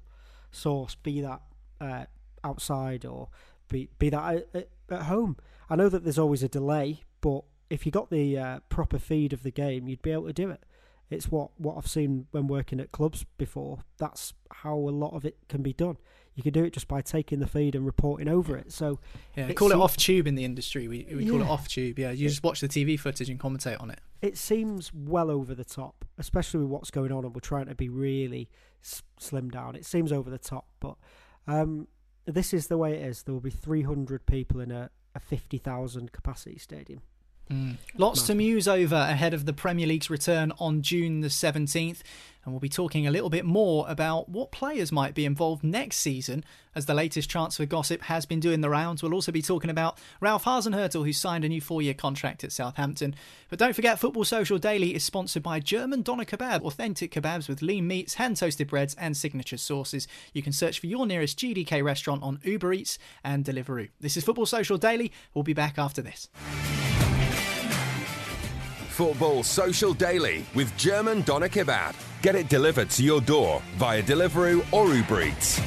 source, 0.51 0.95
be 0.95 1.21
that 1.21 1.41
uh, 1.79 2.05
outside 2.43 3.05
or 3.05 3.29
be 3.69 3.89
be 3.99 4.09
that 4.09 4.47
at, 4.53 4.69
at 4.89 5.01
home. 5.03 5.37
I 5.69 5.75
know 5.75 5.89
that 5.89 6.03
there's 6.03 6.19
always 6.19 6.43
a 6.43 6.49
delay, 6.49 7.01
but 7.21 7.43
if 7.69 7.85
you 7.85 7.91
got 7.91 8.09
the 8.09 8.37
uh, 8.37 8.59
proper 8.69 8.97
feed 8.99 9.33
of 9.33 9.43
the 9.43 9.51
game, 9.51 9.87
you'd 9.87 10.01
be 10.01 10.11
able 10.11 10.27
to 10.27 10.33
do 10.33 10.49
it. 10.49 10.63
It's 11.11 11.31
what, 11.31 11.49
what 11.57 11.75
I've 11.77 11.87
seen 11.87 12.27
when 12.31 12.45
working 12.47 12.79
at 12.79 12.91
clubs 12.91 13.25
before. 13.37 13.79
That's 13.97 14.33
how 14.51 14.75
a 14.75 14.91
lot 14.91 15.13
of 15.15 15.25
it 15.25 15.37
can 15.47 15.63
be 15.63 15.73
done. 15.73 15.97
You 16.35 16.43
can 16.43 16.53
do 16.53 16.63
it 16.63 16.71
just 16.71 16.87
by 16.87 17.01
taking 17.01 17.39
the 17.39 17.47
feed 17.47 17.73
and 17.75 17.83
reporting 17.85 18.27
over 18.29 18.55
it. 18.55 18.71
So 18.71 18.99
Yeah, 19.35 19.47
it 19.47 19.55
call 19.55 19.71
it 19.71 19.77
off 19.77 19.97
tube 19.97 20.25
in 20.27 20.35
the 20.35 20.45
industry. 20.45 20.87
We 20.87 21.07
we 21.13 21.27
call 21.27 21.41
it 21.41 21.47
off 21.47 21.67
tube. 21.67 21.97
Yeah, 21.99 22.11
you 22.11 22.29
just 22.29 22.43
watch 22.43 22.61
the 22.61 22.67
TV 22.69 22.97
footage 22.99 23.29
and 23.29 23.39
commentate 23.39 23.81
on 23.81 23.89
it. 23.89 23.99
it 24.21 24.37
seems 24.37 24.93
well 24.93 25.29
over 25.31 25.53
the 25.55 25.65
top, 25.65 26.05
especially 26.17 26.61
with 26.61 26.69
what's 26.69 26.91
going 26.91 27.11
on, 27.11 27.25
and 27.25 27.33
we're 27.35 27.39
trying 27.41 27.65
to 27.65 27.75
be 27.75 27.89
really 27.89 28.49
s- 28.83 29.01
slim 29.19 29.49
down. 29.49 29.75
It 29.75 29.85
seems 29.85 30.11
over 30.11 30.29
the 30.29 30.37
top, 30.37 30.65
but 30.79 30.95
um, 31.47 31.87
this 32.31 32.53
is 32.53 32.67
the 32.67 32.77
way 32.77 32.93
it 32.93 33.05
is. 33.05 33.23
There 33.23 33.33
will 33.33 33.41
be 33.41 33.49
300 33.49 34.25
people 34.25 34.59
in 34.59 34.71
a, 34.71 34.89
a 35.15 35.19
50,000 35.19 36.11
capacity 36.11 36.57
stadium. 36.57 37.01
Mm. 37.51 37.77
Lots 37.97 38.23
to 38.23 38.35
muse 38.35 38.67
over 38.67 38.95
ahead 38.95 39.33
of 39.33 39.45
the 39.45 39.53
Premier 39.53 39.87
League's 39.87 40.09
return 40.09 40.53
on 40.59 40.81
June 40.81 41.21
the 41.21 41.29
17th, 41.29 42.01
and 42.45 42.53
we'll 42.53 42.59
be 42.59 42.69
talking 42.69 43.07
a 43.07 43.11
little 43.11 43.29
bit 43.29 43.43
more 43.43 43.85
about 43.89 44.29
what 44.29 44.51
players 44.51 44.91
might 44.91 45.15
be 45.15 45.25
involved 45.25 45.63
next 45.63 45.97
season 45.97 46.43
as 46.75 46.85
the 46.85 46.93
latest 46.93 47.29
transfer 47.29 47.65
gossip 47.65 48.03
has 48.03 48.25
been 48.25 48.39
doing 48.39 48.61
the 48.61 48.69
rounds. 48.69 49.01
We'll 49.01 49.13
also 49.13 49.31
be 49.31 49.41
talking 49.41 49.69
about 49.69 49.97
Ralph 50.21 50.45
Hasenhüttl, 50.45 51.05
who 51.05 51.11
signed 51.11 51.43
a 51.43 51.49
new 51.49 51.59
four 51.59 51.81
year 51.81 51.93
contract 51.95 52.43
at 52.43 52.51
Southampton. 52.51 53.15
But 53.49 53.59
don't 53.59 53.75
forget, 53.75 53.99
Football 53.99 54.25
Social 54.25 54.57
Daily 54.57 54.95
is 54.95 55.03
sponsored 55.03 55.43
by 55.43 55.59
German 55.59 56.03
Doner 56.03 56.25
Kebab, 56.25 56.61
authentic 56.61 57.11
kebabs 57.11 57.49
with 57.49 57.61
lean 57.61 57.87
meats, 57.87 58.13
hand 58.15 58.37
toasted 58.37 58.67
breads, 58.67 58.95
and 58.95 59.17
signature 59.17 59.57
sauces. 59.57 60.07
You 60.33 60.43
can 60.43 60.53
search 60.53 60.79
for 60.79 60.87
your 60.87 61.05
nearest 61.05 61.39
GDK 61.39 61.83
restaurant 61.83 62.23
on 62.23 62.39
Uber 62.43 62.73
Eats 62.73 62.99
and 63.23 63.43
Deliveroo. 63.43 63.89
This 63.99 64.15
is 64.15 64.23
Football 64.23 64.45
Social 64.45 64.77
Daily. 64.77 65.11
We'll 65.33 65.43
be 65.43 65.53
back 65.53 65.77
after 65.77 66.01
this. 66.01 66.29
Football 68.99 69.43
Social 69.43 69.93
Daily 69.93 70.45
with 70.53 70.75
German 70.75 71.21
Doner 71.21 71.47
Kebab. 71.47 71.95
Get 72.21 72.35
it 72.35 72.49
delivered 72.49 72.89
to 72.89 73.01
your 73.01 73.21
door 73.21 73.61
via 73.77 74.03
Deliveroo 74.03 74.61
or 74.73 74.93
Uber 74.93 75.21
Eats. 75.21 75.57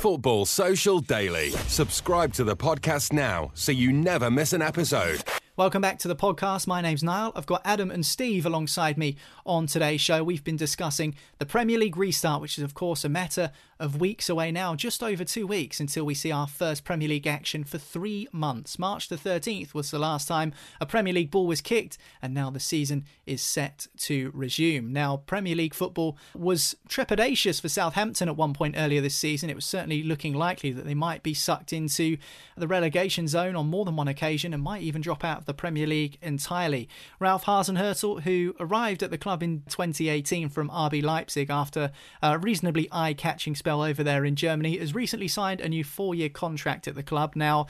Football 0.00 0.44
Social 0.44 1.00
Daily. 1.00 1.52
Subscribe 1.66 2.34
to 2.34 2.44
the 2.44 2.54
podcast 2.54 3.14
now 3.14 3.50
so 3.54 3.72
you 3.72 3.90
never 3.90 4.30
miss 4.30 4.52
an 4.52 4.60
episode. 4.60 5.24
Welcome 5.58 5.82
back 5.82 5.98
to 5.98 6.06
the 6.06 6.14
podcast. 6.14 6.68
My 6.68 6.80
name's 6.80 7.02
Niall. 7.02 7.32
I've 7.34 7.44
got 7.44 7.62
Adam 7.64 7.90
and 7.90 8.06
Steve 8.06 8.46
alongside 8.46 8.96
me 8.96 9.16
on 9.44 9.66
today's 9.66 10.00
show. 10.00 10.22
We've 10.22 10.44
been 10.44 10.56
discussing 10.56 11.16
the 11.38 11.46
Premier 11.46 11.76
League 11.76 11.96
restart, 11.96 12.40
which 12.40 12.58
is, 12.58 12.62
of 12.62 12.74
course, 12.74 13.04
a 13.04 13.08
matter 13.08 13.50
of 13.80 14.00
weeks 14.00 14.28
away 14.28 14.52
now, 14.52 14.76
just 14.76 15.02
over 15.02 15.24
two 15.24 15.48
weeks 15.48 15.80
until 15.80 16.04
we 16.04 16.14
see 16.14 16.30
our 16.30 16.46
first 16.46 16.84
Premier 16.84 17.08
League 17.08 17.26
action 17.26 17.64
for 17.64 17.76
three 17.76 18.28
months. 18.32 18.78
March 18.78 19.08
the 19.08 19.16
13th 19.16 19.74
was 19.74 19.90
the 19.90 19.98
last 19.98 20.28
time 20.28 20.52
a 20.80 20.86
Premier 20.86 21.12
League 21.12 21.30
ball 21.32 21.48
was 21.48 21.60
kicked, 21.60 21.98
and 22.22 22.32
now 22.32 22.50
the 22.50 22.60
season 22.60 23.04
is 23.26 23.42
set 23.42 23.88
to 23.96 24.30
resume. 24.34 24.92
Now, 24.92 25.16
Premier 25.16 25.56
League 25.56 25.74
football 25.74 26.16
was 26.36 26.76
trepidatious 26.88 27.60
for 27.60 27.68
Southampton 27.68 28.28
at 28.28 28.36
one 28.36 28.54
point 28.54 28.76
earlier 28.78 29.00
this 29.00 29.16
season. 29.16 29.50
It 29.50 29.56
was 29.56 29.64
certainly 29.64 30.04
looking 30.04 30.34
likely 30.34 30.70
that 30.70 30.84
they 30.84 30.94
might 30.94 31.24
be 31.24 31.34
sucked 31.34 31.72
into 31.72 32.16
the 32.56 32.68
relegation 32.68 33.26
zone 33.26 33.56
on 33.56 33.66
more 33.66 33.84
than 33.84 33.96
one 33.96 34.06
occasion 34.06 34.54
and 34.54 34.62
might 34.62 34.82
even 34.82 35.02
drop 35.02 35.24
out 35.24 35.46
the 35.48 35.54
Premier 35.54 35.88
League 35.88 36.18
entirely. 36.22 36.88
Ralph 37.18 37.46
Hasenhüttl, 37.46 38.22
who 38.22 38.54
arrived 38.60 39.02
at 39.02 39.10
the 39.10 39.18
club 39.18 39.42
in 39.42 39.62
2018 39.68 40.50
from 40.50 40.70
RB 40.70 41.02
Leipzig 41.02 41.50
after 41.50 41.90
a 42.22 42.38
reasonably 42.38 42.86
eye 42.92 43.14
catching 43.14 43.56
spell 43.56 43.82
over 43.82 44.04
there 44.04 44.24
in 44.24 44.36
Germany, 44.36 44.78
has 44.78 44.94
recently 44.94 45.26
signed 45.26 45.60
a 45.60 45.68
new 45.68 45.82
four 45.82 46.14
year 46.14 46.28
contract 46.28 46.86
at 46.86 46.94
the 46.94 47.02
club. 47.02 47.32
Now, 47.34 47.66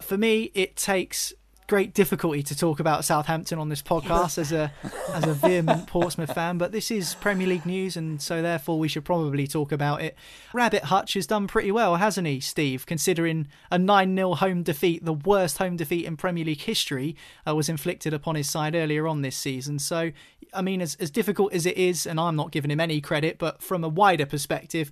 for 0.00 0.16
me, 0.16 0.50
it 0.54 0.76
takes 0.76 1.32
great 1.70 1.94
difficulty 1.94 2.42
to 2.42 2.56
talk 2.56 2.80
about 2.80 3.04
Southampton 3.04 3.56
on 3.56 3.68
this 3.68 3.80
podcast 3.80 4.38
as 4.38 4.50
a 4.50 4.72
as 5.14 5.24
a 5.24 5.32
vehement 5.32 5.86
Portsmouth 5.86 6.34
fan, 6.34 6.58
but 6.58 6.72
this 6.72 6.90
is 6.90 7.14
Premier 7.14 7.46
League 7.46 7.64
news, 7.64 7.96
and 7.96 8.20
so 8.20 8.42
therefore 8.42 8.76
we 8.76 8.88
should 8.88 9.04
probably 9.04 9.46
talk 9.46 9.70
about 9.70 10.02
it. 10.02 10.16
Rabbit 10.52 10.86
Hutch 10.86 11.14
has 11.14 11.28
done 11.28 11.46
pretty 11.46 11.70
well, 11.70 11.94
hasn't 11.94 12.26
he, 12.26 12.40
Steve? 12.40 12.86
Considering 12.86 13.46
a 13.70 13.78
9 13.78 14.16
0 14.16 14.34
home 14.34 14.64
defeat, 14.64 15.04
the 15.04 15.12
worst 15.12 15.58
home 15.58 15.76
defeat 15.76 16.06
in 16.06 16.16
Premier 16.16 16.44
League 16.44 16.62
history, 16.62 17.14
uh, 17.46 17.54
was 17.54 17.68
inflicted 17.68 18.12
upon 18.12 18.34
his 18.34 18.50
side 18.50 18.74
earlier 18.74 19.06
on 19.06 19.22
this 19.22 19.36
season. 19.36 19.78
So, 19.78 20.10
I 20.52 20.62
mean, 20.62 20.82
as, 20.82 20.96
as 20.96 21.12
difficult 21.12 21.52
as 21.52 21.66
it 21.66 21.76
is, 21.76 22.04
and 22.04 22.18
I'm 22.18 22.34
not 22.34 22.50
giving 22.50 22.72
him 22.72 22.80
any 22.80 23.00
credit, 23.00 23.38
but 23.38 23.62
from 23.62 23.84
a 23.84 23.88
wider 23.88 24.26
perspective, 24.26 24.90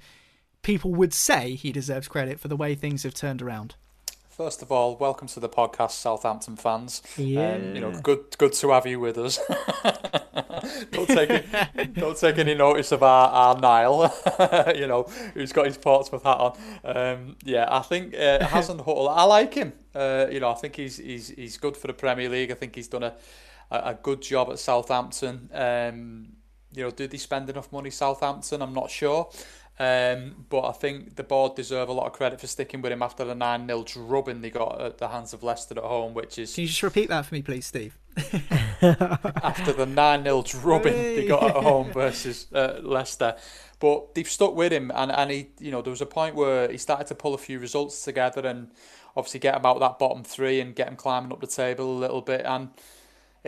people 0.62 0.95
would 0.95 1.12
say 1.12 1.57
he 1.57 1.73
deserves 1.73 2.07
credit 2.07 2.38
for 2.38 2.47
the 2.47 2.57
way 2.57 2.77
things 2.77 3.03
have 3.03 3.14
turned 3.14 3.43
around. 3.43 3.75
First 4.39 4.62
of 4.62 4.70
all, 4.70 4.97
welcome 4.97 5.26
to 5.26 5.41
the 5.41 5.49
podcast, 5.49 5.91
Southampton 5.91 6.55
fans. 6.55 7.03
Yeah. 7.16 7.55
Um, 7.55 7.74
you 7.74 7.80
know, 7.80 7.91
good 7.91 8.39
good 8.39 8.53
to 8.53 8.70
have 8.70 8.86
you 8.86 9.01
with 9.01 9.18
us. 9.18 9.36
don't 10.93 11.09
take 11.09 11.30
it, 11.30 11.95
don't 11.95 12.16
take 12.16 12.39
any 12.39 12.55
notice 12.55 12.93
of 12.93 13.03
our, 13.03 13.30
our 13.30 13.59
Niall, 13.59 14.14
you 14.76 14.86
know, 14.86 15.03
who's 15.34 15.51
got 15.53 15.66
his 15.66 15.76
Portsmouth 15.76 16.22
hat 16.22 16.39
on. 16.39 16.57
Um, 16.84 17.36
yeah, 17.43 17.66
I 17.68 17.80
think 17.80 18.14
uh, 18.14 18.39
Hasenhüttl, 18.39 19.09
I 19.11 19.24
like 19.24 19.55
him. 19.55 19.72
Uh, 19.93 20.26
you 20.30 20.39
know, 20.39 20.51
I 20.51 20.55
think 20.55 20.76
he's 20.76 20.99
he's 20.99 21.30
he's 21.30 21.59
good 21.59 21.76
for 21.76 21.89
the 21.89 21.93
Premier 21.93 22.28
League. 22.28 22.53
I 22.53 22.55
think 22.55 22.76
he's 22.76 22.86
done 22.86 23.03
a 23.03 23.16
a, 23.72 23.76
a 23.76 23.99
good 24.01 24.22
job 24.22 24.51
at 24.53 24.61
Southampton. 24.61 25.51
Um, 25.53 26.28
you 26.72 26.84
know, 26.84 26.93
did 26.93 27.11
they 27.11 27.18
spend 27.18 27.51
enough 27.51 27.72
money 27.72 27.91
Southampton? 27.91 28.62
I'm 28.62 28.74
not 28.74 28.89
sure. 28.89 29.30
Um, 29.81 30.45
but 30.49 30.66
I 30.66 30.72
think 30.72 31.14
the 31.14 31.22
board 31.22 31.55
deserve 31.55 31.89
a 31.89 31.93
lot 31.93 32.07
of 32.07 32.12
credit 32.12 32.41
for 32.41 32.49
sticking 32.49 32.83
with 32.83 32.91
him 32.91 33.01
after 33.01 33.24
the 33.24 33.35
9 33.35 33.66
0 33.66 33.85
drubbing 33.85 34.41
they 34.41 34.51
got 34.51 34.81
at 34.81 34.99
the 34.99 35.09
hands 35.09 35.33
of 35.33 35.45
Leicester 35.45 35.79
at 35.79 35.85
home, 35.85 36.14
which 36.14 36.39
is. 36.39 36.55
Can 36.55 36.62
you 36.62 36.68
just 36.68 36.83
repeat 36.83 37.09
that 37.11 37.26
for 37.26 37.35
me, 37.35 37.43
please, 37.43 37.66
Steve? 37.66 37.97
after 38.83 39.72
the 39.72 39.87
9 39.87 40.24
0 40.24 40.43
drubbing 40.43 40.93
they 40.93 41.26
got 41.26 41.45
at 41.45 41.62
home 41.62 41.93
versus 41.93 42.49
uh, 42.53 42.81
Leicester. 42.83 43.37
But 43.79 44.16
they've 44.16 44.29
stuck 44.29 44.57
with 44.57 44.72
him, 44.72 44.91
and, 44.93 45.12
and 45.12 45.31
he, 45.31 45.51
you 45.61 45.70
know, 45.70 45.83
there 45.83 45.93
was 45.93 46.01
a 46.01 46.07
point 46.07 46.35
where 46.35 46.68
he 46.68 46.79
started 46.79 47.07
to 47.09 47.14
pull 47.14 47.35
a 47.35 47.39
few 47.39 47.61
results 47.61 48.03
together 48.03 48.45
and 48.45 48.72
obviously 49.16 49.39
get 49.39 49.55
him 49.55 49.64
out 49.64 49.79
that 49.79 50.01
bottom 50.01 50.24
three 50.24 50.61
and 50.61 50.74
get 50.74 50.89
him 50.89 50.97
climbing 50.97 51.33
up 51.33 51.41
the 51.41 51.47
table 51.47 51.97
a 51.97 51.99
little 51.99 52.20
bit. 52.20 52.45
And 52.45 52.70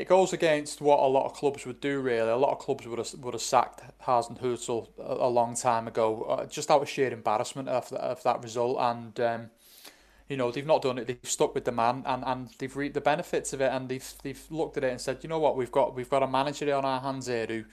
it 0.01 0.09
goes 0.09 0.32
against 0.32 0.80
what 0.80 0.98
a 1.01 1.07
lot 1.07 1.26
of 1.26 1.34
clubs 1.34 1.66
would 1.66 1.80
do. 1.80 2.01
Really, 2.01 2.28
a 2.28 2.36
lot 2.36 2.53
of 2.53 2.59
clubs 2.59 2.86
would 2.86 2.98
have 2.98 3.14
would 3.20 3.34
have 3.34 3.42
sacked 3.42 3.82
Hasenhüttl 4.07 4.88
a, 4.98 5.26
a 5.26 5.28
long 5.28 5.55
time 5.55 5.86
ago, 5.86 6.22
uh, 6.22 6.46
just 6.46 6.70
out 6.70 6.82
of 6.82 6.88
sheer 6.88 7.12
embarrassment 7.12 7.68
of, 7.68 7.92
of 7.92 8.22
that 8.22 8.42
result. 8.42 8.78
And 8.80 9.20
um, 9.20 9.51
you 10.28 10.36
know 10.36 10.51
they've 10.51 10.66
not 10.66 10.82
done 10.82 10.98
it. 10.98 11.07
They've 11.07 11.18
stuck 11.22 11.55
with 11.55 11.64
the 11.64 11.72
man, 11.72 12.03
and, 12.07 12.24
and 12.24 12.48
they've 12.59 12.76
reaped 12.76 12.94
the 12.94 13.01
benefits 13.01 13.53
of 13.53 13.61
it. 13.61 13.70
And 13.72 13.88
they've 13.88 14.14
they've 14.22 14.42
looked 14.51 14.76
at 14.76 14.84
it 14.84 14.90
and 14.90 15.01
said, 15.01 15.18
you 15.22 15.28
know 15.28 15.38
what, 15.38 15.57
we've 15.57 15.72
got 15.72 15.94
we've 15.94 16.11
got 16.11 16.22
a 16.22 16.28
manager 16.28 16.74
on 16.74 16.84
our 16.84 17.01
hands 17.01 17.26
here 17.26 17.46
who, 17.46 17.64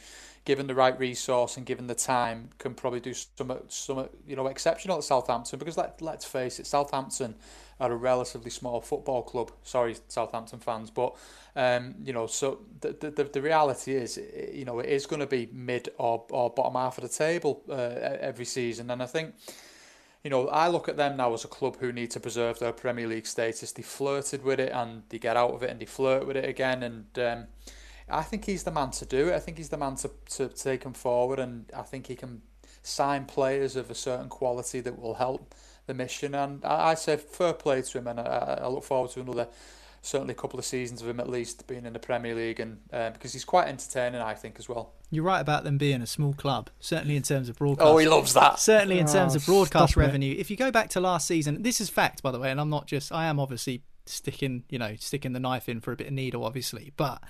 given 0.48 0.66
the 0.66 0.74
right 0.74 0.98
resource 0.98 1.58
and 1.58 1.66
given 1.66 1.88
the 1.88 1.94
time, 1.94 2.52
can 2.58 2.74
probably 2.74 3.02
do 3.02 3.14
some 3.14 3.52
some 3.68 4.08
you 4.26 4.34
know 4.34 4.48
exceptional 4.48 4.98
at 4.98 5.04
Southampton. 5.04 5.60
Because 5.60 5.76
let 5.76 6.02
let's 6.02 6.24
face 6.24 6.58
it, 6.58 6.66
Southampton 6.66 7.36
are 7.82 7.92
a 7.92 7.96
relatively 7.98 8.50
small 8.50 8.80
football 8.80 9.24
club. 9.24 9.52
Sorry, 9.64 9.98
Southampton 10.08 10.60
fans, 10.60 10.90
but 10.90 11.18
um, 11.58 11.96
you 12.02 12.14
know, 12.14 12.28
so 12.28 12.62
the, 12.80 12.94
the 12.94 13.26
the 13.26 13.42
reality 13.42 13.92
is, 13.92 14.18
you 14.54 14.64
know, 14.64 14.80
it 14.80 14.88
is 14.88 15.06
going 15.06 15.20
to 15.20 15.28
be 15.28 15.50
mid 15.52 15.90
or, 15.98 16.24
or 16.30 16.50
bottom 16.50 16.76
half 16.76 16.98
of 16.98 17.04
the 17.04 17.10
table 17.10 17.62
uh, 17.70 17.74
every 18.22 18.46
season, 18.46 18.90
and 18.90 19.04
I 19.04 19.06
think. 19.06 19.36
You 20.24 20.32
know, 20.32 20.50
I 20.50 20.68
look 20.68 20.90
at 20.90 20.98
them 20.98 21.16
now 21.16 21.34
as 21.34 21.46
a 21.46 21.48
club 21.48 21.78
who 21.80 21.94
need 21.94 22.12
to 22.12 22.20
preserve 22.20 22.60
their 22.60 22.74
Premier 22.74 23.08
League 23.08 23.28
status. 23.28 23.72
They 23.72 23.84
flirted 23.84 24.44
with 24.44 24.60
it 24.60 24.74
and 24.74 25.04
they 25.08 25.20
get 25.20 25.38
out 25.38 25.52
of 25.52 25.64
it 25.64 25.70
and 25.70 25.80
they 25.80 25.86
flirt 25.86 26.28
with 26.28 26.36
it 26.36 26.44
again. 26.44 26.84
And 26.84 27.20
um, 27.20 27.48
I 28.10 28.24
think 28.24 28.46
he's 28.46 28.64
the 28.64 28.72
man 28.72 28.92
to 28.92 29.06
do 29.06 29.30
it. 29.30 29.36
I 29.36 29.40
think 29.40 29.58
he's 29.58 29.70
the 29.70 29.78
man 29.78 29.96
to, 29.98 30.12
to 30.32 30.48
take 30.50 30.84
him 30.84 30.94
forward. 30.94 31.40
And 31.40 31.70
I 31.76 31.82
think 31.82 32.08
he 32.08 32.16
can 32.16 32.42
sign 32.84 33.26
players 33.26 33.76
of 33.76 33.92
a 33.92 33.96
certain 33.96 34.30
quality 34.30 34.80
that 34.82 35.00
will 35.00 35.16
help 35.16 35.54
the 35.86 35.94
mission. 35.94 36.36
And 36.36 36.64
I, 36.64 36.90
I 36.90 36.94
say 36.96 37.18
fair 37.18 37.54
play 37.54 37.82
to 37.82 37.98
him, 37.98 38.08
and 38.08 38.20
I, 38.20 38.60
I 38.62 38.68
look 38.68 38.84
forward 38.84 39.12
to 39.12 39.22
another 39.22 39.48
certainly 40.02 40.32
a 40.32 40.36
couple 40.36 40.58
of 40.58 40.66
seasons 40.66 41.02
of 41.02 41.08
him 41.08 41.20
at 41.20 41.30
least 41.30 41.68
being 41.68 41.86
in 41.86 41.94
the 41.94 42.00
Premier 42.00 42.34
League, 42.34 42.60
and 42.60 42.80
uh, 42.94 43.10
because 43.12 43.34
he's 43.34 43.46
quite 43.46 43.68
entertaining, 43.68 44.22
I 44.22 44.34
think 44.34 44.56
as 44.58 44.70
well. 44.70 44.94
You're 45.12 45.24
right 45.24 45.40
about 45.40 45.64
them 45.64 45.78
being 45.78 46.02
a 46.02 46.08
small 46.08 46.34
club, 46.34 46.70
certainly 46.80 47.16
in 47.16 47.24
terms 47.24 47.50
of 47.50 47.58
broadcast. 47.58 47.88
Oh, 47.88 47.98
he 47.98 48.08
loves 48.08 48.34
that. 48.34 48.60
Certainly 48.60 49.00
in 49.00 49.08
terms 49.08 49.36
oh, 49.36 49.38
of 49.38 49.46
broadcast 49.46 49.96
revenue. 49.96 50.34
It. 50.34 50.40
If 50.40 50.50
you 50.50 50.58
go 50.58 50.72
back 50.72 50.90
to 50.92 51.00
last 51.00 51.28
season, 51.28 51.62
this 51.62 51.80
is 51.82 51.90
fact, 51.90 52.22
by 52.24 52.32
the 52.32 52.40
way, 52.40 52.52
and 52.52 52.60
I'm 52.60 52.70
not 52.70 52.88
just. 52.88 53.12
I 53.12 53.26
am 53.26 53.40
obviously 53.40 53.84
sticking, 54.06 54.64
you 54.70 54.80
know, 54.80 54.96
sticking 54.98 55.34
the 55.34 55.40
knife 55.40 55.68
in 55.70 55.82
for 55.82 55.92
a 55.92 55.96
bit 55.96 56.08
of 56.08 56.14
needle, 56.14 56.46
obviously, 56.46 56.94
but. 56.98 57.22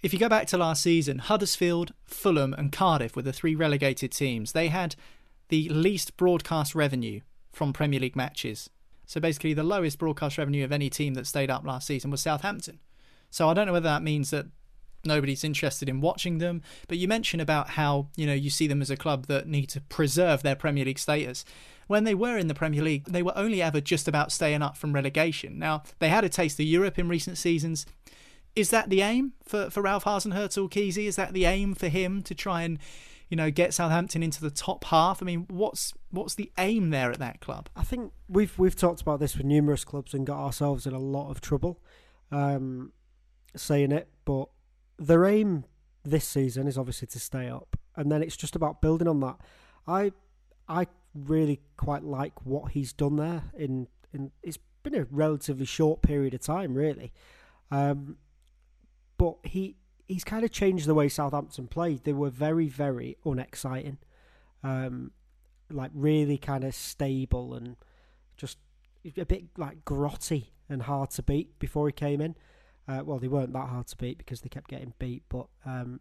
If 0.00 0.12
you 0.12 0.18
go 0.18 0.28
back 0.28 0.46
to 0.48 0.58
last 0.58 0.82
season, 0.82 1.18
Huddersfield, 1.18 1.92
Fulham, 2.04 2.54
and 2.54 2.70
Cardiff 2.70 3.16
were 3.16 3.22
the 3.22 3.32
three 3.32 3.56
relegated 3.56 4.12
teams. 4.12 4.52
They 4.52 4.68
had 4.68 4.94
the 5.48 5.68
least 5.70 6.16
broadcast 6.16 6.74
revenue 6.74 7.20
from 7.52 7.72
Premier 7.72 7.98
League 7.98 8.14
matches. 8.14 8.70
So 9.06 9.20
basically, 9.20 9.54
the 9.54 9.64
lowest 9.64 9.98
broadcast 9.98 10.38
revenue 10.38 10.64
of 10.64 10.70
any 10.70 10.88
team 10.88 11.14
that 11.14 11.26
stayed 11.26 11.50
up 11.50 11.64
last 11.64 11.86
season 11.86 12.10
was 12.10 12.20
Southampton. 12.20 12.78
So 13.30 13.48
I 13.48 13.54
don't 13.54 13.66
know 13.66 13.72
whether 13.72 13.88
that 13.88 14.02
means 14.02 14.30
that 14.30 14.46
nobody's 15.04 15.44
interested 15.44 15.88
in 15.88 16.00
watching 16.00 16.38
them. 16.38 16.62
But 16.86 16.98
you 16.98 17.08
mentioned 17.08 17.42
about 17.42 17.70
how 17.70 18.08
you 18.16 18.26
know 18.26 18.34
you 18.34 18.50
see 18.50 18.66
them 18.66 18.82
as 18.82 18.90
a 18.90 18.96
club 18.96 19.26
that 19.26 19.48
need 19.48 19.66
to 19.70 19.80
preserve 19.80 20.42
their 20.42 20.56
Premier 20.56 20.84
League 20.84 20.98
status. 20.98 21.44
When 21.86 22.04
they 22.04 22.14
were 22.14 22.36
in 22.36 22.48
the 22.48 22.54
Premier 22.54 22.82
League, 22.82 23.06
they 23.06 23.22
were 23.22 23.36
only 23.36 23.62
ever 23.62 23.80
just 23.80 24.06
about 24.06 24.30
staying 24.30 24.62
up 24.62 24.76
from 24.76 24.92
relegation. 24.92 25.58
Now 25.58 25.82
they 25.98 26.10
had 26.10 26.24
a 26.24 26.28
taste 26.28 26.60
of 26.60 26.66
Europe 26.66 26.98
in 26.98 27.08
recent 27.08 27.38
seasons. 27.38 27.86
Is 28.58 28.70
that 28.70 28.90
the 28.90 29.02
aim 29.02 29.34
for, 29.44 29.70
for 29.70 29.82
Ralph 29.82 30.04
Hasenhüttl, 30.04 30.70
Keezy? 30.70 31.06
Is 31.06 31.16
that 31.16 31.32
the 31.32 31.44
aim 31.44 31.74
for 31.74 31.88
him 31.88 32.22
to 32.22 32.34
try 32.34 32.62
and 32.62 32.78
you 33.28 33.36
know, 33.36 33.50
get 33.50 33.74
Southampton 33.74 34.22
into 34.22 34.40
the 34.40 34.50
top 34.50 34.84
half. 34.84 35.22
I 35.22 35.26
mean, 35.26 35.46
what's 35.50 35.92
what's 36.10 36.34
the 36.34 36.50
aim 36.56 36.90
there 36.90 37.10
at 37.10 37.18
that 37.18 37.40
club? 37.40 37.68
I 37.76 37.82
think 37.82 38.12
we've 38.28 38.58
we've 38.58 38.76
talked 38.76 39.02
about 39.02 39.20
this 39.20 39.36
with 39.36 39.46
numerous 39.46 39.84
clubs 39.84 40.14
and 40.14 40.26
got 40.26 40.42
ourselves 40.42 40.86
in 40.86 40.94
a 40.94 40.98
lot 40.98 41.30
of 41.30 41.40
trouble 41.40 41.80
um, 42.32 42.92
saying 43.54 43.92
it, 43.92 44.08
but 44.24 44.48
their 44.98 45.26
aim 45.26 45.64
this 46.04 46.24
season 46.24 46.66
is 46.66 46.78
obviously 46.78 47.06
to 47.08 47.20
stay 47.20 47.48
up, 47.48 47.76
and 47.96 48.10
then 48.10 48.22
it's 48.22 48.36
just 48.36 48.56
about 48.56 48.80
building 48.80 49.08
on 49.08 49.20
that. 49.20 49.36
I 49.86 50.12
I 50.66 50.86
really 51.14 51.60
quite 51.76 52.04
like 52.04 52.46
what 52.46 52.72
he's 52.72 52.94
done 52.94 53.16
there 53.16 53.44
in 53.56 53.88
in 54.12 54.30
it's 54.42 54.58
been 54.82 54.94
a 54.94 55.04
relatively 55.10 55.66
short 55.66 56.00
period 56.00 56.32
of 56.32 56.40
time, 56.40 56.74
really. 56.74 57.12
Um, 57.70 58.16
but 59.18 59.36
he 59.42 59.76
he's 60.06 60.24
kind 60.24 60.44
of 60.44 60.50
changed 60.50 60.86
the 60.86 60.94
way 60.94 61.08
Southampton 61.08 61.68
played. 61.68 62.04
They 62.04 62.14
were 62.14 62.30
very, 62.30 62.68
very 62.68 63.18
unexciting, 63.24 63.98
um, 64.64 65.10
like 65.70 65.90
really 65.92 66.38
kind 66.38 66.64
of 66.64 66.74
stable 66.74 67.52
and 67.52 67.76
just 68.36 68.56
a 69.16 69.26
bit 69.26 69.44
like 69.58 69.84
grotty 69.84 70.46
and 70.68 70.82
hard 70.82 71.10
to 71.10 71.22
beat 71.22 71.58
before 71.58 71.86
he 71.88 71.92
came 71.92 72.20
in. 72.22 72.36
Uh, 72.86 73.02
well, 73.04 73.18
they 73.18 73.28
weren't 73.28 73.52
that 73.52 73.68
hard 73.68 73.86
to 73.88 73.96
beat 73.96 74.16
because 74.16 74.40
they 74.40 74.48
kept 74.48 74.70
getting 74.70 74.94
beat, 74.98 75.22
but 75.28 75.46
um, 75.66 76.00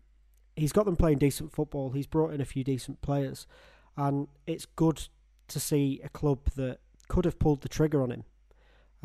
he's 0.55 0.72
got 0.72 0.86
them 0.86 0.95
playing 0.95 1.18
decent 1.18 1.51
football. 1.51 1.91
He's 1.91 2.07
brought 2.07 2.34
in 2.34 2.39
a 2.39 2.45
few 2.45 2.63
decent 2.63 3.01
players, 3.01 3.45
and 3.97 4.30
it's 4.45 4.65
good 4.65 5.09
to 5.49 5.59
see 5.59 5.99
a 6.03 6.09
club 6.09 6.39
that 6.55 6.80
could 7.09 7.26
have 7.26 7.39
pulled 7.39 7.61
the 7.61 7.70
trigger 7.70 8.01
on 8.01 8.11
him 8.11 8.24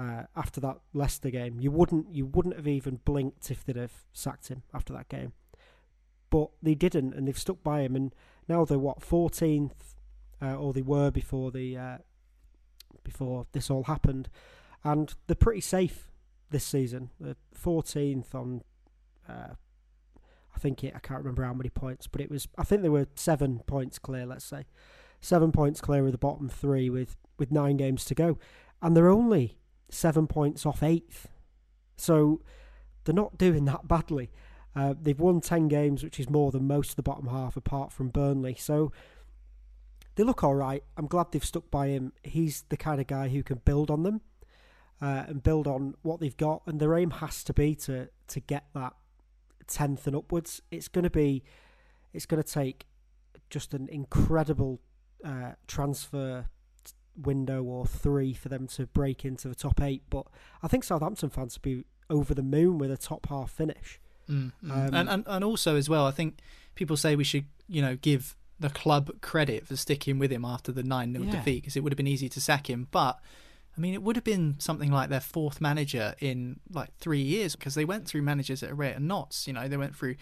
uh, 0.02 0.24
after 0.36 0.60
that 0.60 0.78
Leicester 0.92 1.30
game. 1.30 1.60
You 1.60 1.70
wouldn't 1.70 2.12
you 2.12 2.26
wouldn't 2.26 2.56
have 2.56 2.66
even 2.66 3.00
blinked 3.04 3.50
if 3.50 3.64
they'd 3.64 3.76
have 3.76 4.04
sacked 4.12 4.48
him 4.48 4.62
after 4.74 4.92
that 4.92 5.08
game, 5.08 5.32
but 6.30 6.50
they 6.62 6.74
didn't, 6.74 7.14
and 7.14 7.26
they've 7.26 7.38
stuck 7.38 7.62
by 7.62 7.82
him. 7.82 7.94
And 7.94 8.14
now 8.48 8.64
they're 8.64 8.78
what 8.78 9.02
fourteenth, 9.02 9.94
uh, 10.40 10.56
or 10.56 10.72
they 10.72 10.82
were 10.82 11.10
before 11.10 11.50
the 11.50 11.76
uh, 11.76 11.98
before 13.04 13.46
this 13.52 13.70
all 13.70 13.84
happened, 13.84 14.28
and 14.82 15.14
they're 15.26 15.36
pretty 15.36 15.60
safe 15.60 16.10
this 16.50 16.64
season. 16.64 17.10
They're 17.20 17.36
fourteenth 17.54 18.34
on. 18.34 18.62
Uh, 19.28 19.54
I 20.54 20.58
think 20.58 20.84
it. 20.84 20.94
I 20.94 20.98
can't 20.98 21.20
remember 21.20 21.44
how 21.44 21.54
many 21.54 21.70
points, 21.70 22.06
but 22.06 22.20
it 22.20 22.30
was. 22.30 22.48
I 22.58 22.64
think 22.64 22.82
they 22.82 22.88
were 22.88 23.06
seven 23.14 23.60
points 23.66 23.98
clear. 23.98 24.26
Let's 24.26 24.44
say, 24.44 24.66
seven 25.20 25.52
points 25.52 25.80
clear 25.80 26.04
of 26.06 26.12
the 26.12 26.18
bottom 26.18 26.48
three 26.48 26.90
with 26.90 27.16
with 27.38 27.52
nine 27.52 27.76
games 27.76 28.04
to 28.06 28.14
go, 28.14 28.38
and 28.82 28.96
they're 28.96 29.08
only 29.08 29.58
seven 29.92 30.26
points 30.26 30.66
off 30.66 30.82
eighth. 30.82 31.28
So 31.96 32.40
they're 33.04 33.14
not 33.14 33.38
doing 33.38 33.64
that 33.66 33.86
badly. 33.86 34.30
Uh, 34.74 34.94
they've 35.00 35.18
won 35.18 35.40
10 35.40 35.68
games, 35.68 36.02
which 36.02 36.18
is 36.18 36.30
more 36.30 36.50
than 36.50 36.66
most 36.66 36.90
of 36.90 36.96
the 36.96 37.02
bottom 37.02 37.28
half, 37.28 37.56
apart 37.56 37.92
from 37.92 38.08
Burnley. 38.08 38.54
So 38.54 38.90
they 40.14 40.22
look 40.22 40.42
all 40.42 40.54
right. 40.54 40.82
I'm 40.96 41.06
glad 41.06 41.26
they've 41.30 41.44
stuck 41.44 41.70
by 41.70 41.88
him. 41.88 42.12
He's 42.22 42.64
the 42.68 42.76
kind 42.76 43.00
of 43.00 43.06
guy 43.06 43.28
who 43.28 43.42
can 43.42 43.60
build 43.64 43.90
on 43.90 44.02
them 44.02 44.22
uh, 45.00 45.24
and 45.26 45.42
build 45.42 45.66
on 45.66 45.94
what 46.02 46.20
they've 46.20 46.36
got. 46.36 46.62
And 46.66 46.80
their 46.80 46.94
aim 46.94 47.10
has 47.10 47.44
to 47.44 47.52
be 47.52 47.74
to 47.76 48.08
to 48.28 48.40
get 48.40 48.64
that 48.74 48.94
10th 49.66 50.06
and 50.06 50.16
upwards. 50.16 50.62
It's 50.70 50.88
going 50.88 51.04
to 51.04 51.10
be, 51.10 51.44
it's 52.14 52.26
going 52.26 52.42
to 52.42 52.48
take 52.48 52.86
just 53.50 53.74
an 53.74 53.88
incredible 53.90 54.80
uh, 55.24 55.52
transfer 55.66 56.46
window 57.16 57.62
or 57.62 57.86
three 57.86 58.32
for 58.32 58.48
them 58.48 58.66
to 58.68 58.86
break 58.86 59.24
into 59.24 59.48
the 59.48 59.54
top 59.54 59.80
eight. 59.80 60.02
But 60.10 60.26
I 60.62 60.68
think 60.68 60.84
Southampton 60.84 61.30
fans 61.30 61.56
would 61.56 61.62
be 61.62 61.84
over 62.10 62.34
the 62.34 62.42
moon 62.42 62.78
with 62.78 62.90
a 62.90 62.96
top 62.96 63.26
half 63.28 63.50
finish. 63.50 64.00
Mm, 64.28 64.52
mm. 64.64 64.70
Um, 64.70 64.94
and, 64.94 65.08
and 65.08 65.24
and 65.26 65.44
also 65.44 65.76
as 65.76 65.88
well, 65.88 66.06
I 66.06 66.10
think 66.10 66.38
people 66.74 66.96
say 66.96 67.16
we 67.16 67.24
should 67.24 67.46
you 67.68 67.82
know 67.82 67.96
give 67.96 68.36
the 68.60 68.70
club 68.70 69.20
credit 69.20 69.66
for 69.66 69.76
sticking 69.76 70.18
with 70.18 70.30
him 70.30 70.44
after 70.44 70.70
the 70.70 70.82
nine 70.82 71.12
0 71.12 71.24
yeah. 71.24 71.32
defeat 71.32 71.62
because 71.62 71.76
it 71.76 71.80
would 71.80 71.92
have 71.92 71.96
been 71.96 72.06
easy 72.06 72.28
to 72.30 72.40
sack 72.40 72.68
him, 72.68 72.88
but. 72.90 73.20
I 73.74 73.80
mean, 73.80 73.94
it 73.94 74.02
would 74.02 74.16
have 74.16 74.24
been 74.24 74.56
something 74.58 74.92
like 74.92 75.08
their 75.08 75.18
fourth 75.18 75.58
manager 75.58 76.14
in 76.20 76.60
like 76.70 76.94
three 76.98 77.22
years 77.22 77.56
because 77.56 77.74
they 77.74 77.86
went 77.86 78.06
through 78.06 78.20
managers 78.20 78.62
at 78.62 78.70
a 78.70 78.74
rate 78.74 78.96
of 78.96 79.00
knots. 79.00 79.46
You 79.46 79.54
know, 79.54 79.66
they 79.66 79.78
went 79.78 79.96
through 79.96 80.16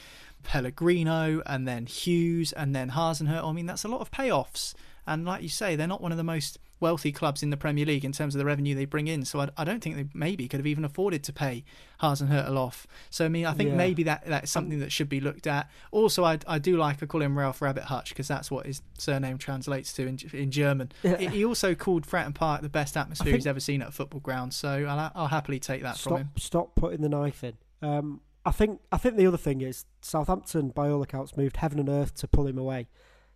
Pellegrino 0.45 1.43
and 1.45 1.67
then 1.67 1.87
Hughes 1.87 2.53
and 2.53 2.77
then 2.77 2.91
Hasenhüttl. 2.91 3.45
I 3.45 3.53
mean, 3.53 3.67
that's 3.67 3.83
a 3.83 3.89
lot 3.89 4.03
of 4.03 4.13
payoffs. 4.13 4.75
And 5.05 5.25
like 5.25 5.43
you 5.43 5.49
say, 5.49 5.75
they're 5.75 5.89
not 5.89 6.01
one 6.01 6.13
of 6.13 6.17
the 6.17 6.23
most 6.23 6.61
wealthy 6.81 7.13
clubs 7.13 7.43
in 7.43 7.51
the 7.51 7.57
Premier 7.57 7.85
League 7.85 8.05
in 8.05 8.13
terms 8.13 8.35
of 8.35 8.39
the 8.39 8.45
revenue 8.45 8.75
they 8.75 8.87
bring 8.87 9.07
in. 9.07 9.25
So 9.25 9.41
I, 9.41 9.49
I 9.57 9.65
don't 9.65 9.83
think 9.83 9.97
they 9.97 10.07
maybe 10.15 10.49
could 10.49 10.59
have 10.59 10.67
even 10.67 10.85
afforded 10.85 11.23
to 11.25 11.33
pay 11.33 11.65
Hasenhüttl 12.03 12.57
off. 12.57 12.87
So 13.11 13.25
I 13.25 13.29
mean, 13.29 13.47
I 13.47 13.53
think 13.53 13.71
yeah. 13.71 13.77
maybe 13.77 14.03
that 14.05 14.25
that's 14.27 14.51
something 14.51 14.81
that 14.81 14.91
should 14.91 15.09
be 15.09 15.21
looked 15.21 15.47
at. 15.47 15.71
Also, 15.91 16.25
I, 16.25 16.39
I 16.47 16.59
do 16.59 16.77
like 16.77 17.03
I 17.03 17.07
call 17.07 17.23
him 17.23 17.39
Ralph 17.39 17.63
Rabbit 17.63 17.85
Hutch 17.85 18.09
because 18.11 18.29
that's 18.29 18.51
what 18.51 18.67
his 18.67 18.83
surname 18.99 19.39
translates 19.39 19.93
to 19.95 20.07
in, 20.07 20.19
in 20.33 20.51
German. 20.51 20.93
Yeah. 21.03 21.17
He 21.17 21.45
also 21.45 21.75
called 21.75 22.07
Fratton 22.07 22.35
Park 22.35 22.63
the 22.63 22.69
best 22.69 22.97
atmosphere 22.97 23.35
he's 23.35 23.47
ever 23.47 23.61
seen 23.61 23.83
at 23.83 23.89
a 23.89 23.93
football 23.93 24.21
ground. 24.21 24.55
So 24.55 24.87
I'll, 24.89 25.13
I'll 25.15 25.29
happily 25.29 25.61
take 25.61 25.83
that 25.83 25.97
stop, 25.97 26.13
from 26.13 26.17
him. 26.19 26.31
Stop 26.37 26.75
putting 26.75 27.03
the 27.03 27.09
knife 27.09 27.45
in. 27.45 27.55
Um, 27.83 28.21
I 28.45 28.53
think 28.53 28.81
I 28.91 28.97
think 28.97 29.17
the 29.17 29.27
other 29.27 29.37
thing 29.37 29.61
is 29.61 29.85
Southampton, 30.01 30.71
by 30.71 30.89
all 30.89 31.03
accounts, 31.03 31.37
moved 31.37 31.59
heaven 31.59 31.79
and 31.79 31.89
earth 31.89 32.15
to 32.17 32.29
pull 32.29 32.47
him 32.47 32.57
away 32.57 32.89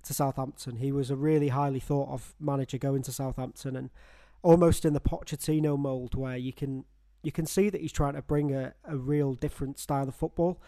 to 0.05 0.15
Southampton. 0.15 0.77
He 0.77 0.93
was 0.93 1.11
a 1.11 1.17
really 1.17 1.49
highly 1.49 1.81
thought 1.81 2.11
of 2.11 2.35
manager 2.41 2.79
going 2.79 3.03
to 3.03 3.13
Southampton, 3.13 3.77
and 3.77 3.91
almost 4.43 4.85
in 4.85 4.93
the 4.93 5.01
Pochettino 5.01 5.79
mould, 5.79 6.15
where 6.15 6.37
you 6.37 6.53
can 6.53 6.85
you 7.23 7.33
can 7.33 7.47
see 7.47 7.71
that 7.71 7.81
he's 7.81 7.93
trying 7.93 8.15
to 8.15 8.23
bring 8.23 8.55
a, 8.55 8.75
a 8.85 8.97
real 8.97 9.35
different 9.35 9.79
style 9.79 10.07
of 10.09 10.15
football 10.15 10.61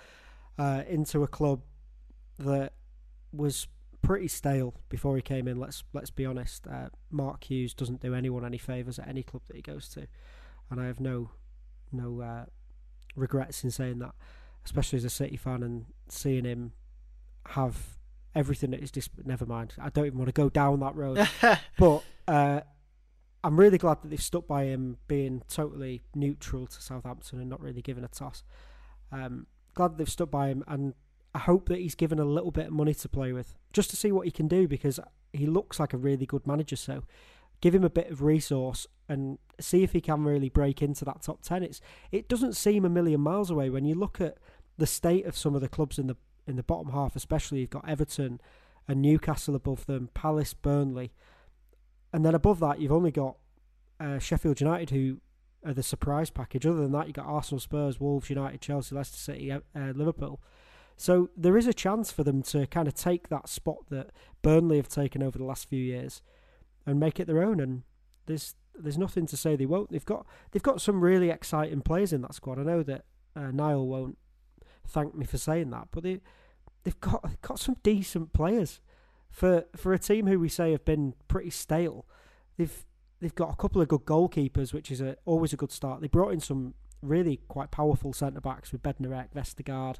uh, 0.59 0.83
into 0.89 1.23
a 1.23 1.29
club 1.29 1.61
that 2.39 2.73
was 3.33 3.69
pretty 4.03 4.29
stale 4.29 4.75
before 4.89 5.17
he 5.17 5.23
came 5.23 5.49
in. 5.49 5.59
Let's 5.59 5.85
let's 5.93 6.11
be 6.11 6.25
honest. 6.25 6.67
Uh, 6.67 6.89
Mark 7.11 7.45
Hughes 7.45 7.75
doesn't 7.75 8.01
do 8.01 8.15
anyone 8.15 8.45
any 8.45 8.59
favors 8.59 8.99
at 8.99 9.09
any 9.09 9.23
club 9.23 9.43
that 9.49 9.57
he 9.57 9.63
goes 9.63 9.89
to, 9.91 10.07
and 10.71 10.81
I 10.81 10.87
have 10.87 11.01
no 11.01 11.31
no 11.93 12.21
uh, 12.21 12.45
regrets 13.15 13.65
in 13.65 13.71
saying 13.71 13.99
that, 13.99 14.15
especially 14.65 14.99
as 14.99 15.05
a 15.05 15.11
City 15.11 15.37
fan 15.37 15.63
and 15.63 15.87
seeing 16.09 16.45
him 16.45 16.73
have 17.51 17.96
everything 18.37 18.71
that 18.71 18.83
is 18.83 18.91
disposal. 18.91 19.25
Never 19.27 19.47
mind. 19.47 19.75
I 19.81 19.89
don't 19.89 20.07
even 20.07 20.19
want 20.19 20.29
to 20.29 20.33
go 20.33 20.49
down 20.49 20.81
that 20.81 20.95
road. 20.95 21.27
but 21.79 22.05
uh, 22.29 22.61
I'm 23.43 23.59
really 23.59 23.79
glad 23.79 24.03
that 24.03 24.09
they've 24.09 24.23
stuck 24.23 24.47
by 24.47 24.65
him 24.65 24.99
being 25.09 25.43
totally 25.49 26.03
neutral 26.15 26.67
to 26.67 26.83
Southampton 26.83 27.41
and 27.41 27.49
not 27.49 27.61
really 27.61 27.83
giving 27.83 28.05
a 28.05 28.09
toss. 28.09 28.45
Um, 29.11 29.47
glad 29.75 29.97
they've 29.97 30.09
stuck 30.09 30.31
by 30.31 30.49
him, 30.49 30.63
and 30.69 30.95
I 31.35 31.39
hope 31.39 31.69
that 31.71 31.79
he's 31.79 31.95
given 31.95 32.19
a 32.19 32.25
little 32.25 32.51
bit 32.51 32.67
of 32.67 32.73
money 32.73 32.95
to 32.95 33.09
play 33.09 33.33
with 33.33 33.57
just 33.73 33.91
to 33.91 33.97
see 33.97 34.13
what 34.13 34.27
he 34.27 34.31
can 34.31 34.49
do 34.49 34.69
because 34.69 35.01
he 35.33 35.47
looks 35.47 35.81
like 35.81 35.93
a 35.93 35.99
really 35.99 36.27
good 36.27 36.47
manager. 36.47 36.77
So 36.77 37.05
give 37.61 37.75
him 37.75 37.85
a 37.85 37.91
bit 37.91 38.11
of 38.11 38.23
resource 38.23 38.87
and 39.09 39.39
see 39.59 39.83
if 39.83 39.93
he 39.93 40.01
can 40.01 40.25
really 40.25 40.49
break 40.51 40.83
into 40.83 41.05
that 41.05 41.23
top 41.23 41.41
10 41.41 41.63
it's 41.63 41.81
it 42.13 42.29
doesn't 42.29 42.55
seem 42.55 42.85
a 42.85 42.89
million 42.89 43.21
miles 43.21 43.51
away 43.51 43.71
when 43.71 43.85
you 43.85 43.95
look 43.95 44.21
at 44.21 44.37
the 44.77 44.87
state 44.87 45.25
of 45.25 45.37
some 45.37 45.55
of 45.55 45.63
the 45.63 45.69
clubs 45.69 45.99
in 45.99 46.07
the 46.07 46.17
in 46.47 46.57
the 46.57 46.63
bottom 46.63 46.93
half 46.93 47.17
especially 47.17 47.61
you've 47.61 47.71
got 47.71 47.89
Everton 47.89 48.41
and 48.89 49.03
Newcastle 49.03 49.55
above 49.55 49.87
them 49.87 50.11
Palace 50.15 50.55
Burnley 50.55 51.13
and 52.13 52.25
then 52.25 52.35
above 52.35 52.61
that 52.61 52.81
you've 52.81 52.93
only 52.93 53.11
got 53.11 53.37
uh, 53.99 54.19
Sheffield 54.19 54.61
United 54.61 54.91
who 54.91 55.19
are 55.65 55.75
the 55.75 55.83
surprise 55.83 56.31
package 56.31 56.67
other 56.67 56.83
than 56.83 56.93
that 56.93 57.07
you've 57.07 57.17
got 57.17 57.27
Arsenal 57.27 57.61
Spurs 57.61 57.99
Wolves 57.99 58.31
United 58.31 58.61
Chelsea 58.61 58.95
Leicester 58.95 59.17
City 59.17 59.51
uh, 59.51 59.61
Liverpool 59.75 60.41
so 60.97 61.29
there 61.37 61.57
is 61.57 61.67
a 61.67 61.75
chance 61.75 62.11
for 62.11 62.25
them 62.25 62.43
to 62.45 62.67
kind 62.67 62.89
of 62.89 62.95
take 62.95 63.29
that 63.29 63.49
spot 63.49 63.79
that 63.91 64.11
Burnley 64.43 64.77
have 64.77 64.89
taken 64.89 65.23
over 65.23 65.37
the 65.37 65.45
last 65.45 65.69
few 65.69 65.83
years 65.83 66.23
and 66.87 66.99
make 66.99 67.21
it 67.21 67.27
their 67.27 67.43
own. 67.43 67.61
And 67.61 67.83
there's 68.27 68.55
there's 68.75 68.99
nothing 68.99 69.27
to 69.27 69.37
say 69.37 69.57
they 69.57 69.67
won't. 69.67 69.91
They've 69.91 70.05
got 70.05 70.27
they've 70.53 70.63
got 70.63 70.81
some 70.81 71.03
really 71.03 71.31
exciting 71.31 71.83
players 71.83 72.13
in 72.13 72.23
that 72.23 72.35
squad. 72.35 72.59
I 72.59 72.63
know 72.63 72.83
that 72.83 73.05
uh, 73.35 73.51
Niall 73.51 73.87
won't 73.87 74.17
thank 74.87 75.15
me 75.15 75.27
for 75.27 75.39
saying 75.39 75.71
that, 75.71 75.89
but 75.91 76.03
they 76.03 76.21
they've 76.85 77.01
got 77.01 77.41
got 77.43 77.59
some 77.59 77.77
decent 77.83 78.33
players 78.33 78.81
for 79.31 79.65
for 79.75 79.93
a 79.93 79.99
team 79.99 80.27
who 80.27 80.39
we 80.39 80.49
say 80.49 80.73
have 80.73 80.85
been 80.85 81.15
pretty 81.29 81.51
stale. 81.51 82.07
They've 82.57 82.85
they've 83.21 83.35
got 83.35 83.53
a 83.53 83.57
couple 83.57 83.83
of 83.83 83.89
good 83.89 84.05
goalkeepers, 84.05 84.73
which 84.73 84.91
is 84.91 85.01
a, 85.01 85.17
always 85.25 85.53
a 85.53 85.57
good 85.57 85.73
start. 85.73 86.01
They 86.01 86.09
brought 86.09 86.33
in 86.33 86.41
some 86.41 86.75
really 87.03 87.41
quite 87.49 87.71
powerful 87.71 88.13
centre 88.13 88.41
backs 88.41 88.73
with 88.73 88.83
Bednarek, 88.83 89.33
Vestergaard. 89.35 89.97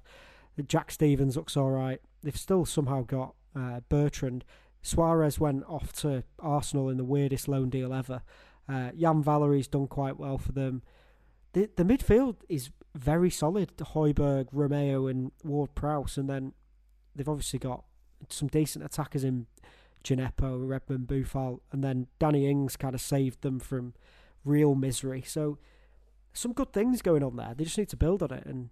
Jack 0.69 0.91
Stephens 0.91 1.37
looks 1.37 1.57
all 1.57 1.71
right. 1.71 2.01
They've 2.23 2.37
still 2.37 2.65
somehow 2.65 3.03
got 3.03 3.35
uh, 3.55 3.81
Bertrand. 3.89 4.45
Soares 4.83 5.39
went 5.39 5.65
off 5.65 5.93
to 5.95 6.25
Arsenal 6.39 6.89
in 6.89 6.97
the 6.97 7.05
weirdest 7.05 7.49
loan 7.49 7.69
deal 7.69 7.93
ever. 7.93 8.23
Uh, 8.69 8.91
Yan 8.95 9.23
Valery's 9.23 9.69
done 9.69 9.87
quite 9.87 10.19
well 10.19 10.39
for 10.39 10.53
them. 10.53 10.83
The 11.53 11.71
the 11.77 11.85
midfield 11.85 12.37
is 12.49 12.71
very 12.97 13.31
solid. 13.31 13.77
Højbjerg, 13.77 14.47
Romeu, 14.53 15.11
and 15.11 15.33
Ward 15.45 15.75
Prowse, 15.75 16.17
and 16.17 16.29
then 16.29 16.53
they've 17.15 17.29
obviously 17.29 17.59
got 17.59 17.85
some 18.29 18.49
decent 18.49 18.85
attackers 18.85 19.25
in 19.25 19.47
Djenepo, 20.03 20.67
Redmond, 20.67 21.07
Boufal, 21.07 21.61
and 21.73 21.83
then 21.83 22.07
Danny 22.19 22.49
Ings 22.49 22.77
kind 22.77 22.95
of 22.95 23.01
saved 23.01 23.43
them 23.43 23.59
from 23.59 23.95
real 24.45 24.75
misery. 24.75 25.23
So 25.27 25.59
some 26.33 26.53
good 26.53 26.73
things 26.73 27.03
going 27.03 27.23
on 27.23 27.37
there. 27.37 27.55
They 27.57 27.65
just 27.65 27.79
need 27.79 27.89
to 27.91 27.97
build 27.97 28.23
on 28.23 28.33
it 28.33 28.47
and 28.47 28.71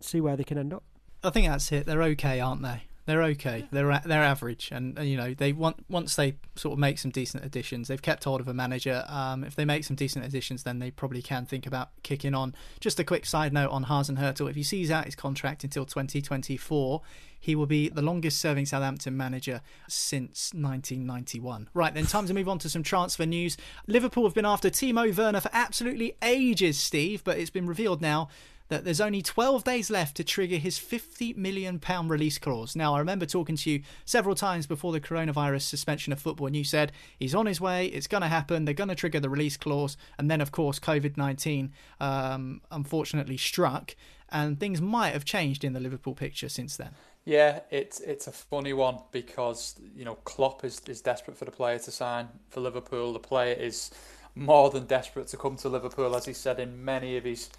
see 0.00 0.20
where 0.20 0.36
they 0.36 0.44
can 0.44 0.58
end 0.58 0.74
up. 0.74 0.84
I 1.22 1.30
think 1.30 1.46
that's 1.46 1.70
it. 1.70 1.86
They're 1.86 2.02
okay, 2.02 2.40
aren't 2.40 2.62
they? 2.62 2.84
They're 3.04 3.22
okay. 3.24 3.66
They're 3.72 4.00
they're 4.04 4.22
average, 4.22 4.70
and 4.70 4.96
you 4.98 5.16
know 5.16 5.34
they 5.34 5.52
want 5.52 5.84
once 5.88 6.14
they 6.14 6.36
sort 6.54 6.74
of 6.74 6.78
make 6.78 6.98
some 6.98 7.10
decent 7.10 7.44
additions. 7.44 7.88
They've 7.88 8.00
kept 8.00 8.22
hold 8.22 8.40
of 8.40 8.46
a 8.46 8.54
manager. 8.54 9.04
Um, 9.08 9.42
if 9.42 9.56
they 9.56 9.64
make 9.64 9.82
some 9.82 9.96
decent 9.96 10.24
additions, 10.24 10.62
then 10.62 10.78
they 10.78 10.92
probably 10.92 11.20
can 11.20 11.44
think 11.44 11.66
about 11.66 11.90
kicking 12.04 12.32
on. 12.32 12.54
Just 12.78 13.00
a 13.00 13.04
quick 13.04 13.26
side 13.26 13.52
note 13.52 13.70
on 13.70 13.86
Hasenhüttl: 13.86 14.48
if 14.48 14.54
he 14.54 14.62
sees 14.62 14.88
out 14.90 15.06
his 15.06 15.16
contract 15.16 15.64
until 15.64 15.84
2024, 15.84 17.02
he 17.40 17.56
will 17.56 17.66
be 17.66 17.88
the 17.88 18.02
longest-serving 18.02 18.66
Southampton 18.66 19.16
manager 19.16 19.62
since 19.88 20.52
1991. 20.54 21.68
Right 21.74 21.92
then, 21.92 22.06
time 22.06 22.28
to 22.28 22.34
move 22.34 22.48
on 22.48 22.60
to 22.60 22.68
some 22.68 22.84
transfer 22.84 23.26
news. 23.26 23.56
Liverpool 23.88 24.22
have 24.22 24.34
been 24.34 24.46
after 24.46 24.70
Timo 24.70 25.12
Werner 25.16 25.40
for 25.40 25.50
absolutely 25.52 26.16
ages, 26.22 26.78
Steve, 26.78 27.24
but 27.24 27.38
it's 27.38 27.50
been 27.50 27.66
revealed 27.66 28.00
now 28.00 28.28
that 28.72 28.84
there's 28.84 29.02
only 29.02 29.20
12 29.20 29.64
days 29.64 29.90
left 29.90 30.16
to 30.16 30.24
trigger 30.24 30.56
his 30.56 30.78
£50 30.78 31.36
million 31.36 31.78
release 32.08 32.38
clause. 32.38 32.74
Now, 32.74 32.94
I 32.94 33.00
remember 33.00 33.26
talking 33.26 33.54
to 33.56 33.70
you 33.70 33.82
several 34.06 34.34
times 34.34 34.66
before 34.66 34.92
the 34.92 35.00
coronavirus 35.00 35.62
suspension 35.62 36.10
of 36.10 36.18
football, 36.18 36.46
and 36.46 36.56
you 36.56 36.64
said 36.64 36.90
he's 37.18 37.34
on 37.34 37.44
his 37.44 37.60
way, 37.60 37.86
it's 37.88 38.06
going 38.06 38.22
to 38.22 38.28
happen, 38.28 38.64
they're 38.64 38.72
going 38.72 38.88
to 38.88 38.94
trigger 38.94 39.20
the 39.20 39.28
release 39.28 39.58
clause. 39.58 39.98
And 40.18 40.30
then, 40.30 40.40
of 40.40 40.52
course, 40.52 40.78
COVID 40.78 41.18
19 41.18 41.70
um, 42.00 42.62
unfortunately 42.70 43.36
struck, 43.36 43.94
and 44.30 44.58
things 44.58 44.80
might 44.80 45.12
have 45.12 45.26
changed 45.26 45.64
in 45.64 45.74
the 45.74 45.80
Liverpool 45.80 46.14
picture 46.14 46.48
since 46.48 46.78
then. 46.78 46.92
Yeah, 47.26 47.60
it's 47.70 48.00
it's 48.00 48.26
a 48.26 48.32
funny 48.32 48.72
one 48.72 48.98
because 49.12 49.78
you 49.94 50.04
know 50.04 50.16
Klopp 50.24 50.64
is, 50.64 50.80
is 50.88 51.00
desperate 51.02 51.36
for 51.36 51.44
the 51.44 51.52
player 51.52 51.78
to 51.78 51.90
sign 51.90 52.28
for 52.48 52.60
Liverpool. 52.60 53.12
The 53.12 53.20
player 53.20 53.54
is 53.54 53.90
more 54.34 54.70
than 54.70 54.86
desperate 54.86 55.28
to 55.28 55.36
come 55.36 55.56
to 55.56 55.68
Liverpool, 55.68 56.16
as 56.16 56.24
he 56.24 56.32
said 56.32 56.58
in 56.58 56.84
many 56.84 57.16
of 57.16 57.24
his 57.24 57.50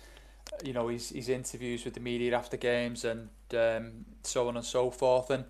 you 0.64 0.74
know 0.74 0.88
his 0.88 1.10
his 1.10 1.30
interviews 1.30 1.86
with 1.86 1.94
the 1.94 2.00
media 2.00 2.36
after 2.36 2.58
games 2.58 3.06
and 3.06 3.30
um, 3.58 4.06
so 4.24 4.48
on 4.48 4.58
and 4.58 4.66
so 4.66 4.92
forth. 4.92 5.30
And 5.30 5.46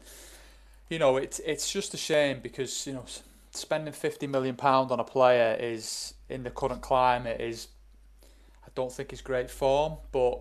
you 0.89 0.99
know 0.99 1.17
it's 1.17 1.39
it's 1.39 1.71
just 1.71 1.93
a 1.93 1.97
shame 1.97 2.39
because 2.41 2.87
you 2.87 2.93
know 2.93 3.05
spending 3.51 3.93
fifty 3.93 4.27
million 4.27 4.55
pound 4.55 4.91
on 4.91 4.99
a 4.99 5.03
player 5.03 5.57
is 5.59 6.13
in 6.29 6.43
the 6.43 6.49
current 6.49 6.81
climate 6.81 7.39
is 7.39 7.67
I 8.65 8.69
don't 8.75 8.91
think 8.91 9.13
is 9.13 9.21
great 9.21 9.49
form, 9.49 9.97
but 10.11 10.39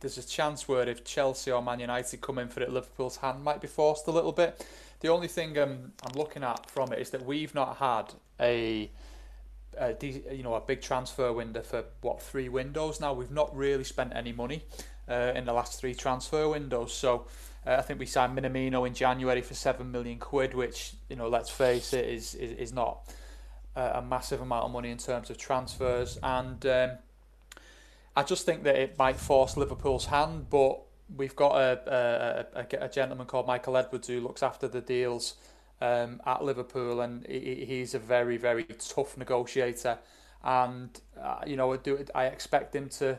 there's 0.00 0.18
a 0.18 0.26
chance 0.26 0.68
where 0.68 0.88
if 0.88 1.04
Chelsea 1.04 1.50
or 1.50 1.62
Man 1.62 1.80
United 1.80 2.20
come 2.20 2.38
in 2.38 2.48
for 2.48 2.60
it, 2.62 2.70
Liverpool's 2.70 3.16
hand 3.16 3.42
might 3.42 3.60
be 3.60 3.68
forced 3.68 4.06
a 4.06 4.10
little 4.10 4.32
bit. 4.32 4.64
The 5.00 5.08
only 5.08 5.28
thing 5.28 5.56
um, 5.58 5.92
I'm 6.04 6.12
looking 6.14 6.44
at 6.44 6.68
from 6.68 6.92
it 6.92 6.98
is 6.98 7.10
that 7.10 7.24
we've 7.24 7.54
not 7.54 7.76
had 7.76 8.12
a 8.38 8.90
a, 9.80 9.96
you 10.32 10.42
know 10.42 10.54
a 10.54 10.60
big 10.60 10.80
transfer 10.82 11.32
window 11.32 11.62
for 11.62 11.84
what 12.00 12.22
three 12.22 12.48
windows 12.48 13.00
now. 13.00 13.12
We've 13.12 13.30
not 13.30 13.54
really 13.56 13.84
spent 13.84 14.12
any 14.14 14.32
money 14.32 14.62
uh, 15.08 15.32
in 15.34 15.44
the 15.44 15.52
last 15.52 15.80
three 15.80 15.94
transfer 15.94 16.48
windows. 16.48 16.92
So 16.92 17.26
uh, 17.66 17.76
I 17.78 17.82
think 17.82 17.98
we 17.98 18.06
signed 18.06 18.38
Minamino 18.38 18.86
in 18.86 18.94
January 18.94 19.42
for 19.42 19.54
seven 19.54 19.90
million 19.90 20.18
quid, 20.18 20.54
which 20.54 20.92
you 21.08 21.16
know 21.16 21.28
let's 21.28 21.50
face 21.50 21.92
it 21.92 22.06
is 22.06 22.34
is, 22.34 22.52
is 22.52 22.72
not 22.72 23.10
a 23.76 24.02
massive 24.02 24.40
amount 24.40 24.64
of 24.64 24.70
money 24.70 24.90
in 24.90 24.98
terms 24.98 25.30
of 25.30 25.38
transfers. 25.38 26.18
And 26.22 26.64
um, 26.66 26.90
I 28.16 28.22
just 28.22 28.44
think 28.44 28.64
that 28.64 28.76
it 28.76 28.98
might 28.98 29.16
force 29.16 29.56
Liverpool's 29.56 30.06
hand, 30.06 30.50
but 30.50 30.80
we've 31.16 31.36
got 31.36 31.56
a, 31.56 32.46
a, 32.54 32.60
a, 32.60 32.84
a 32.84 32.88
gentleman 32.88 33.26
called 33.26 33.46
Michael 33.46 33.76
Edwards 33.76 34.08
who 34.08 34.20
looks 34.20 34.42
after 34.42 34.68
the 34.68 34.80
deals 34.80 35.34
um, 35.80 36.20
at 36.26 36.44
Liverpool, 36.44 37.00
and 37.00 37.26
he, 37.26 37.64
he's 37.66 37.94
a 37.94 37.98
very, 37.98 38.36
very 38.36 38.64
tough 38.64 39.16
negotiator. 39.16 39.98
And 40.42 40.98
uh, 41.20 41.40
you 41.46 41.56
know, 41.56 41.72
I, 41.72 41.76
do, 41.76 42.04
I 42.14 42.26
expect 42.26 42.74
him 42.74 42.88
to 42.90 43.18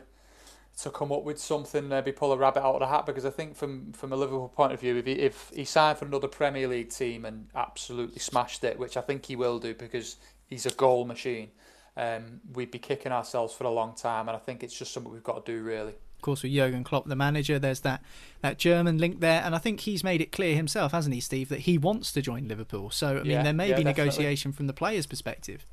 to 0.78 0.90
come 0.90 1.12
up 1.12 1.22
with 1.22 1.38
something, 1.38 1.86
maybe 1.86 2.12
pull 2.12 2.32
a 2.32 2.36
rabbit 2.36 2.62
out 2.62 2.76
of 2.76 2.80
the 2.80 2.86
hat. 2.86 3.04
Because 3.06 3.24
I 3.24 3.30
think, 3.30 3.56
from 3.56 3.92
from 3.92 4.12
a 4.12 4.16
Liverpool 4.16 4.48
point 4.48 4.72
of 4.72 4.80
view, 4.80 4.96
if 4.96 5.06
he, 5.06 5.12
if 5.12 5.50
he 5.54 5.64
signed 5.64 5.98
for 5.98 6.06
another 6.06 6.28
Premier 6.28 6.68
League 6.68 6.90
team 6.90 7.24
and 7.24 7.48
absolutely 7.54 8.18
smashed 8.18 8.64
it, 8.64 8.78
which 8.78 8.96
I 8.96 9.00
think 9.00 9.26
he 9.26 9.36
will 9.36 9.58
do, 9.58 9.74
because 9.74 10.16
he's 10.46 10.66
a 10.66 10.70
goal 10.70 11.04
machine, 11.04 11.50
um, 11.96 12.40
we'd 12.54 12.70
be 12.70 12.78
kicking 12.78 13.12
ourselves 13.12 13.54
for 13.54 13.64
a 13.64 13.70
long 13.70 13.94
time. 13.94 14.28
And 14.28 14.36
I 14.36 14.40
think 14.40 14.62
it's 14.62 14.76
just 14.76 14.92
something 14.92 15.12
we've 15.12 15.22
got 15.22 15.44
to 15.44 15.52
do, 15.52 15.62
really 15.62 15.94
course, 16.22 16.42
with 16.42 16.52
Jurgen 16.52 16.84
Klopp, 16.84 17.06
the 17.06 17.16
manager. 17.16 17.58
There's 17.58 17.80
that 17.80 18.02
that 18.40 18.58
German 18.58 18.98
link 18.98 19.20
there, 19.20 19.42
and 19.44 19.54
I 19.54 19.58
think 19.58 19.80
he's 19.80 20.02
made 20.02 20.20
it 20.20 20.32
clear 20.32 20.56
himself, 20.56 20.92
hasn't 20.92 21.14
he, 21.14 21.20
Steve, 21.20 21.48
that 21.50 21.60
he 21.60 21.78
wants 21.78 22.12
to 22.12 22.22
join 22.22 22.48
Liverpool. 22.48 22.90
So, 22.90 23.18
I 23.18 23.22
mean, 23.22 23.42
there 23.44 23.52
may 23.52 23.68
yeah, 23.68 23.76
be 23.76 23.84
definitely. 23.84 24.04
negotiation 24.04 24.52
from 24.52 24.66
the 24.66 24.72
players' 24.72 25.06
perspective. 25.06 25.66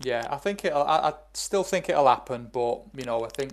Yeah, 0.00 0.26
I 0.30 0.36
think 0.36 0.64
it. 0.64 0.72
I, 0.72 0.80
I 0.80 1.12
still 1.34 1.62
think 1.62 1.88
it'll 1.88 2.08
happen, 2.08 2.48
but 2.52 2.82
you 2.96 3.04
know, 3.04 3.24
I 3.24 3.28
think 3.28 3.52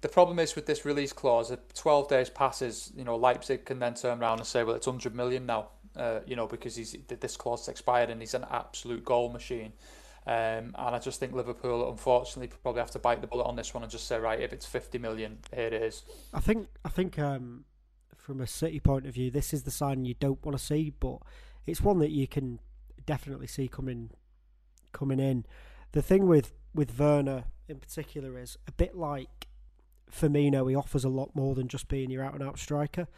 the 0.00 0.08
problem 0.08 0.38
is 0.38 0.54
with 0.54 0.66
this 0.66 0.84
release 0.84 1.12
clause. 1.12 1.50
If 1.50 1.74
12 1.74 2.08
days 2.08 2.30
passes, 2.30 2.92
you 2.96 3.04
know, 3.04 3.16
Leipzig 3.16 3.64
can 3.64 3.78
then 3.78 3.94
turn 3.94 4.20
around 4.20 4.38
and 4.38 4.46
say, 4.46 4.62
well, 4.62 4.76
it's 4.76 4.86
100 4.86 5.14
million 5.14 5.46
now. 5.46 5.68
Uh, 5.96 6.20
you 6.24 6.36
know, 6.36 6.46
because 6.46 6.76
he's 6.76 6.96
this 7.08 7.36
clause 7.36 7.66
expired 7.66 8.10
and 8.10 8.20
he's 8.20 8.34
an 8.34 8.46
absolute 8.50 9.04
goal 9.04 9.32
machine. 9.32 9.72
Um, 10.30 10.76
and 10.78 10.94
I 10.94 11.00
just 11.00 11.18
think 11.18 11.32
Liverpool, 11.32 11.90
unfortunately, 11.90 12.56
probably 12.62 12.78
have 12.78 12.92
to 12.92 13.00
bite 13.00 13.20
the 13.20 13.26
bullet 13.26 13.46
on 13.46 13.56
this 13.56 13.74
one 13.74 13.82
and 13.82 13.90
just 13.90 14.06
say, 14.06 14.16
right, 14.16 14.38
if 14.38 14.52
it's 14.52 14.64
50 14.64 14.96
million, 14.98 15.38
here 15.52 15.66
it 15.66 15.72
is. 15.72 16.04
I 16.32 16.38
think, 16.38 16.68
I 16.84 16.88
think, 16.88 17.18
um, 17.18 17.64
from 18.16 18.40
a 18.40 18.46
City 18.46 18.78
point 18.78 19.08
of 19.08 19.14
view, 19.14 19.32
this 19.32 19.52
is 19.52 19.64
the 19.64 19.72
sign 19.72 20.04
you 20.04 20.14
don't 20.14 20.40
want 20.46 20.56
to 20.56 20.64
see, 20.64 20.90
but 21.00 21.18
it's 21.66 21.80
one 21.80 21.98
that 21.98 22.12
you 22.12 22.28
can 22.28 22.60
definitely 23.04 23.48
see 23.48 23.66
coming 23.66 24.10
coming 24.92 25.18
in. 25.18 25.46
The 25.90 26.02
thing 26.02 26.28
with 26.28 26.52
with 26.72 26.96
Werner 26.96 27.46
in 27.66 27.80
particular 27.80 28.38
is 28.38 28.56
a 28.68 28.72
bit 28.72 28.96
like 28.96 29.48
Firmino. 30.12 30.70
He 30.70 30.76
offers 30.76 31.02
a 31.02 31.08
lot 31.08 31.34
more 31.34 31.56
than 31.56 31.66
just 31.66 31.88
being 31.88 32.08
your 32.08 32.22
out 32.22 32.34
and 32.34 32.42
out 32.44 32.56
striker, 32.56 33.08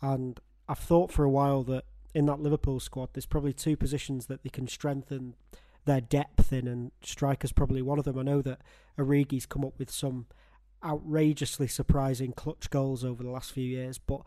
and 0.00 0.38
I've 0.68 0.78
thought 0.78 1.10
for 1.10 1.24
a 1.24 1.30
while 1.30 1.64
that 1.64 1.82
in 2.14 2.26
that 2.26 2.38
Liverpool 2.38 2.78
squad, 2.78 3.08
there's 3.12 3.26
probably 3.26 3.52
two 3.52 3.76
positions 3.76 4.26
that 4.26 4.44
they 4.44 4.50
can 4.50 4.68
strengthen 4.68 5.34
their 5.84 6.00
depth 6.00 6.52
in, 6.52 6.66
and 6.66 6.92
striker's 7.02 7.52
probably 7.52 7.82
one 7.82 7.98
of 7.98 8.04
them. 8.04 8.18
I 8.18 8.22
know 8.22 8.42
that 8.42 8.60
Origi's 8.98 9.46
come 9.46 9.64
up 9.64 9.78
with 9.78 9.90
some 9.90 10.26
outrageously 10.84 11.68
surprising 11.68 12.32
clutch 12.32 12.70
goals 12.70 13.04
over 13.04 13.22
the 13.22 13.30
last 13.30 13.52
few 13.52 13.64
years, 13.64 13.98
but 13.98 14.22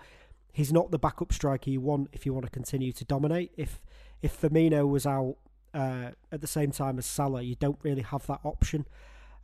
he's 0.51 0.71
not 0.71 0.91
the 0.91 0.99
backup 0.99 1.33
striker 1.33 1.69
you 1.69 1.81
want 1.81 2.09
if 2.13 2.25
you 2.25 2.33
want 2.33 2.45
to 2.45 2.51
continue 2.51 2.91
to 2.93 3.05
dominate. 3.05 3.51
If 3.57 3.81
if 4.21 4.39
Firmino 4.39 4.87
was 4.87 5.05
out 5.05 5.35
uh, 5.73 6.11
at 6.31 6.41
the 6.41 6.47
same 6.47 6.71
time 6.71 6.97
as 6.97 7.05
Salah, 7.05 7.41
you 7.41 7.55
don't 7.55 7.79
really 7.83 8.03
have 8.03 8.25
that 8.27 8.39
option. 8.43 8.85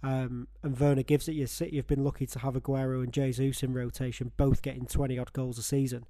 Um, 0.02 0.48
and 0.64 0.80
Werner 0.80 1.04
gives 1.04 1.28
it 1.28 1.34
you. 1.34 1.48
City 1.48 1.76
have 1.76 1.88
been 1.88 2.04
lucky 2.04 2.26
to 2.28 2.40
have 2.40 2.54
Aguero 2.54 3.04
and 3.04 3.12
Jesus 3.12 3.64
in 3.64 3.74
rotation, 3.74 4.32
both 4.38 4.62
getting 4.62 4.86
20 4.86 5.20
odd 5.20 5.34
goals 5.34 5.58
a 5.58 5.64
season. 5.64 6.06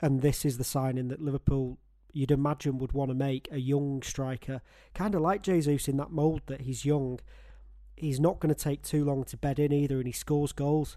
And 0.00 0.22
this 0.22 0.44
is 0.44 0.58
the 0.58 0.64
signing 0.64 1.08
that 1.08 1.20
Liverpool, 1.20 1.78
you'd 2.16 2.30
imagine, 2.30 2.78
would 2.78 2.92
want 2.92 3.10
to 3.10 3.14
make 3.14 3.46
a 3.52 3.60
young 3.60 4.02
striker, 4.02 4.62
kind 4.94 5.14
of 5.14 5.20
like 5.20 5.42
Jesus 5.42 5.86
in 5.86 5.98
that 5.98 6.10
mould 6.10 6.40
that 6.46 6.62
he's 6.62 6.84
young. 6.84 7.20
He's 7.94 8.18
not 8.18 8.40
going 8.40 8.54
to 8.54 8.60
take 8.60 8.82
too 8.82 9.04
long 9.04 9.24
to 9.24 9.36
bed 9.36 9.58
in 9.58 9.70
either, 9.70 9.98
and 9.98 10.06
he 10.06 10.12
scores 10.12 10.52
goals, 10.52 10.96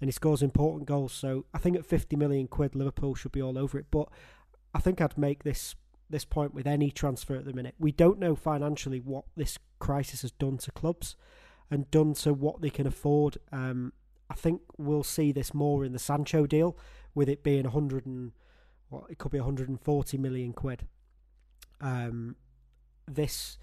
and 0.00 0.08
he 0.08 0.12
scores 0.12 0.42
important 0.42 0.86
goals. 0.86 1.12
So 1.12 1.44
I 1.54 1.58
think 1.58 1.76
at 1.76 1.86
50 1.86 2.16
million 2.16 2.48
quid, 2.48 2.74
Liverpool 2.74 3.14
should 3.14 3.30
be 3.30 3.40
all 3.40 3.56
over 3.56 3.78
it. 3.78 3.86
But 3.92 4.08
I 4.74 4.80
think 4.80 5.00
I'd 5.00 5.16
make 5.16 5.44
this 5.44 5.76
this 6.08 6.24
point 6.24 6.54
with 6.54 6.68
any 6.68 6.90
transfer 6.90 7.34
at 7.34 7.44
the 7.44 7.52
minute. 7.52 7.74
We 7.80 7.90
don't 7.90 8.20
know 8.20 8.36
financially 8.36 9.00
what 9.00 9.24
this 9.36 9.58
crisis 9.80 10.22
has 10.22 10.30
done 10.30 10.56
to 10.58 10.70
clubs 10.70 11.16
and 11.68 11.90
done 11.90 12.14
to 12.14 12.32
what 12.32 12.60
they 12.60 12.70
can 12.70 12.86
afford. 12.86 13.38
Um, 13.50 13.92
I 14.30 14.34
think 14.34 14.60
we'll 14.78 15.02
see 15.02 15.32
this 15.32 15.52
more 15.52 15.84
in 15.84 15.92
the 15.92 15.98
Sancho 15.98 16.46
deal, 16.46 16.76
with 17.12 17.28
it 17.28 17.42
being 17.42 17.64
100 17.64 18.06
and 18.06 18.32
what 18.88 19.04
it 19.10 19.18
could 19.18 19.32
be 19.32 19.38
140 19.38 20.18
million 20.18 20.52
quid. 20.52 20.86
Um, 21.80 22.36
this 23.06 23.58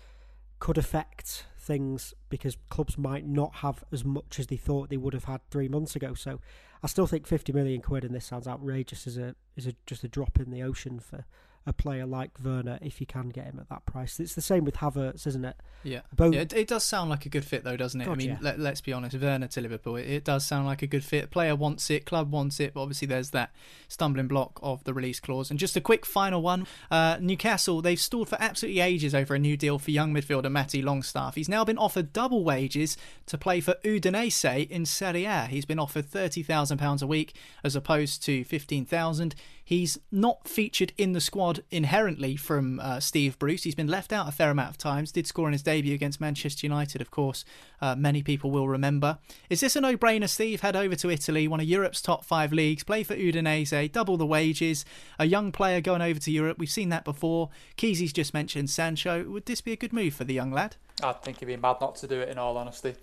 could 0.60 0.78
affect 0.78 1.46
things 1.60 2.14
because 2.30 2.58
clubs 2.70 2.98
might 2.98 3.26
not 3.26 3.56
have 3.56 3.84
as 3.92 4.06
much 4.06 4.40
as 4.40 4.48
they 4.48 4.58
thought 4.58 4.90
they 4.90 4.98
would 4.98 5.14
have 5.14 5.26
had 5.26 5.42
three 5.50 5.68
months 5.68 5.96
ago. 5.96 6.14
So 6.14 6.40
I 6.82 6.88
still 6.88 7.08
think 7.08 7.28
50 7.28 7.54
million 7.54 7.82
quid, 7.82 8.04
and 8.04 8.14
this 8.14 8.26
sounds 8.26 8.48
outrageous, 8.48 9.08
is 9.08 9.18
a 9.18 9.36
is 9.56 9.68
a, 9.68 9.74
just 9.86 10.04
a 10.04 10.08
drop 10.08 10.40
in 10.40 10.52
the 10.52 10.64
ocean 10.64 11.00
for 11.00 11.26
a 11.66 11.74
player 11.74 12.05
like 12.05 12.32
Werner 12.43 12.78
if 12.82 12.99
you 12.99 13.07
can 13.07 13.30
get 13.30 13.45
him 13.45 13.59
at 13.59 13.70
that 13.70 13.86
price. 13.86 14.20
It's 14.20 14.36
the 14.36 14.41
same 14.41 14.66
with 14.66 14.76
Havertz, 14.76 15.26
isn't 15.28 15.45
it? 15.45 15.55
Yeah. 15.84 16.01
Both... 16.16 16.34
yeah 16.34 16.41
it, 16.41 16.53
it, 16.53 16.68
does 16.68 16.84
sound 16.84 17.09
like 17.09 17.26
a 17.26 17.30
good 17.30 17.45
fit, 17.45 17.64
though, 17.64 17.78
doesn't 17.78 17.99
it? 17.99 18.05
God, 18.05 18.14
I 18.14 18.16
mean, 18.16 18.38
yeah. 18.41 18.53
let, 18.57 18.74
us 18.74 18.82
be 18.82 18.93
honest, 18.93 19.18
Werner 19.18 19.47
to 19.47 19.61
Liverpool, 19.61 19.95
it, 19.95 20.07
it, 20.07 20.24
does 20.24 20.45
sound 20.45 20.66
like 20.66 20.82
a 20.82 20.88
good 20.88 21.03
fit. 21.03 21.32
Player 21.32 21.55
wants 21.55 21.89
it, 21.89 22.05
club 22.05 22.32
wants 22.32 22.59
it, 22.59 22.74
but 22.74 22.82
obviously 22.82 23.07
there's 23.07 23.32
that 23.32 23.51
stumbling 23.88 24.28
block 24.28 24.59
of 24.61 24.84
the 24.84 24.93
release 24.93 25.20
clause. 25.20 25.49
And 25.49 25.59
just 25.59 25.76
a 25.76 25.82
quick 25.82 26.05
final 26.05 26.41
one 26.41 26.68
uh, 26.91 27.18
Newcastle, 27.20 27.82
they've 27.82 27.99
stalled 27.99 28.30
for 28.30 28.38
absolutely 28.41 28.82
ages 28.82 29.16
over 29.16 29.36
a 29.36 29.39
new 29.39 29.57
deal 29.57 29.80
for 29.80 29.91
young 29.91 30.14
midfielder 30.14 30.51
Matty 30.51 30.82
Longstaff. 30.82 31.36
He's 31.36 31.49
now 31.49 31.64
been 31.64 31.78
offered 31.78 32.14
double 32.14 32.43
wages 32.43 32.97
to 33.28 33.38
play 33.38 33.61
for 33.61 33.76
Udinese 33.84 34.70
in 34.70 34.86
Serie 34.86 35.26
A. 35.26 35.45
He's 35.45 35.66
been 35.66 35.80
offered 35.80 36.09
£30,000 36.09 37.01
a 37.01 37.07
week 37.07 37.36
as 37.64 37.76
opposed 37.76 38.24
to 38.24 38.43
15000 38.43 39.36
He's 39.64 39.97
not 40.11 40.47
featured 40.47 40.91
in 40.97 41.14
the 41.14 41.22
squad 41.22 41.64
inherently 41.72 42.36
from 42.36 42.80
uh, 42.80 42.99
Steve 42.99 43.39
Bruce. 43.39 43.64
He's 43.64 43.76
been 43.76 43.88
left 43.88 44.11
out 44.11 44.28
a 44.28 44.32
fair 44.32 44.49
amount 44.51 44.72
of 44.72 44.78
times. 44.78 45.11
Did 45.11 45.26
score 45.26 45.47
in 45.47 45.53
his 45.53 45.64
debut 45.64 45.93
against 45.93 46.20
Manchester 46.20 46.66
United, 46.66 47.01
of 47.01 47.11
course. 47.11 47.45
Uh, 47.82 47.95
many 47.95 48.22
people 48.22 48.51
will 48.51 48.68
remember. 48.68 49.20
Is 49.49 49.61
this 49.61 49.76
a 49.76 49.82
no-brainer, 49.82 50.28
Steve? 50.28 50.61
Head 50.61 50.76
over 50.76 50.95
to 50.95 51.09
Italy, 51.09 51.47
one 51.47 51.59
of 51.59 51.66
Europe's 51.66 52.01
top 52.01 52.26
five 52.26 52.51
leagues, 52.51 52.84
play 52.84 53.03
for 53.03 53.16
Udinese, 53.16 53.91
double 53.91 54.18
the 54.18 54.26
wages. 54.26 54.84
A 55.18 55.26
young 55.26 55.51
player 55.51 55.80
going 55.82 56.01
over 56.01 56.20
to 56.20 56.32
Europe. 56.32 56.57
We've 56.59 56.70
seen 56.70 56.89
that 56.89 57.05
before. 57.05 57.49
Kesey's 57.78 58.14
just 58.14 58.34
mentioned 58.34 58.70
Sancho. 58.70 59.24
Would 59.30 59.45
this 59.45 59.61
be 59.61 59.72
a 59.72 59.78
good 59.78 59.93
move 59.93 60.14
for 60.14 60.26
the 60.26 60.34
young 60.34 60.51
lad? 60.51 60.76
I 61.01 61.14
think 61.14 61.39
he'd 61.39 61.45
be 61.45 61.57
mad 61.57 61.78
not 61.80 61.95
to 61.97 62.07
do 62.07 62.20
it. 62.20 62.30
In 62.30 62.38
all 62.38 62.57
honesty. 62.57 62.95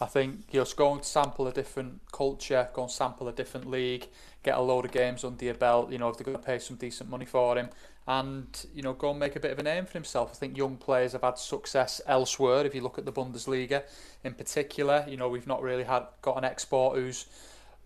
I 0.00 0.06
think 0.06 0.44
you 0.50 0.60
know, 0.60 0.66
go 0.76 0.94
and 0.94 1.04
sample 1.04 1.46
a 1.46 1.52
different 1.52 2.00
culture, 2.10 2.68
go 2.72 2.82
and 2.82 2.90
sample 2.90 3.28
a 3.28 3.32
different 3.32 3.70
league, 3.70 4.08
get 4.42 4.56
a 4.56 4.60
load 4.60 4.84
of 4.84 4.92
games 4.92 5.24
under 5.24 5.44
your 5.44 5.54
belt. 5.54 5.92
You 5.92 5.98
know, 5.98 6.08
if 6.08 6.16
they're 6.16 6.24
going 6.24 6.38
to 6.38 6.42
pay 6.42 6.58
some 6.58 6.76
decent 6.76 7.10
money 7.10 7.24
for 7.24 7.56
him, 7.56 7.68
and 8.06 8.66
you 8.74 8.82
know, 8.82 8.92
go 8.94 9.10
and 9.10 9.20
make 9.20 9.36
a 9.36 9.40
bit 9.40 9.52
of 9.52 9.58
a 9.58 9.62
name 9.62 9.86
for 9.86 9.92
himself. 9.92 10.30
I 10.32 10.34
think 10.34 10.56
young 10.56 10.76
players 10.76 11.12
have 11.12 11.22
had 11.22 11.38
success 11.38 12.00
elsewhere. 12.06 12.66
If 12.66 12.74
you 12.74 12.80
look 12.80 12.98
at 12.98 13.04
the 13.04 13.12
Bundesliga, 13.12 13.84
in 14.24 14.34
particular, 14.34 15.04
you 15.08 15.16
know, 15.16 15.28
we've 15.28 15.46
not 15.46 15.62
really 15.62 15.84
had 15.84 16.04
got 16.20 16.36
an 16.36 16.44
export 16.44 16.96
who's 16.96 17.26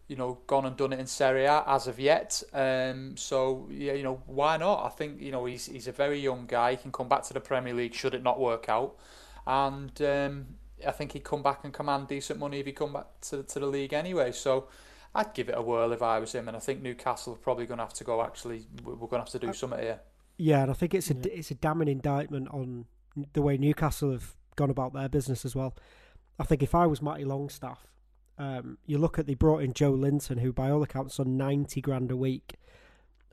you 0.08 0.14
know 0.14 0.38
gone 0.46 0.64
and 0.64 0.76
done 0.76 0.92
it 0.92 1.00
in 1.00 1.06
Serie 1.06 1.44
A 1.44 1.64
as 1.66 1.86
of 1.86 1.98
yet. 1.98 2.42
Um, 2.52 3.16
so 3.16 3.68
yeah, 3.70 3.92
you 3.92 4.04
know, 4.04 4.22
why 4.26 4.56
not? 4.56 4.84
I 4.84 4.88
think 4.88 5.20
you 5.20 5.32
know 5.32 5.44
he's 5.44 5.66
he's 5.66 5.88
a 5.88 5.92
very 5.92 6.20
young 6.20 6.46
guy. 6.46 6.72
He 6.72 6.76
can 6.78 6.92
come 6.92 7.08
back 7.08 7.24
to 7.24 7.34
the 7.34 7.40
Premier 7.40 7.74
League 7.74 7.94
should 7.94 8.14
it 8.14 8.22
not 8.22 8.40
work 8.40 8.68
out, 8.68 8.96
and. 9.46 10.00
Um, 10.00 10.46
I 10.86 10.90
think 10.90 11.12
he'd 11.12 11.24
come 11.24 11.42
back 11.42 11.60
and 11.64 11.72
command 11.72 12.08
decent 12.08 12.38
money 12.38 12.60
if 12.60 12.66
he 12.66 12.72
come 12.72 12.92
back 12.92 13.06
to 13.22 13.42
to 13.42 13.58
the 13.60 13.66
league 13.66 13.92
anyway. 13.92 14.32
So 14.32 14.68
I'd 15.14 15.32
give 15.32 15.48
it 15.48 15.54
a 15.56 15.62
whirl 15.62 15.92
if 15.92 16.02
I 16.02 16.18
was 16.18 16.32
him, 16.32 16.48
and 16.48 16.56
I 16.56 16.60
think 16.60 16.82
Newcastle 16.82 17.34
are 17.34 17.36
probably 17.36 17.66
going 17.66 17.78
to 17.78 17.84
have 17.84 17.94
to 17.94 18.04
go. 18.04 18.22
Actually, 18.22 18.66
we're 18.84 18.94
going 18.94 19.12
to 19.12 19.18
have 19.18 19.30
to 19.30 19.38
do 19.38 19.52
something 19.52 19.80
here. 19.80 20.00
Yeah, 20.36 20.62
and 20.62 20.70
I 20.70 20.74
think 20.74 20.94
it's 20.94 21.10
a 21.10 21.14
yeah. 21.14 21.32
it's 21.32 21.50
a 21.50 21.54
damning 21.54 21.88
indictment 21.88 22.48
on 22.48 22.84
the 23.32 23.42
way 23.42 23.56
Newcastle 23.56 24.12
have 24.12 24.36
gone 24.56 24.70
about 24.70 24.92
their 24.92 25.08
business 25.08 25.44
as 25.44 25.56
well. 25.56 25.74
I 26.38 26.44
think 26.44 26.62
if 26.62 26.74
I 26.74 26.86
was 26.86 27.00
Matty 27.00 27.24
Longstaff, 27.24 27.86
um, 28.38 28.76
you 28.84 28.98
look 28.98 29.18
at 29.18 29.26
they 29.26 29.34
brought 29.34 29.62
in 29.62 29.72
Joelinton, 29.72 30.40
who 30.40 30.52
by 30.52 30.70
all 30.70 30.82
accounts 30.82 31.18
on 31.18 31.38
ninety 31.38 31.80
grand 31.80 32.10
a 32.10 32.16
week, 32.16 32.56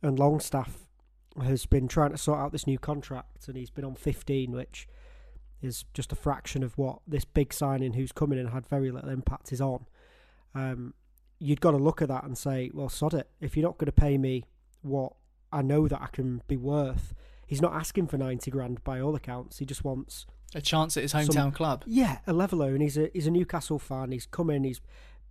and 0.02 0.18
Longstaff 0.18 0.88
has 1.42 1.66
been 1.66 1.88
trying 1.88 2.12
to 2.12 2.18
sort 2.18 2.40
out 2.40 2.54
this 2.54 2.68
new 2.68 2.80
contract, 2.80 3.48
and 3.50 3.58
he's 3.58 3.70
been 3.70 3.84
on 3.84 3.96
fifteen, 3.96 4.52
which 4.52 4.88
is 5.64 5.86
just 5.94 6.12
a 6.12 6.16
fraction 6.16 6.64
of 6.64 6.78
what 6.78 7.00
this 7.08 7.26
big 7.26 7.54
signing 7.54 7.94
who's 7.94 8.12
coming 8.12 8.40
in 8.40 8.48
had 8.48 8.68
very 8.68 8.92
little 8.92 9.10
impact 9.10 9.52
is 9.52 9.62
on. 9.62 9.86
Um, 10.56 10.94
you'd 11.40 11.62
got 11.62 11.72
to 11.72 11.78
look 11.78 12.02
at 12.02 12.08
that 12.08 12.24
and 12.24 12.38
say, 12.38 12.72
well, 12.74 12.90
sod 12.90 13.14
it. 13.14 13.30
If 13.42 13.58
you're 13.58 13.66
not 13.66 13.78
going 13.78 13.88
to 13.88 13.92
pay 13.92 14.18
me 14.18 14.46
what 14.82 15.14
I 15.52 15.62
know 15.62 15.88
that 15.88 16.02
I 16.02 16.08
can 16.08 16.42
be 16.48 16.58
worth, 16.58 17.14
he's 17.48 17.62
not 17.62 17.74
asking 17.74 18.08
for 18.08 18.18
90 18.18 18.50
grand 18.52 18.84
by 18.84 19.00
all 19.00 19.16
accounts. 19.16 19.60
He 19.60 19.66
just 19.66 19.84
wants 19.84 20.26
a 20.56 20.62
chance 20.62 20.98
at 20.98 21.04
his 21.04 21.14
hometown 21.14 21.34
some, 21.34 21.52
club. 21.52 21.84
Yeah, 21.86 22.20
a 22.28 22.34
leveler. 22.34 22.70
And 22.70 22.82
he's 22.82 22.98
a, 22.98 23.10
he's 23.14 23.28
a 23.28 23.32
Newcastle 23.32 23.80
fan. 23.80 24.12
He's 24.12 24.26
come 24.26 24.50
in, 24.50 24.64
he's 24.64 24.82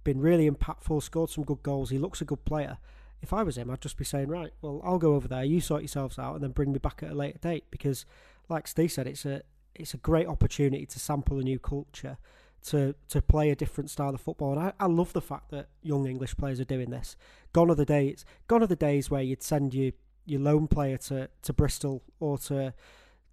been 0.05 0.21
really 0.21 0.51
impactful, 0.51 1.03
scored 1.03 1.31
some 1.31 1.45
good 1.45 1.63
goals. 1.63 1.91
He 1.91 1.99
looks 1.99 2.21
a 2.21 2.25
good 2.25 2.45
player. 2.45 2.79
If 3.21 3.33
I 3.33 3.45
was 3.45 3.57
him, 3.57 3.71
I'd 3.71 3.81
just 3.81 3.97
be 3.97 4.05
saying, 4.05 4.29
right, 4.29 4.53
well, 4.63 4.81
I'll 4.85 4.99
go 4.99 5.15
over 5.15 5.29
there. 5.29 5.45
You 5.45 5.61
sort 5.61 5.83
yourselves 5.83 6.19
out, 6.19 6.35
and 6.35 6.43
then 6.43 6.51
bring 6.51 6.73
me 6.73 6.81
back 6.81 7.03
at 7.05 7.13
a 7.13 7.15
later 7.15 7.39
date. 7.39 7.65
Because, 7.71 8.05
like 8.49 8.67
Steve 8.67 8.91
said, 8.91 9.07
it's 9.07 9.25
a 9.25 9.43
it's 9.75 9.95
a 9.95 9.99
great 9.99 10.27
opportunity 10.27 10.87
to 10.87 10.99
sample 10.99 11.39
a 11.39 11.43
new 11.43 11.59
culture, 11.59 12.19
to 12.67 12.95
to 13.09 13.23
play 13.23 13.51
a 13.51 13.57
different 13.57 13.91
style 13.91 14.15
of 14.15 14.21
football. 14.21 14.53
And 14.53 14.61
I, 14.61 14.73
I 14.79 14.87
love 14.87 15.13
the 15.13 15.21
fact 15.21 15.51
that 15.51 15.69
young 15.83 16.07
English 16.07 16.37
players 16.37 16.61
are 16.61 16.65
doing 16.65 16.91
this. 16.91 17.17
Gone 17.53 17.71
are 17.71 17.75
the 17.75 17.85
days. 17.85 18.25
Gone 18.47 18.63
are 18.63 18.69
the 18.69 18.77
days 18.77 19.11
where 19.11 19.23
you'd 19.23 19.43
send 19.43 19.75
your 19.75 19.93
your 20.25 20.41
loan 20.41 20.69
player 20.69 20.97
to, 20.97 21.29
to 21.43 21.53
Bristol 21.53 22.03
or 22.21 22.39
to 22.39 22.75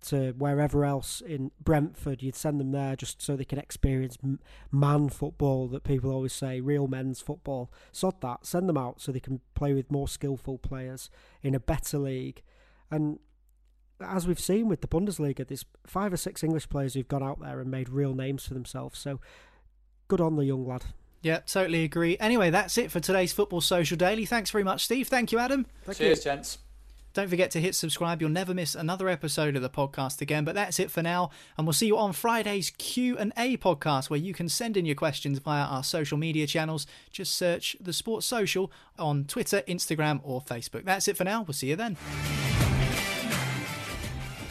to 0.01 0.31
wherever 0.37 0.85
else 0.85 1.21
in 1.21 1.51
Brentford. 1.59 2.23
You'd 2.23 2.35
send 2.35 2.59
them 2.59 2.71
there 2.71 2.95
just 2.95 3.21
so 3.21 3.35
they 3.35 3.45
can 3.45 3.59
experience 3.59 4.17
man 4.71 5.09
football 5.09 5.67
that 5.67 5.83
people 5.83 6.11
always 6.11 6.33
say, 6.33 6.61
real 6.61 6.87
men's 6.87 7.19
football. 7.19 7.71
Sod 7.91 8.21
that. 8.21 8.45
Send 8.45 8.69
them 8.69 8.77
out 8.77 9.01
so 9.01 9.11
they 9.11 9.19
can 9.19 9.41
play 9.55 9.73
with 9.73 9.91
more 9.91 10.07
skillful 10.07 10.57
players 10.57 11.09
in 11.43 11.53
a 11.53 11.59
better 11.59 11.97
league. 11.97 12.41
And 12.89 13.19
as 14.01 14.27
we've 14.27 14.39
seen 14.39 14.67
with 14.67 14.81
the 14.81 14.87
Bundesliga, 14.87 15.47
there's 15.47 15.65
five 15.85 16.13
or 16.13 16.17
six 16.17 16.43
English 16.43 16.69
players 16.69 16.93
who've 16.93 17.07
gone 17.07 17.23
out 17.23 17.39
there 17.39 17.59
and 17.59 17.69
made 17.69 17.89
real 17.89 18.13
names 18.13 18.45
for 18.45 18.53
themselves. 18.53 18.99
So 18.99 19.19
good 20.07 20.21
on 20.21 20.35
the 20.35 20.45
young 20.45 20.65
lad. 20.67 20.85
Yeah, 21.21 21.39
totally 21.39 21.83
agree. 21.83 22.17
Anyway, 22.19 22.49
that's 22.49 22.77
it 22.77 22.91
for 22.91 22.99
today's 22.99 23.33
Football 23.33 23.61
Social 23.61 23.97
Daily. 23.97 24.25
Thanks 24.25 24.51
very 24.51 24.63
much, 24.63 24.85
Steve. 24.85 25.09
Thank 25.09 25.31
you, 25.31 25.39
Adam. 25.39 25.65
Thank 25.83 25.97
Cheers, 25.97 26.19
you. 26.19 26.23
gents. 26.31 26.59
Don't 27.13 27.27
forget 27.27 27.51
to 27.51 27.59
hit 27.59 27.75
subscribe. 27.75 28.21
You'll 28.21 28.29
never 28.29 28.53
miss 28.53 28.75
another 28.75 29.09
episode 29.09 29.55
of 29.55 29.61
the 29.61 29.69
podcast 29.69 30.21
again. 30.21 30.45
But 30.45 30.55
that's 30.55 30.79
it 30.79 30.91
for 30.91 31.01
now, 31.01 31.31
and 31.57 31.65
we'll 31.65 31.73
see 31.73 31.87
you 31.87 31.97
on 31.97 32.13
Friday's 32.13 32.69
Q 32.69 33.17
and 33.17 33.33
A 33.35 33.57
podcast, 33.57 34.09
where 34.09 34.19
you 34.19 34.33
can 34.33 34.47
send 34.47 34.77
in 34.77 34.85
your 34.85 34.95
questions 34.95 35.39
via 35.39 35.63
our 35.63 35.83
social 35.83 36.17
media 36.17 36.45
channels. 36.47 36.85
Just 37.11 37.33
search 37.33 37.75
the 37.81 37.93
Sports 37.93 38.27
Social 38.27 38.71
on 38.97 39.25
Twitter, 39.25 39.63
Instagram, 39.67 40.21
or 40.23 40.39
Facebook. 40.39 40.85
That's 40.85 41.07
it 41.07 41.17
for 41.17 41.23
now. 41.23 41.41
We'll 41.41 41.53
see 41.53 41.69
you 41.69 41.75
then. 41.75 41.97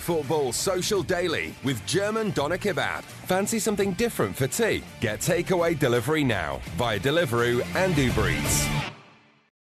Football 0.08 0.54
Social 0.54 1.02
Daily 1.02 1.54
with 1.62 1.84
German 1.84 2.30
Doner 2.30 2.56
Kebab. 2.56 3.02
Fancy 3.02 3.58
something 3.58 3.92
different 3.92 4.34
for 4.34 4.46
tea? 4.46 4.82
Get 5.00 5.20
takeaway 5.20 5.78
delivery 5.78 6.24
now 6.24 6.62
via 6.78 6.98
Deliveroo 6.98 7.62
and 7.76 7.94
Uber 7.94 8.30
Eats. 8.30 8.97